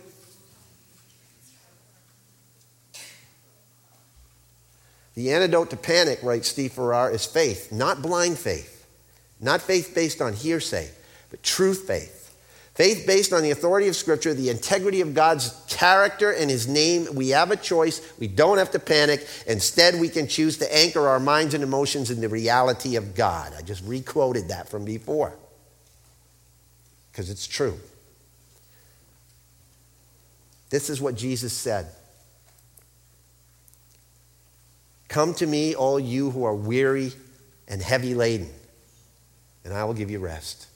The 5.16 5.34
antidote 5.34 5.72
to 5.72 5.78
panic, 5.78 6.20
writes 6.24 6.48
Steve 6.48 6.74
Farrar, 6.74 7.12
is 7.12 7.26
faith, 7.26 7.72
not 7.72 8.02
blind 8.02 8.38
faith. 8.38 8.79
Not 9.40 9.62
faith 9.62 9.94
based 9.96 10.22
on 10.22 10.34
hearsay, 10.34 10.90
but 11.30 11.44
truth 11.44 11.88
faith. 11.88 12.18
Faith 12.76 13.06
based 13.06 13.34
on 13.34 13.44
the 13.44 13.52
authority 13.52 13.88
of 13.90 13.96
Scripture, 13.96 14.34
the 14.34 14.50
integrity 14.50 15.02
of 15.02 15.14
God's 15.14 15.54
character 15.68 16.32
and 16.32 16.50
His 16.50 16.68
name. 16.68 17.08
We 17.14 17.30
have 17.30 17.52
a 17.52 17.58
choice. 17.58 18.02
We 18.20 18.28
don't 18.28 18.58
have 18.58 18.72
to 18.72 18.80
panic. 18.80 19.28
Instead, 19.48 20.00
we 20.00 20.08
can 20.08 20.28
choose 20.28 20.58
to 20.60 20.76
anchor 20.76 21.08
our 21.08 21.20
minds 21.20 21.54
and 21.54 21.62
emotions 21.62 22.10
in 22.10 22.22
the 22.22 22.30
reality 22.30 22.96
of 22.96 23.16
God. 23.16 23.54
I 23.58 23.64
just 23.64 23.84
requoted 23.86 24.48
that 24.48 24.70
from 24.70 24.86
before 24.86 25.36
because 27.12 27.30
it's 27.30 27.48
true. 27.48 27.78
This 30.70 30.90
is 30.90 31.02
what 31.02 31.16
Jesus 31.16 31.52
said 31.52 31.88
Come 35.10 35.34
to 35.34 35.48
me, 35.48 35.76
all 35.76 36.00
you 36.00 36.30
who 36.32 36.46
are 36.46 36.56
weary 36.56 37.12
and 37.68 37.82
heavy 37.82 38.14
laden 38.14 38.50
and 39.64 39.74
I 39.74 39.84
will 39.84 39.94
give 39.94 40.12
you 40.12 40.20
rest. 40.20 40.68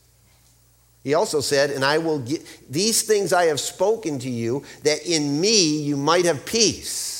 He 1.03 1.13
also 1.13 1.41
said, 1.41 1.69
And 1.69 1.83
I 1.83 1.97
will 1.97 2.19
give 2.19 2.47
these 2.69 3.01
things 3.01 3.33
I 3.33 3.45
have 3.45 3.59
spoken 3.59 4.19
to 4.19 4.29
you, 4.29 4.63
that 4.83 5.05
in 5.05 5.39
me 5.39 5.81
you 5.81 5.97
might 5.97 6.25
have 6.25 6.45
peace. 6.45 7.11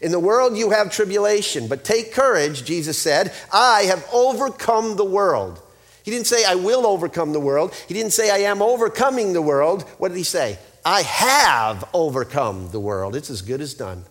In 0.00 0.12
the 0.12 0.18
world 0.18 0.56
you 0.56 0.70
have 0.70 0.90
tribulation, 0.90 1.68
but 1.68 1.84
take 1.84 2.12
courage, 2.12 2.64
Jesus 2.64 2.98
said, 2.98 3.34
I 3.52 3.82
have 3.82 4.08
overcome 4.12 4.96
the 4.96 5.04
world. 5.04 5.60
He 6.02 6.10
didn't 6.10 6.26
say, 6.26 6.44
I 6.46 6.54
will 6.54 6.86
overcome 6.86 7.34
the 7.34 7.40
world. 7.40 7.74
He 7.86 7.92
didn't 7.92 8.14
say, 8.14 8.30
I 8.30 8.50
am 8.50 8.62
overcoming 8.62 9.34
the 9.34 9.42
world. 9.42 9.82
What 9.98 10.08
did 10.08 10.16
he 10.16 10.24
say? 10.24 10.58
I 10.86 11.02
have 11.02 11.84
overcome 11.92 12.70
the 12.70 12.80
world. 12.80 13.14
It's 13.14 13.28
as 13.28 13.42
good 13.42 13.60
as 13.60 13.74
done. 13.74 14.04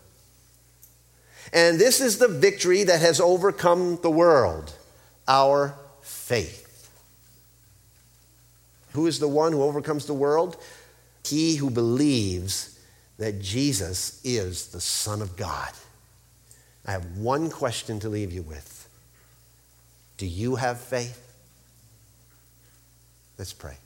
And 1.51 1.79
this 1.79 1.99
is 1.99 2.19
the 2.19 2.27
victory 2.27 2.83
that 2.83 3.01
has 3.01 3.19
overcome 3.19 3.97
the 4.03 4.11
world 4.11 4.71
our 5.29 5.75
faith. 6.01 6.89
Who 8.93 9.07
is 9.07 9.19
the 9.19 9.27
one 9.27 9.53
who 9.53 9.61
overcomes 9.63 10.07
the 10.07 10.13
world? 10.13 10.57
He 11.23 11.55
who 11.55 11.69
believes 11.69 12.79
that 13.19 13.39
Jesus 13.39 14.19
is 14.23 14.67
the 14.67 14.81
Son 14.81 15.21
of 15.21 15.37
God. 15.37 15.69
I 16.85 16.91
have 16.91 17.17
one 17.17 17.51
question 17.51 17.99
to 17.99 18.09
leave 18.09 18.33
you 18.33 18.41
with. 18.41 18.89
Do 20.17 20.25
you 20.25 20.55
have 20.55 20.81
faith? 20.81 21.25
Let's 23.37 23.53
pray. 23.53 23.77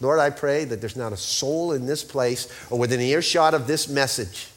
Lord, 0.00 0.18
I 0.18 0.30
pray 0.30 0.64
that 0.64 0.80
there's 0.80 0.96
not 0.96 1.12
a 1.12 1.16
soul 1.16 1.72
in 1.72 1.86
this 1.86 2.02
place 2.02 2.48
or 2.70 2.78
within 2.78 3.00
earshot 3.00 3.54
of 3.54 3.66
this 3.66 3.88
message 3.88 4.48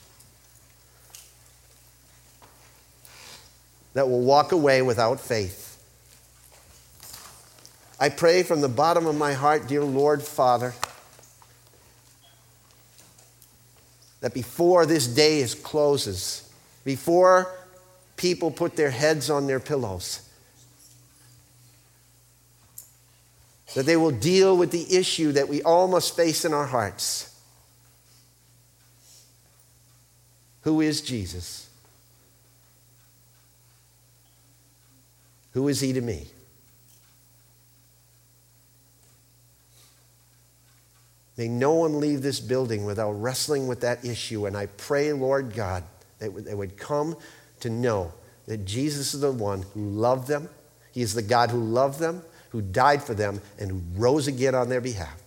that 3.93 4.09
will 4.09 4.21
walk 4.21 4.51
away 4.51 4.81
without 4.81 5.19
faith. 5.19 5.69
I 7.99 8.09
pray 8.09 8.43
from 8.43 8.61
the 8.61 8.69
bottom 8.69 9.05
of 9.05 9.15
my 9.15 9.33
heart, 9.33 9.67
dear 9.67 9.83
Lord 9.83 10.21
Father, 10.21 10.73
that 14.21 14.33
before 14.33 14.85
this 14.85 15.07
day 15.07 15.39
is 15.39 15.53
closes, 15.55 16.49
before 16.83 17.53
people 18.17 18.51
put 18.51 18.75
their 18.75 18.89
heads 18.89 19.29
on 19.29 19.47
their 19.47 19.59
pillows, 19.59 20.27
that 23.75 23.85
they 23.85 23.97
will 23.97 24.11
deal 24.11 24.55
with 24.55 24.71
the 24.71 24.95
issue 24.95 25.31
that 25.31 25.49
we 25.49 25.61
all 25.63 25.87
must 25.87 26.15
face 26.15 26.45
in 26.45 26.53
our 26.53 26.67
hearts. 26.67 27.33
Who 30.61 30.81
is 30.81 31.01
Jesus? 31.01 31.69
Who 35.53 35.67
is 35.67 35.79
he 35.79 35.93
to 35.93 36.01
me? 36.01 36.27
May 41.37 41.47
no 41.47 41.73
one 41.73 41.99
leave 41.99 42.21
this 42.21 42.39
building 42.39 42.85
without 42.85 43.11
wrestling 43.13 43.67
with 43.67 43.81
that 43.81 44.05
issue. 44.05 44.45
And 44.45 44.55
I 44.55 44.67
pray, 44.67 45.13
Lord 45.13 45.53
God, 45.55 45.83
that 46.19 46.45
they 46.45 46.53
would 46.53 46.77
come 46.77 47.15
to 47.61 47.69
know 47.69 48.11
that 48.47 48.65
Jesus 48.65 49.13
is 49.13 49.21
the 49.21 49.31
one 49.31 49.63
who 49.73 49.89
loved 49.89 50.27
them. 50.27 50.49
He 50.91 51.01
is 51.01 51.13
the 51.13 51.23
God 51.23 51.49
who 51.49 51.59
loved 51.59 51.99
them, 51.99 52.21
who 52.49 52.61
died 52.61 53.01
for 53.01 53.15
them, 53.15 53.41
and 53.57 53.71
who 53.71 53.81
rose 53.95 54.27
again 54.27 54.53
on 54.53 54.69
their 54.69 54.81
behalf 54.81 55.21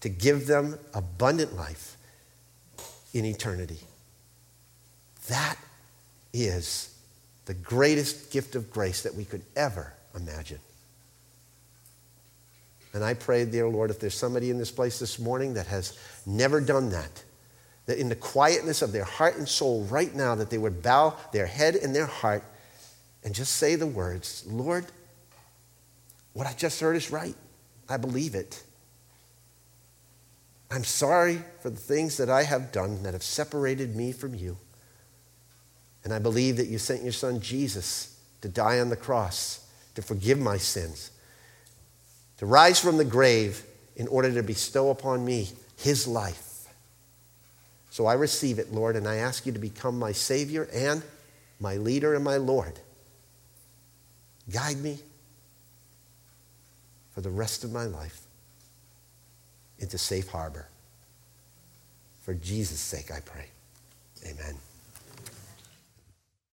to 0.00 0.08
give 0.08 0.46
them 0.46 0.78
abundant 0.92 1.56
life 1.56 1.96
in 3.14 3.24
eternity. 3.24 3.80
That 5.28 5.56
is 6.32 6.95
the 7.46 7.54
greatest 7.54 8.30
gift 8.30 8.54
of 8.54 8.70
grace 8.70 9.02
that 9.02 9.14
we 9.14 9.24
could 9.24 9.42
ever 9.56 9.92
imagine. 10.14 10.58
And 12.92 13.04
I 13.04 13.14
pray, 13.14 13.44
dear 13.44 13.68
Lord, 13.68 13.90
if 13.90 14.00
there's 14.00 14.14
somebody 14.14 14.50
in 14.50 14.58
this 14.58 14.70
place 14.70 14.98
this 14.98 15.18
morning 15.18 15.54
that 15.54 15.66
has 15.66 15.98
never 16.24 16.60
done 16.60 16.90
that, 16.90 17.24
that 17.86 17.98
in 17.98 18.08
the 18.08 18.16
quietness 18.16 18.82
of 18.82 18.92
their 18.92 19.04
heart 19.04 19.36
and 19.36 19.48
soul 19.48 19.84
right 19.84 20.14
now, 20.14 20.34
that 20.34 20.50
they 20.50 20.58
would 20.58 20.82
bow 20.82 21.14
their 21.32 21.46
head 21.46 21.76
and 21.76 21.94
their 21.94 22.06
heart 22.06 22.42
and 23.22 23.34
just 23.34 23.54
say 23.56 23.76
the 23.76 23.86
words, 23.86 24.44
Lord, 24.48 24.86
what 26.32 26.46
I 26.46 26.52
just 26.52 26.80
heard 26.80 26.96
is 26.96 27.10
right. 27.10 27.34
I 27.88 27.96
believe 27.96 28.34
it. 28.34 28.62
I'm 30.70 30.84
sorry 30.84 31.40
for 31.60 31.70
the 31.70 31.76
things 31.76 32.16
that 32.16 32.28
I 32.28 32.42
have 32.42 32.72
done 32.72 33.04
that 33.04 33.12
have 33.12 33.22
separated 33.22 33.94
me 33.94 34.12
from 34.12 34.34
you. 34.34 34.58
And 36.06 36.14
I 36.14 36.20
believe 36.20 36.58
that 36.58 36.68
you 36.68 36.78
sent 36.78 37.02
your 37.02 37.10
son 37.10 37.40
Jesus 37.40 38.16
to 38.40 38.48
die 38.48 38.78
on 38.78 38.90
the 38.90 38.96
cross 38.96 39.66
to 39.96 40.02
forgive 40.02 40.38
my 40.38 40.56
sins, 40.56 41.10
to 42.38 42.46
rise 42.46 42.78
from 42.78 42.96
the 42.96 43.04
grave 43.04 43.64
in 43.96 44.06
order 44.06 44.32
to 44.32 44.44
bestow 44.44 44.90
upon 44.90 45.24
me 45.24 45.48
his 45.76 46.06
life. 46.06 46.68
So 47.90 48.06
I 48.06 48.12
receive 48.12 48.60
it, 48.60 48.72
Lord, 48.72 48.94
and 48.94 49.08
I 49.08 49.16
ask 49.16 49.46
you 49.46 49.52
to 49.52 49.58
become 49.58 49.98
my 49.98 50.12
Savior 50.12 50.68
and 50.72 51.02
my 51.58 51.74
leader 51.74 52.14
and 52.14 52.22
my 52.22 52.36
Lord. 52.36 52.78
Guide 54.48 54.78
me 54.78 55.00
for 57.14 57.20
the 57.20 57.30
rest 57.30 57.64
of 57.64 57.72
my 57.72 57.86
life 57.86 58.20
into 59.80 59.98
safe 59.98 60.28
harbor. 60.28 60.68
For 62.22 62.32
Jesus' 62.32 62.78
sake, 62.78 63.10
I 63.10 63.18
pray. 63.18 63.46
Amen. 64.24 64.54